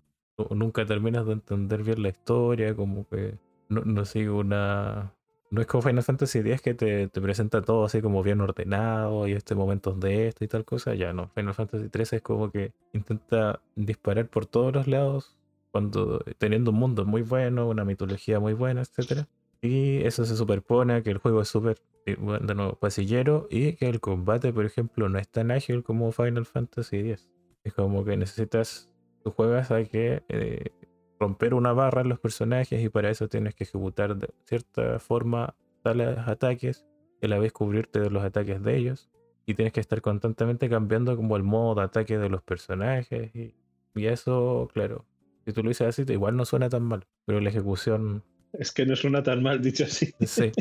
[0.52, 3.38] nunca terminas de entender bien la historia, como que
[3.70, 5.14] no, no sigue una...
[5.52, 9.28] No es como Final Fantasy X que te, te, presenta todo así como bien ordenado
[9.28, 10.96] y este momento de esto y tal cosa.
[10.96, 15.38] Ya no, Final Fantasy 3 es como que intenta disparar por todos los lados
[15.72, 19.28] cuando teniendo un mundo muy bueno, una mitología muy buena, etcétera
[19.64, 24.02] y eso se superpone que el juego es súper, eh, de pasillero y que el
[24.02, 27.30] combate, por ejemplo, no es tan ágil como Final Fantasy X.
[27.64, 28.92] Es como que necesitas,
[29.24, 30.72] tú juegas a que eh,
[31.18, 35.56] romper una barra en los personajes y para eso tienes que ejecutar de cierta forma
[35.82, 36.86] tales ataques
[37.22, 39.10] y a la vez cubrirte de los ataques de ellos.
[39.46, 43.34] Y tienes que estar constantemente cambiando como el modo de ataque de los personajes.
[43.34, 43.56] Y,
[43.96, 45.06] y eso, claro,
[45.46, 48.26] Si tú lo dices así, igual no suena tan mal, pero la ejecución...
[48.54, 50.14] Es que no suena tan mal dicho así.
[50.22, 50.52] Sí.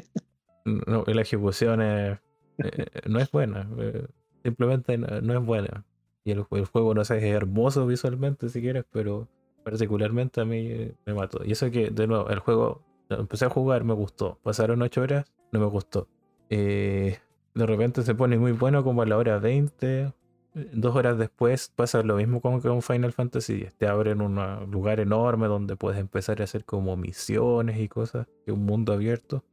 [0.64, 2.18] La ejecución es,
[2.58, 3.68] eh, no es buena.
[3.78, 4.06] Eh,
[4.42, 5.84] simplemente no, es buena.
[6.24, 9.28] Y el, juego, no sé, es hermoso visualmente si quieres, pero
[9.64, 11.44] particularmente a mí eh, me mató.
[11.44, 14.38] Y eso que, de nuevo, el juego, empecé a jugar, me gustó.
[14.42, 16.08] Pasaron 8 horas, no me gustó.
[16.48, 17.18] de
[17.54, 20.12] repente se pone muy bueno como a la hora 20,
[20.54, 23.74] dos horas después pasa lo mismo como con Final Fantasy X.
[23.76, 24.36] Te abren un
[24.70, 29.44] lugar enorme donde puedes empezar a hacer como misiones y cosas, un mundo abierto.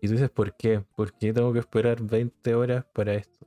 [0.00, 0.82] Y tú dices, ¿por qué?
[0.94, 3.46] ¿Por qué tengo que esperar 20 horas para esto?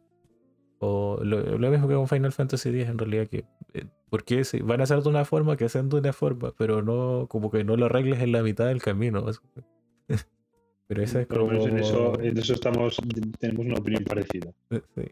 [0.79, 4.61] O lo, mismo que con Final Fantasy X en realidad, que eh, ¿por qué si
[4.61, 7.63] van a hacer de una forma que hacen de una forma, pero no, como que
[7.63, 9.25] no lo arregles en la mitad del camino?
[10.87, 11.51] pero esa es como...
[11.51, 12.97] en, eso, en eso estamos,
[13.39, 14.51] tenemos una opinión parecida.
[14.69, 15.03] Sí.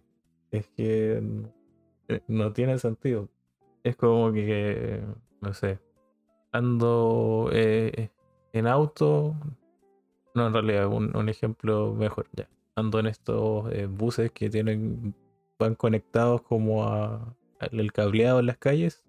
[0.51, 1.21] Es que eh,
[2.27, 3.29] no tiene sentido.
[3.83, 5.01] Es como que,
[5.41, 5.79] no sé,
[6.51, 8.09] ando eh,
[8.53, 9.35] en auto.
[10.33, 12.27] No, en realidad, un, ejemplo mejor.
[12.33, 12.49] Ya.
[12.75, 15.15] Ando en estos eh, buses que tienen
[15.59, 17.35] van conectados como a,
[17.71, 19.03] el cableado en las calles.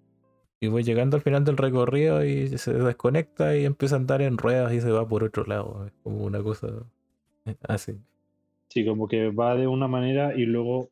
[0.61, 4.37] Y voy llegando al final del recorrido y se desconecta y empieza a andar en
[4.37, 5.85] ruedas y se va por otro lado.
[5.85, 6.67] Es como una cosa
[7.67, 7.97] así.
[8.67, 10.89] Sí, como que va de una manera y luego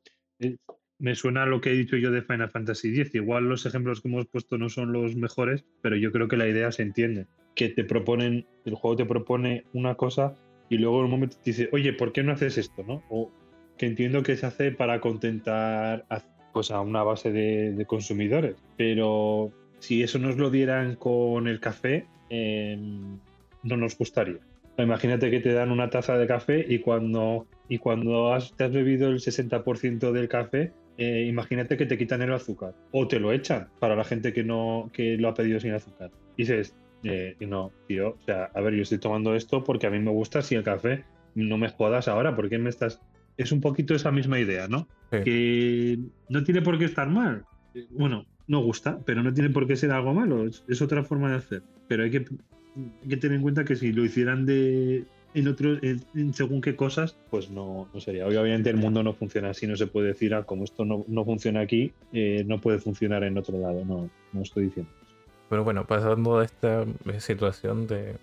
[0.99, 3.15] me suena lo que he dicho yo de Final Fantasy X.
[3.15, 6.47] Igual los ejemplos que hemos puesto no son los mejores, pero yo creo que la
[6.47, 7.27] idea se entiende.
[7.55, 10.35] Que te proponen, el juego te propone una cosa
[10.69, 12.83] y luego en un momento te dice, oye, ¿por qué no haces esto?
[12.83, 13.03] ¿no?
[13.09, 13.31] O
[13.77, 18.55] que entiendo que se hace para contentar a, pues a una base de, consumidores.
[18.75, 23.19] Pero si eso nos lo dieran con el café, em,
[23.63, 24.39] no nos gustaría.
[24.79, 28.71] Imagínate que te dan una taza de café y cuando, y cuando has, te has
[28.71, 33.31] bebido el 60% del café, eh, imagínate que te quitan el azúcar o te lo
[33.31, 36.11] echan para la gente que no que lo ha pedido sin azúcar.
[36.35, 39.91] Y dices, eh, no, tío, o sea, a ver, yo estoy tomando esto porque a
[39.91, 41.03] mí me gusta si el café
[41.35, 42.99] no me jodas ahora, porque me estás
[43.37, 44.87] es un poquito esa misma idea, ¿no?
[45.11, 47.45] Que no tiene por qué estar mal.
[47.91, 50.45] Bueno, no gusta, pero no tiene por qué ser algo malo.
[50.45, 51.63] Es, otra forma de hacer.
[51.87, 52.25] Pero hay que,
[53.03, 55.05] hay que tener en cuenta que si lo hicieran de,
[55.39, 58.25] en otros, en, según qué cosas, pues no, no, sería.
[58.25, 61.25] Obviamente el mundo no funciona así, no se puede decir, ah, como esto no, no
[61.25, 64.91] funciona aquí, eh, no puede funcionar en otro lado, no, no estoy diciendo.
[65.49, 68.15] Pero bueno, pasando de esta eh, situación de,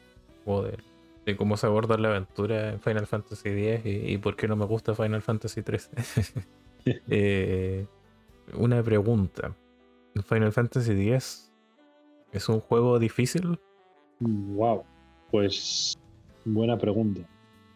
[1.25, 4.67] de cómo se aborda la aventura en Final Fantasy X y, por qué no me
[4.67, 5.91] gusta Final Fantasy 3.
[7.09, 7.87] Eh,
[8.53, 9.57] una pregunta.
[10.29, 11.51] ¿Final Fantasy X
[12.33, 13.59] es un juego difícil?
[14.21, 14.85] Wow,
[15.31, 15.97] pues
[16.45, 17.23] Buena pregunta.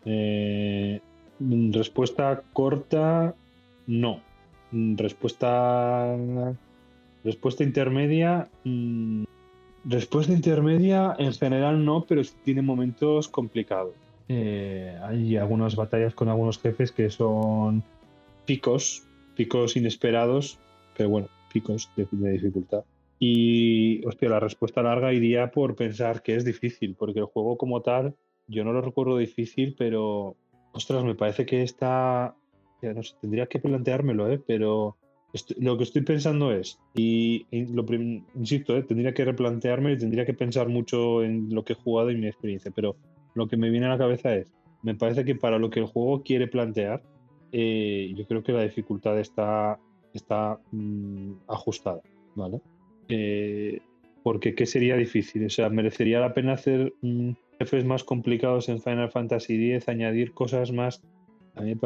[0.04, 1.00] Eh,
[1.70, 3.34] respuesta corta,
[3.86, 4.20] no.
[4.72, 6.16] Respuesta.
[7.24, 8.48] Respuesta intermedia.
[8.64, 9.24] Mm,
[9.84, 13.94] respuesta intermedia en general no, pero tiene momentos complicados.
[14.28, 17.82] Eh, hay algunas batallas con algunos jefes que son
[18.44, 19.04] picos,
[19.34, 20.58] picos inesperados,
[20.96, 22.84] pero bueno, picos de, de dificultad.
[23.18, 27.80] Y, hostia, la respuesta larga iría por pensar que es difícil, porque el juego como
[27.80, 28.14] tal
[28.48, 30.36] yo no lo recuerdo difícil, pero
[30.72, 32.34] ostras, me parece que está,
[32.82, 34.40] ya no sé, tendría que planteármelo, ¿eh?
[34.44, 34.96] pero
[35.58, 37.84] lo que estoy pensando es, y, lo
[38.34, 38.82] insisto, ¿eh?
[38.82, 42.26] tendría que replantearme y tendría que pensar mucho en lo que he jugado y mi
[42.26, 42.96] experiencia, pero
[43.34, 44.50] lo que me viene a la cabeza es,
[44.82, 47.02] me parece que para lo que el juego quiere plantear,
[47.52, 49.78] eh, yo creo que la dificultad está,
[50.14, 52.00] está mm, ajustada,
[52.34, 52.60] ¿vale?
[53.08, 53.80] Eh,
[54.22, 55.46] porque ¿qué sería difícil?
[55.46, 56.92] O sea, merecería la pena hacer
[57.58, 61.02] jefes más complicados en Final Fantasy X, añadir cosas más.
[61.54, 61.76] A mí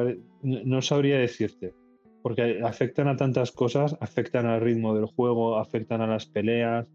[0.43, 1.75] no sabría decirte,
[2.23, 6.87] porque afectan a tantas cosas, afectan al ritmo del juego, afectan a las peleas,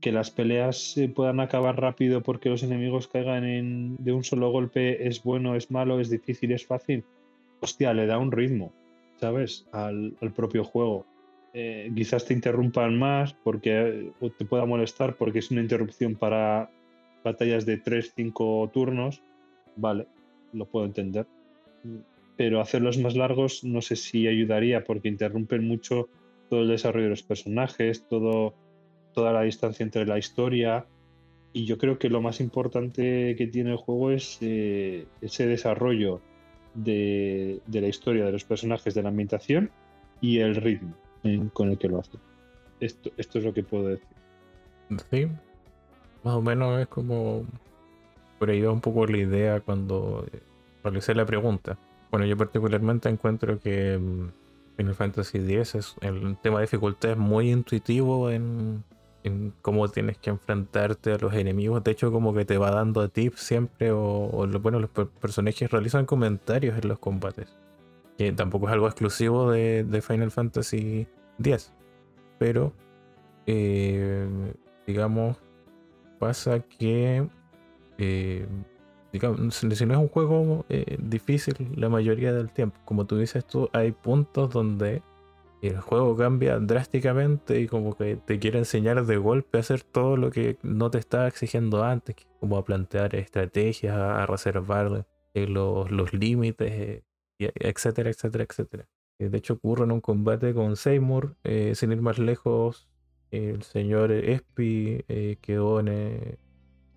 [0.00, 5.06] que las peleas puedan acabar rápido porque los enemigos caigan en, de un solo golpe
[5.08, 7.04] es bueno, es malo, es difícil, es fácil.
[7.60, 8.74] Hostia, le da un ritmo,
[9.16, 9.66] ¿sabes?
[9.72, 11.06] Al, propio juego.
[11.54, 16.68] Eh, quizás te interrumpan más porque te pueda molestar porque es una interrupción para
[17.24, 19.22] batallas de 3-5 turnos,
[19.76, 20.06] vale,
[20.52, 21.26] lo puedo entender.
[22.36, 26.08] Pero hacerlos más largos no sé si ayudaría porque interrumpen mucho
[26.50, 28.54] todo el desarrollo de los personajes, todo,
[29.12, 30.86] toda la distancia entre la historia.
[31.52, 36.20] Y yo creo que lo más importante que tiene el juego es eh, ese desarrollo
[36.74, 39.70] de, la historia de los personajes, de la ambientación
[40.20, 40.94] y el ritmo
[41.52, 42.18] con el que lo hace.
[42.80, 44.08] Esto, esto es lo que puedo decir.
[45.10, 45.28] Sí,
[46.24, 47.44] más o menos es como.
[48.38, 50.26] Por ahí va un poco la idea cuando
[50.82, 51.78] realicé la pregunta.
[52.10, 54.28] Bueno, yo particularmente encuentro que mm,
[54.76, 58.84] Final Fantasy X es el tema de dificultad es muy intuitivo en,
[59.24, 61.82] en cómo tienes que enfrentarte a los enemigos.
[61.82, 63.90] De hecho, como que te va dando tips siempre.
[63.90, 67.48] O, bueno, los personajes realizan comentarios en los combates.
[68.18, 71.06] Que tampoco es algo exclusivo de, Final Fantasy
[71.42, 71.72] X.
[72.38, 72.72] Pero,
[73.46, 74.26] eh,
[74.86, 75.38] digamos,
[76.18, 77.28] pasa que.
[77.98, 78.46] Eh,
[79.14, 83.46] digamos, si no es un juego eh, difícil la mayoría del tiempo, como tú dices
[83.46, 85.02] tú, hay puntos donde
[85.62, 90.16] el juego cambia drásticamente y como que te quiere enseñar de golpe a hacer todo
[90.16, 95.92] lo que no te estaba exigiendo antes, como a plantear estrategias, a reservar eh, los,
[95.92, 97.04] los límites, eh,
[97.38, 98.88] etcétera, etcétera, etcétera.
[99.20, 101.36] De hecho ocurre en un combate con Seymour,
[101.74, 102.88] sin ir más lejos,
[103.30, 105.04] el señor Espi
[105.40, 106.38] quedó en,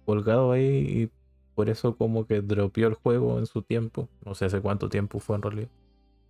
[0.05, 1.09] colgado ahí y
[1.55, 5.19] por eso como que dropeó el juego en su tiempo, no sé hace cuánto tiempo
[5.19, 5.69] fue en realidad,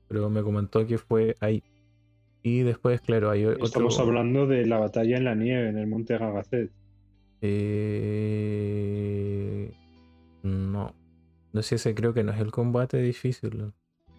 [0.08, 1.64] pero me comentó que fue ahí
[2.48, 6.18] y después, claro, hay Estamos hablando de la batalla en la nieve, en el monte
[6.18, 6.72] Gagacet.
[7.42, 8.14] Eh...
[10.44, 10.96] No.
[11.52, 13.74] No sé si ese creo que no es el combate difícil.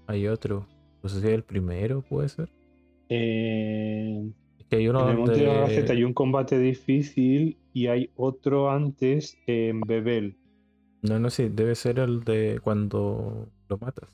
[0.06, 0.66] Hay otro.
[1.02, 2.50] No sé si es el primero, puede ser.
[3.08, 4.30] Eh...
[4.68, 9.38] que hay uno en el monte Gagacet hay un combate difícil y hay otro antes
[9.46, 10.36] en Bebel.
[11.02, 14.10] No, no, sí, debe ser el de cuando lo matas.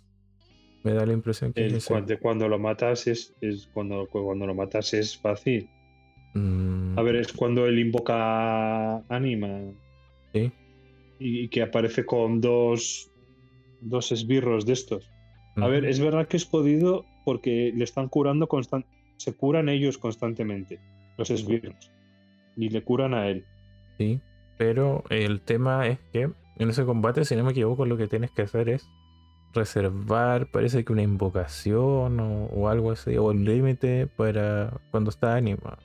[0.83, 4.55] Me da la impresión que es cuando, cuando, lo matas es, es, cuando, cuando lo
[4.55, 5.69] matas es fácil.
[6.35, 6.99] Mm.
[6.99, 9.61] A ver, es cuando él invoca Anima.
[10.35, 10.53] Sí.
[11.19, 13.11] Y, que aparece con dos
[13.81, 15.11] dos esbirros de estos.
[15.57, 18.87] A ver, es verdad que es jodido porque le están curando constant
[19.25, 20.79] se curan ellos constantemente,
[21.17, 21.91] los esbirros.
[22.57, 23.47] Y le curan a él.
[23.97, 24.21] Sí,
[24.59, 28.31] pero el tema es que en ese combate, si no me equivoco, lo que tienes
[28.33, 28.87] que hacer es
[29.55, 35.79] reservar, parece que una invocación o, algo así, o el límite para cuando está Anima.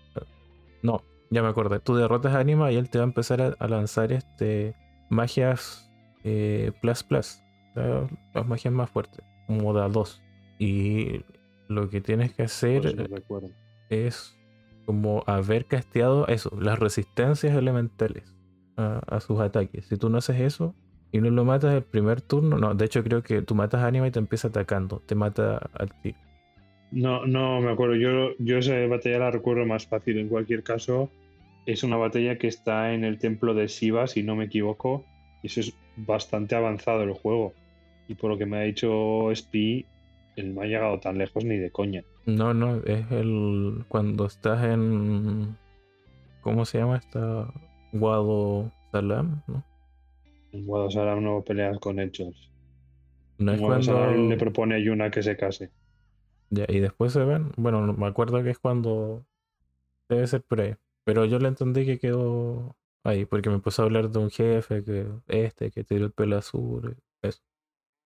[0.84, 1.80] No, ya me acordé.
[1.80, 4.76] Tú derrotas a Anima y él te va a empezar a, lanzar este
[5.10, 5.90] magias
[6.26, 7.42] eh, plus plus.
[7.74, 10.22] las magias más fuertes, como da 2.
[10.60, 11.22] Y
[11.70, 13.10] lo que tienes que hacer
[13.90, 14.38] es
[14.86, 18.36] como haber casteado eso, las resistencias elementales
[18.76, 19.88] a sus ataques.
[19.88, 20.76] Si tú no haces eso,
[21.12, 22.58] y no lo matas el primer turno.
[22.58, 25.02] No, de hecho creo que tú matas a Anima y te empieza atacando.
[25.06, 26.16] Te mata al ti.
[26.92, 27.96] No, no me acuerdo.
[27.96, 30.18] Yo, yo esa batalla la recuerdo más fácil.
[30.18, 31.10] En cualquier caso,
[31.66, 35.06] es una batalla que está en el templo de Shiva, si no me equivoco.
[35.42, 37.54] Y eso es bastante avanzado el juego.
[38.08, 39.86] Y por lo que me ha dicho Spi,
[40.38, 42.04] no ha llegado tan lejos ni de coña.
[42.26, 43.86] No, no, es el.
[43.88, 45.58] Cuando estás en.
[46.42, 47.52] ¿Cómo se llama esta?
[47.92, 49.64] Guado Salam, ¿no?
[50.52, 52.52] En Guadalajara no peleas con hechos.
[53.38, 55.72] No es cuando le propone a Yuna que se case.
[56.50, 57.52] Ya, y después se ven.
[57.58, 59.26] Bueno, me acuerdo que es cuando
[60.08, 60.78] debe ser pre.
[61.04, 64.84] Pero yo le entendí que quedó ahí, porque me puso a hablar de un jefe,
[64.84, 67.42] que este, que tiró el pelo azul, eso.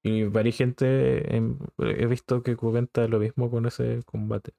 [0.03, 4.51] Y varias gente he visto que comenta lo mismo con ese combate.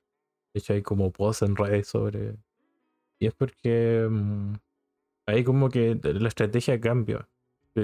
[0.55, 2.37] De hecho, hay como posts en redes sobre.
[3.19, 4.55] Y es porque mm,
[5.27, 7.29] ahí como que la estrategia cambia.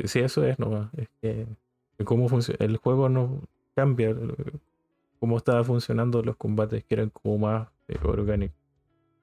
[0.05, 0.93] Sí, eso es nomás.
[0.95, 1.47] Es que
[2.05, 2.29] cómo.
[2.59, 3.43] El juego no
[3.75, 4.17] cambia
[5.19, 8.57] cómo estaban funcionando los combates que eran como más eh, orgánicos.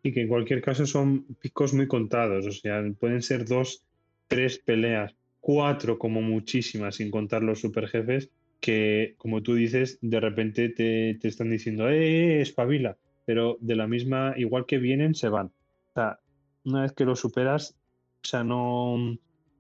[0.04, 2.46] Y que en cualquier caso son picos muy contados.
[2.46, 3.84] O sea, pueden ser dos,
[4.28, 5.16] tres peleas,
[5.48, 8.30] cuatro como muchísimas, sin contar los super jefes,
[8.60, 12.98] que como tú dices, de repente te, te están diciendo, ¡eh, espabila!
[13.24, 15.46] Pero de la misma, igual que vienen, se van.
[15.46, 16.20] O sea,
[16.66, 17.78] una vez que lo superas,
[18.26, 18.98] o sea, no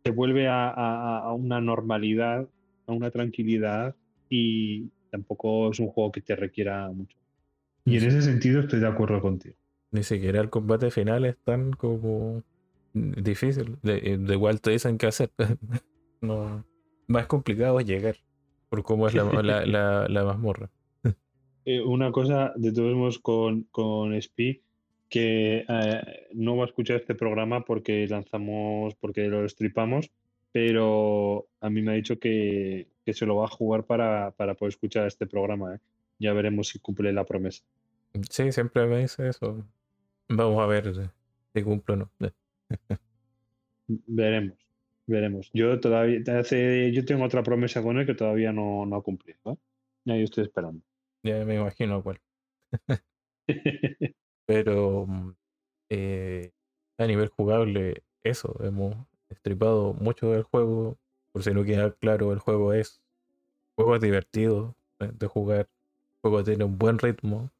[0.03, 2.49] se vuelve a, una normalidad,
[2.85, 3.95] a una tranquilidad
[4.27, 7.17] y tampoco es un juego que te requiera mucho.
[7.85, 9.55] Y en ese sentido estoy de acuerdo contigo.
[9.91, 12.43] Ni siquiera el combate final es tan como
[13.17, 13.77] difícil.
[13.81, 15.31] De, de igual te dicen qué hacer.
[16.21, 16.65] no,
[17.07, 18.17] más complicado es llegar
[18.69, 19.23] por cómo es la,
[19.65, 20.69] la, la, mazmorra.
[21.65, 24.61] Eh, una cosa de todos modos con, con Spi
[25.09, 30.11] que eh, no va a escuchar este programa porque lanzamos, porque lo estripamos,
[30.51, 35.07] pero a mí me ha dicho que, se lo va a jugar para, poder escuchar
[35.07, 35.75] este programa.
[35.75, 35.79] ¿eh?
[36.19, 37.63] Ya veremos si cumple la promesa.
[38.29, 39.65] Sí, siempre me dice eso.
[40.27, 40.93] Vamos a ver
[41.53, 42.11] si cumple o no.
[43.87, 44.57] Veremos,
[45.05, 45.49] veremos.
[45.53, 49.39] Yo todavía, hace, yo tengo otra promesa con él que todavía no, no ha cumplido.
[49.45, 49.57] ¿eh?
[50.11, 50.81] Ahí estoy esperando.
[51.23, 52.19] Ya me imagino cuál.
[54.45, 55.35] Pero mm,
[55.89, 56.51] eh,
[56.97, 58.95] a nivel jugable, eso, hemos
[59.29, 60.97] estripado mucho del juego.
[61.31, 63.01] Por si no queda claro, el juego es,
[63.75, 65.69] juego es divertido de jugar.
[65.69, 67.51] El juego tiene un buen ritmo.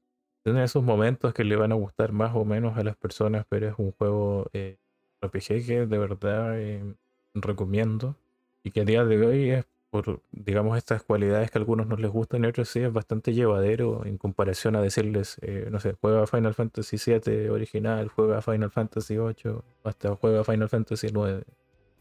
[0.44, 3.68] tiene esos momentos que le van a gustar más o menos a las personas, pero
[3.68, 4.78] es un juego eh,
[5.22, 6.96] RPG que de verdad eh,
[7.34, 8.16] recomiendo
[8.64, 12.12] y que a día de hoy es por, digamos, estas cualidades que algunos no les
[12.12, 16.28] gustan y otros sí, es bastante llevadero en comparación a decirles, eh, no sé, juega
[16.28, 21.46] Final Fantasy VII original, juega Final Fantasy VIII, hasta juega Final Fantasy IX.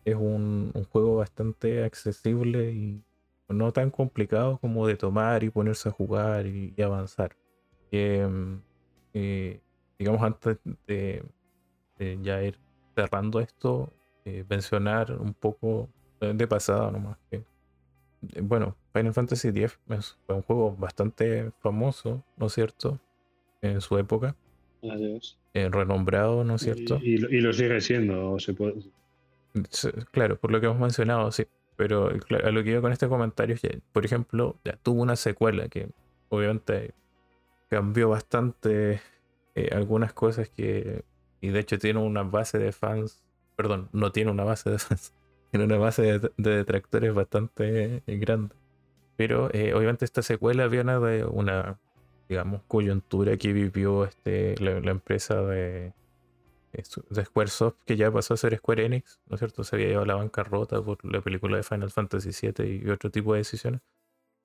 [0.04, 3.02] Es un, juego bastante accesible y
[3.48, 7.36] no tan complicado como de tomar y ponerse a jugar y, avanzar.
[7.90, 8.60] Em,
[9.14, 9.60] eh,
[9.98, 11.24] digamos, antes de,
[11.98, 12.58] ya ir
[12.96, 13.92] cerrando esto,
[14.24, 17.44] eh, mencionar un poco de pasada nomás que
[18.34, 19.78] eh, bueno, Final Fantasy X
[20.26, 23.00] fue un juego bastante famoso, ¿no es cierto?
[23.62, 24.34] En su época.
[25.54, 26.98] Eh, renombrado, ¿no es cierto?
[27.02, 28.74] Y, lo sigue siendo, se puede...
[30.12, 31.46] Claro, por lo que hemos mencionado, sí.
[31.76, 35.16] Pero a lo que iba con este comentario es que, por ejemplo, ya tuvo una
[35.16, 35.88] secuela que
[36.30, 36.92] obviamente
[37.68, 39.00] cambió bastante
[39.54, 41.04] eh, algunas cosas que...
[41.40, 43.24] Y de hecho tiene una base de fans,
[43.56, 45.12] perdón, no tiene una base de fans,
[45.52, 48.54] en una base de, detractores bastante grande.
[49.16, 51.78] Pero eh, obviamente esta secuela viene de una,
[52.28, 55.94] digamos, coyuntura que vivió este, la, empresa de,
[56.72, 59.64] de Squaresoft, que ya pasó a ser Square Enix, ¿no es cierto?
[59.64, 63.32] Se había llevado la bancarrota por la película de Final Fantasy VII y otro tipo
[63.32, 63.80] de decisiones.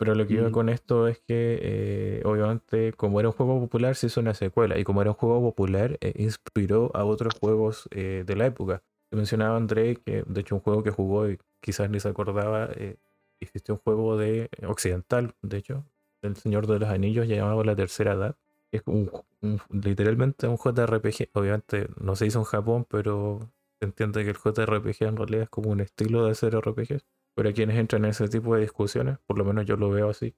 [0.01, 3.95] Pero lo que iba con esto es que, eh, obviamente, como era un juego popular,
[3.95, 4.79] se hizo una secuela.
[4.79, 8.81] Y como era un juego popular, inspiró a otros juegos de la época
[9.15, 12.97] mencionaba André, que de hecho un juego que jugó y quizás ni se acordaba, eh,
[13.39, 15.85] existe un juego de occidental, de hecho,
[16.21, 18.35] del Señor de los Anillos llamado La Tercera Edad.
[18.71, 19.11] Es un,
[19.69, 21.29] literalmente un JRPG.
[21.33, 23.39] Obviamente no se hizo en Japón, pero
[23.79, 27.05] se entiende que el JRPG en realidad es como un estilo de hacer RPGs.
[27.35, 30.35] Pero quienes entran en ese tipo de discusiones, por lo menos yo lo veo así.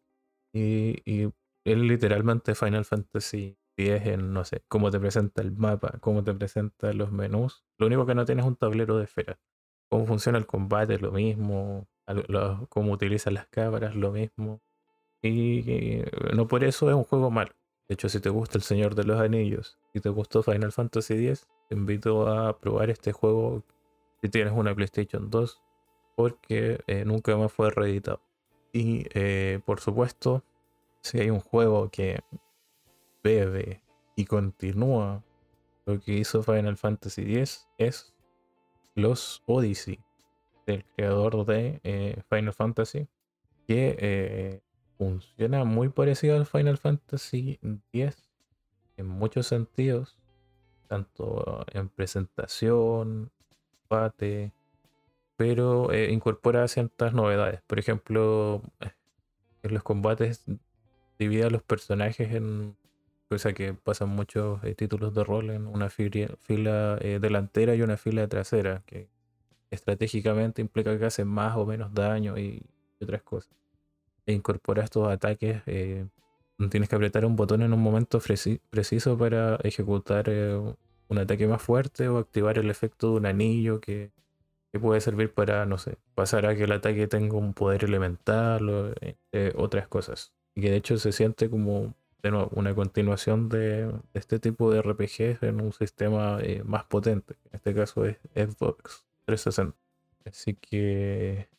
[0.53, 1.31] Y, y
[1.65, 6.23] es literalmente Final Fantasy y es en, no sé, cómo te presenta el mapa, cómo
[6.23, 7.65] te presenta los menús.
[7.79, 9.37] Lo único que no tienes es un tablero de esferas.
[9.89, 11.87] Cómo funciona el combate, lo mismo.
[12.69, 14.61] cómo utilizan las cámaras, lo mismo.
[15.21, 16.01] Y
[16.35, 17.51] no por eso es un juego malo.
[17.87, 21.27] De hecho, si te gusta El Señor de los Anillos, si te gustó Final Fantasy
[21.27, 23.63] X, te invito a probar este juego
[24.21, 25.61] si tienes una PlayStation 2,
[26.15, 28.21] porque eh, nunca más fue reeditado.
[28.71, 30.43] Y eh, por supuesto,
[31.01, 32.21] si hay un juego que
[33.23, 33.81] bebe
[34.15, 35.23] y continúa
[35.85, 38.13] lo que hizo Final Fantasy X es
[38.95, 39.99] los Odyssey
[40.65, 43.07] del creador de eh, Final Fantasy
[43.67, 44.61] que
[44.97, 47.59] funciona muy parecido al Final Fantasy
[47.91, 48.29] X
[48.97, 50.17] en muchos sentidos
[50.87, 53.31] tanto en presentación
[53.89, 54.53] combate
[55.35, 58.61] pero eh, incorpora ciertas novedades por ejemplo
[59.63, 60.45] en los combates
[61.17, 62.75] divide a los personajes en
[63.33, 66.27] cosa que pasan muchos eh, títulos de rol en una fila,
[67.01, 69.09] eh, delantera y una fila trasera, que
[69.71, 72.63] estratégicamente implica que hacen más o menos daño y
[73.01, 73.51] otras cosas.
[74.25, 76.05] E incorpora estos ataques, eh,
[76.69, 78.21] tienes que apretar un botón en un momento
[78.69, 80.29] preciso para ejecutar
[81.09, 84.11] un ataque más fuerte o activar el efecto de un anillo que,
[84.73, 88.69] que, puede servir para, no sé, pasar a que el ataque tenga un poder elemental
[88.69, 88.93] o
[89.55, 90.33] otras cosas.
[90.55, 91.93] Y que de hecho se siente como
[92.23, 97.35] de una continuación de, este tipo de RPGs en un sistema eh, más potente.
[97.45, 99.77] En este caso es Xbox 360.
[100.25, 101.49] Así que,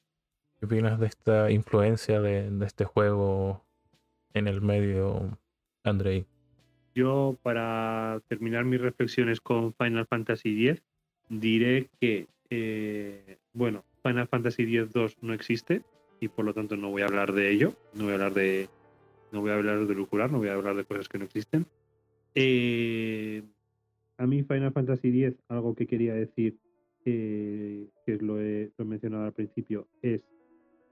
[0.58, 3.62] ¿qué opinas de esta influencia de, este juego
[4.32, 5.38] en el medio,
[5.82, 6.24] Andrei?
[6.94, 10.82] Yo, para terminar mis reflexiones con Final Fantasy X,
[11.28, 15.82] diré que, eh, bueno, Final Fantasy X-2 no existe
[16.20, 18.68] y por lo tanto no voy a hablar de ello, no voy a hablar de
[19.32, 21.66] no voy a hablar de no voy a hablar de cosas que no existen.
[22.34, 23.42] Eh,
[24.16, 26.56] a mí Final Fantasy X, algo que quería decir,
[27.04, 27.88] que
[28.20, 30.22] lo he, mencionado al principio, es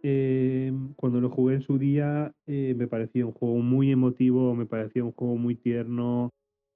[0.02, 4.66] eh, cuando lo jugué en su día eh, me parecía un juego muy emotivo, me
[4.66, 6.30] parecía un juego muy tierno,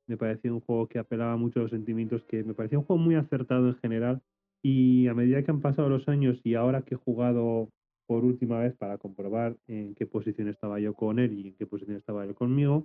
[0.07, 3.03] me parecía un juego que apelaba mucho a los sentimientos, que me parecía un juego
[3.03, 4.23] muy acertado en general.
[4.69, 7.69] Y a medida que han pasado los años y ahora que he jugado
[8.09, 11.67] por última vez para comprobar en qué posición estaba yo con él y en qué
[11.67, 12.85] posición estaba él conmigo,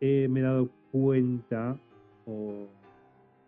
[0.00, 1.76] eh, me he dado cuenta
[2.26, 2.68] o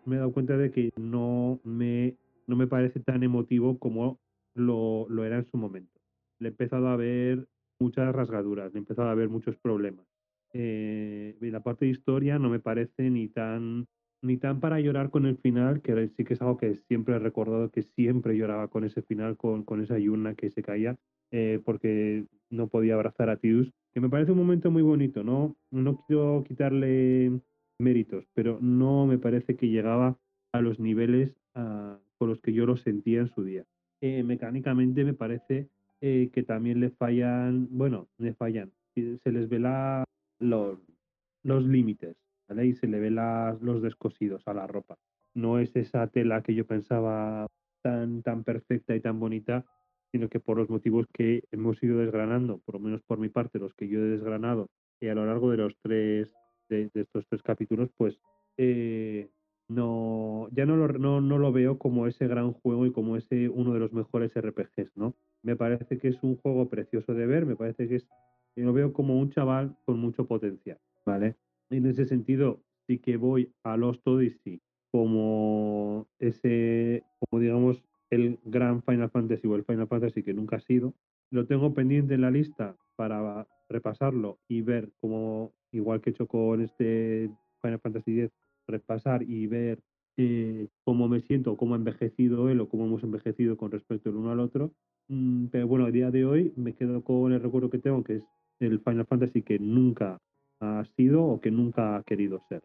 [0.05, 2.17] me he dado cuenta de que no me,
[2.47, 4.19] no me parece tan emotivo como
[4.55, 6.01] lo, lo era en su momento.
[6.39, 7.47] Le he empezado a ver
[7.79, 10.05] muchas rasgaduras, le he empezado a ver muchos problemas.
[10.51, 13.87] Eh, la parte de historia no me parece ni tan
[14.23, 17.19] ni tan para llorar con el final, que sí que es algo que siempre he
[17.19, 20.95] recordado, que siempre lloraba con ese final, con, esa Yuna que se caía,
[21.31, 23.71] eh, porque no podía abrazar a Tidus.
[23.93, 27.41] que me parece un momento muy bonito, no, no quiero quitarle
[27.79, 30.17] méritos, pero no me parece que llegaba
[30.53, 33.65] a los niveles ah, con los que yo lo sentía en su día.
[34.01, 35.67] Eh, mecánicamente me parece
[35.99, 40.05] eh, que también le fallan, bueno, le fallan, se les ve la,
[40.39, 42.15] los límites,
[42.49, 44.97] Y se le ve las, los descosidos a la ropa.
[45.33, 47.47] No es esa tela que yo pensaba
[47.81, 49.65] tan, tan perfecta y tan bonita,
[50.11, 53.59] sino que por los motivos que hemos ido desgranando, por lo menos por mi parte,
[53.59, 54.69] los que yo he desgranado,
[55.01, 56.33] y a lo largo de los tres,
[56.69, 58.19] de, estos tres capítulos, pues
[58.57, 59.29] eh,
[59.67, 63.49] no, ya no lo, no, no lo veo como ese gran juego y como ese
[63.49, 65.15] uno de los mejores RPGs, ¿no?
[65.41, 68.07] Me parece que es un juego precioso de ver, me parece que es,
[68.55, 71.35] lo veo como un chaval con mucho potencial, ¿vale?
[71.73, 78.83] En ese sentido, sí que voy a Lost Odyssey como ese, como digamos, el gran
[78.83, 80.93] Final Fantasy o el Final Fantasy que nunca ha sido.
[81.31, 86.27] Lo tengo pendiente en la lista para repasarlo y ver cómo, igual que he hecho
[86.27, 87.31] con este
[87.63, 88.31] Final Fantasy X,
[88.67, 89.79] repasar y ver
[90.17, 94.17] eh, cómo me siento, cómo ha envejecido él o cómo hemos envejecido con respecto el
[94.17, 94.75] uno al otro.
[95.07, 98.17] Mm, pero bueno, a día de hoy me quedo con el recuerdo que tengo, que
[98.17, 98.23] es
[98.59, 100.21] el Final Fantasy que nunca
[100.63, 102.63] ha sido o que nunca ha querido ser.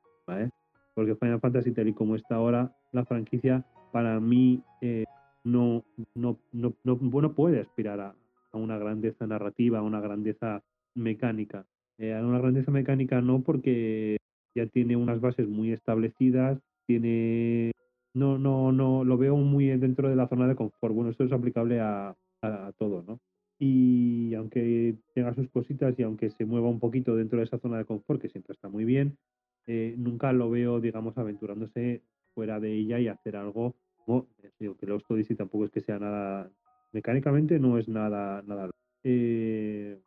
[0.95, 5.05] Porque Final Fantasy, tal y como está ahora, la franquicia, para mí eh,
[5.45, 5.85] no,
[6.15, 8.15] no, no, no, puede aspirar a,
[8.53, 10.62] a, una grandeza narrativa, a una grandeza
[10.95, 11.65] mecánica.
[11.99, 14.19] Eh, a una grandeza mecánica no porque
[14.55, 17.73] ya tiene unas bases muy establecidas, tiene
[18.15, 20.95] no, no, no, lo veo muy dentro de la zona de confort.
[20.95, 23.20] Bueno, esto es aplicable a, a, todo, ¿no?
[23.59, 27.78] Y aunque tenga sus cositas y aunque se mueva un poquito dentro de esa zona
[27.78, 29.18] de confort, que siempre está muy bien,
[29.66, 32.02] eh, nunca lo veo, digamos, aventurándose
[32.35, 33.74] fuera de ella y hacer algo.
[34.06, 34.26] No,
[34.59, 36.51] digo que los Odyssey tampoco es que sea nada.
[36.93, 38.43] Mecánicamente no es nada.
[38.47, 38.70] nada
[39.05, 39.98] eh,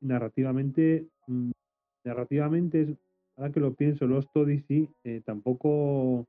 [0.00, 1.50] narrativamente, mm,
[2.04, 2.88] narrativamente es
[3.36, 6.26] ahora que lo pienso, Lost Odyssey eh, tampoco,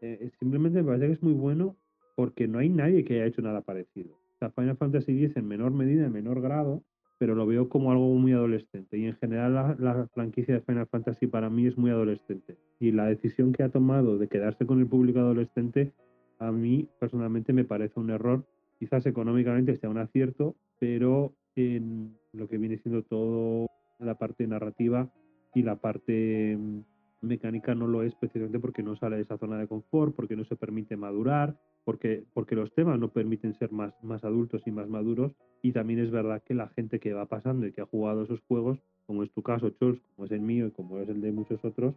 [0.00, 1.76] eh, simplemente me parece que es muy bueno
[2.16, 4.17] porque no hay nadie que haya hecho nada parecido.
[4.38, 6.82] Sea, Final Fantasy X en menor medida, en menor grado,
[7.18, 8.96] pero lo veo como algo muy adolescente.
[8.98, 12.56] Y en general la, la, franquicia de Final Fantasy para mí es muy adolescente.
[12.78, 15.92] Y la decisión que ha tomado de quedarse con el público adolescente,
[16.38, 18.44] a mí personalmente me parece un error.
[18.78, 23.66] Quizás económicamente sea un acierto, pero en lo que viene siendo todo
[23.98, 25.10] la parte narrativa
[25.54, 26.80] y la parte mm,
[27.22, 30.44] mecánica no lo es precisamente porque no sale de esa zona de confort, porque no
[30.44, 31.58] se permite madurar,
[31.88, 35.32] porque, porque los temas no permiten ser más, más adultos y más maduros.
[35.62, 38.42] Y también es verdad que la gente que va pasando y que ha jugado esos
[38.46, 41.32] juegos, como es tu caso, Chols, como es el mío y como es el de
[41.32, 41.94] muchos otros,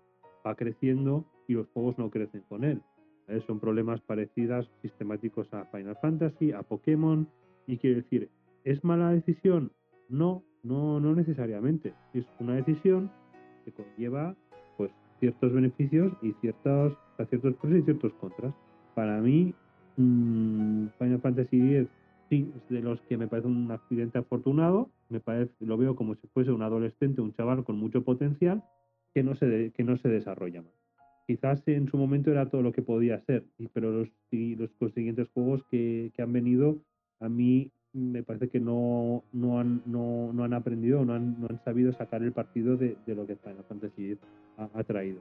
[0.48, 2.82] va creciendo y los juegos no crecen con él.
[3.46, 7.28] Son problemas parecidos, sistemáticos a Final Fantasy, a Pokémon.
[7.68, 8.30] Y quiero decir,
[8.64, 9.74] ¿es mala decisión?
[10.08, 11.94] No, no, no necesariamente.
[12.14, 13.12] Es una decisión
[13.66, 14.38] que conlleva
[14.78, 14.90] pues
[15.20, 16.98] ciertos beneficios y ciertos,
[17.30, 18.54] ciertos pros y ciertos contras.
[18.96, 19.54] Para mí,
[19.98, 21.90] mmm, Final Fantasy X
[22.30, 26.16] sí es de los que me parece un accidente afortunado, me parece, lo veo como
[26.16, 28.64] si fuese un adolescente, un chaval con mucho potencial
[29.14, 30.72] que no se, que no se desarrolla más.
[31.28, 35.64] Quizás en su momento era todo lo que podía ser, pero los, los consiguientes juegos
[35.70, 36.78] que, que han venido
[37.20, 41.48] a mí me parece que no, no, han, no, no han aprendido, no han, no
[41.50, 44.18] han sabido sacar el partido de, de lo que Final Fantasy
[44.58, 45.20] ha, ha traído.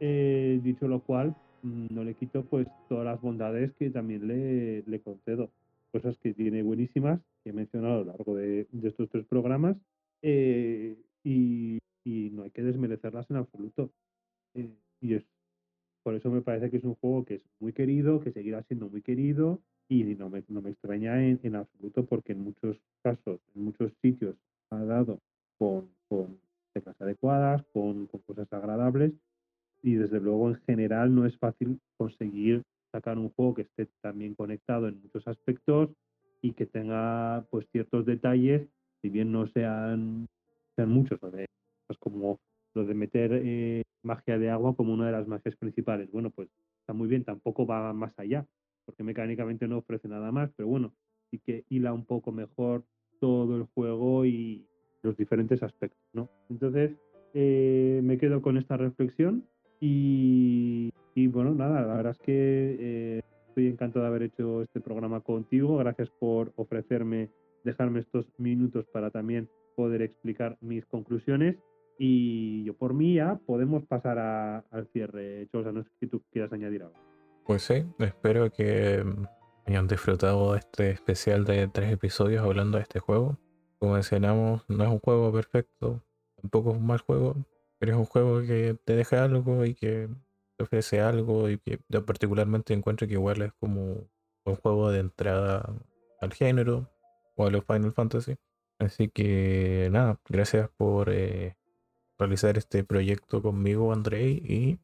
[0.00, 5.00] Eh, dicho lo cual, mm, no le quito pues todas las bondades que también le,
[5.00, 5.50] concedo.
[5.92, 9.76] Cosas que tiene buenísimas, que he mencionado a lo largo de, estos tres programas,
[10.22, 13.90] eh, y, no hay que desmerecerlas en absoluto.
[14.54, 14.70] Eh,
[15.00, 15.24] y es,
[16.02, 18.88] por eso me parece que es un juego que es muy querido, que seguirá siendo
[18.88, 23.40] muy querido, y no me, no me extraña en, en, absoluto porque en muchos casos,
[23.54, 24.36] en muchos sitios
[24.70, 25.20] ha dado
[25.58, 26.38] con, con
[26.72, 29.12] teclas adecuadas, con, con, cosas agradables
[29.82, 34.34] y desde luego en general no es fácil conseguir sacar un juego que esté también
[34.34, 35.90] conectado en muchos aspectos
[36.42, 38.68] y que tenga pues ciertos detalles,
[39.02, 40.26] si bien no sean,
[40.76, 42.38] sean muchos, pues como
[42.74, 46.10] lo de meter eh, magia de agua como una de las magias principales.
[46.12, 46.48] Bueno, pues
[46.80, 48.46] está muy bien, tampoco va más allá
[48.88, 50.94] porque mecánicamente no ofrece nada más, pero bueno,
[51.30, 52.84] sí que hila un poco mejor
[53.20, 54.66] todo el juego y
[55.02, 56.30] los diferentes aspectos, ¿no?
[56.48, 56.92] Entonces,
[57.34, 59.44] eh, me quedo con esta reflexión
[59.80, 60.90] y,
[61.28, 65.76] bueno, nada, la verdad es que eh, estoy encantado de haber hecho este programa contigo,
[65.78, 67.30] gracias por ofrecerme,
[67.64, 71.56] dejarme estos minutos para también poder explicar mis conclusiones
[71.98, 76.52] y yo por mí ya podemos pasar al cierre, Chosa, no sé si tú quieras
[76.52, 76.94] añadir algo.
[77.44, 79.24] Pues sí, espero que mm,
[79.66, 83.38] hayan disfrutado este especial de tres episodios hablando de este juego.
[83.78, 86.02] Como mencionamos, no es un juego perfecto,
[86.40, 87.36] tampoco es un mal juego,
[87.78, 90.08] pero es un juego que te deja algo y que
[90.56, 94.08] te ofrece algo y que yo particularmente encuentro que igual es como
[94.44, 95.72] un juego de entrada
[96.20, 96.90] al género
[97.36, 98.36] o a los Final Fantasy.
[98.78, 101.56] Así que nada, gracias por eh,
[102.18, 104.78] realizar este proyecto conmigo, Andrei, y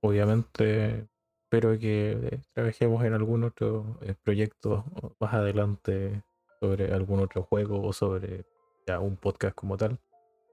[0.00, 1.08] obviamente
[1.44, 4.84] espero que trabajemos en algún otro eh, proyecto
[5.20, 6.22] más adelante
[6.60, 8.44] sobre algún otro juego o sobre
[8.86, 9.98] ya un podcast como tal,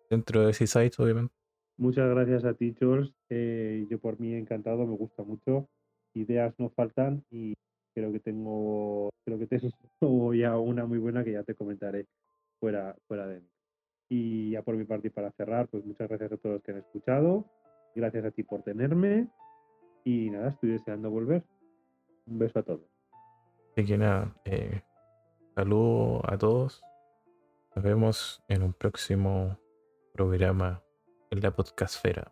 [0.09, 1.44] dentro de Seaside, obviamente.
[1.77, 3.11] Muchas gracias a ti, George.
[3.89, 5.67] yo por mí encantado, me gusta mucho.
[6.13, 7.53] Ideas no faltan y
[7.93, 9.47] creo que tengo, creo que
[9.99, 12.05] tengo ya una muy buena que ya te comentaré
[12.59, 13.47] fuera, fuera de mí.
[14.07, 16.71] Y ya por mi parte y para cerrar, pues muchas gracias a todos los que
[16.71, 17.45] han escuchado.
[17.95, 19.27] Gracias a ti por tenerme.
[20.03, 21.43] Y nada, estoy deseando volver.
[22.27, 22.87] Un beso a todos.
[23.71, 24.81] Así que nada, eh,
[25.55, 26.83] saludo a todos.
[27.75, 29.57] Nos vemos en un próximo
[30.13, 30.84] programa
[31.35, 32.31] en la podcastfera.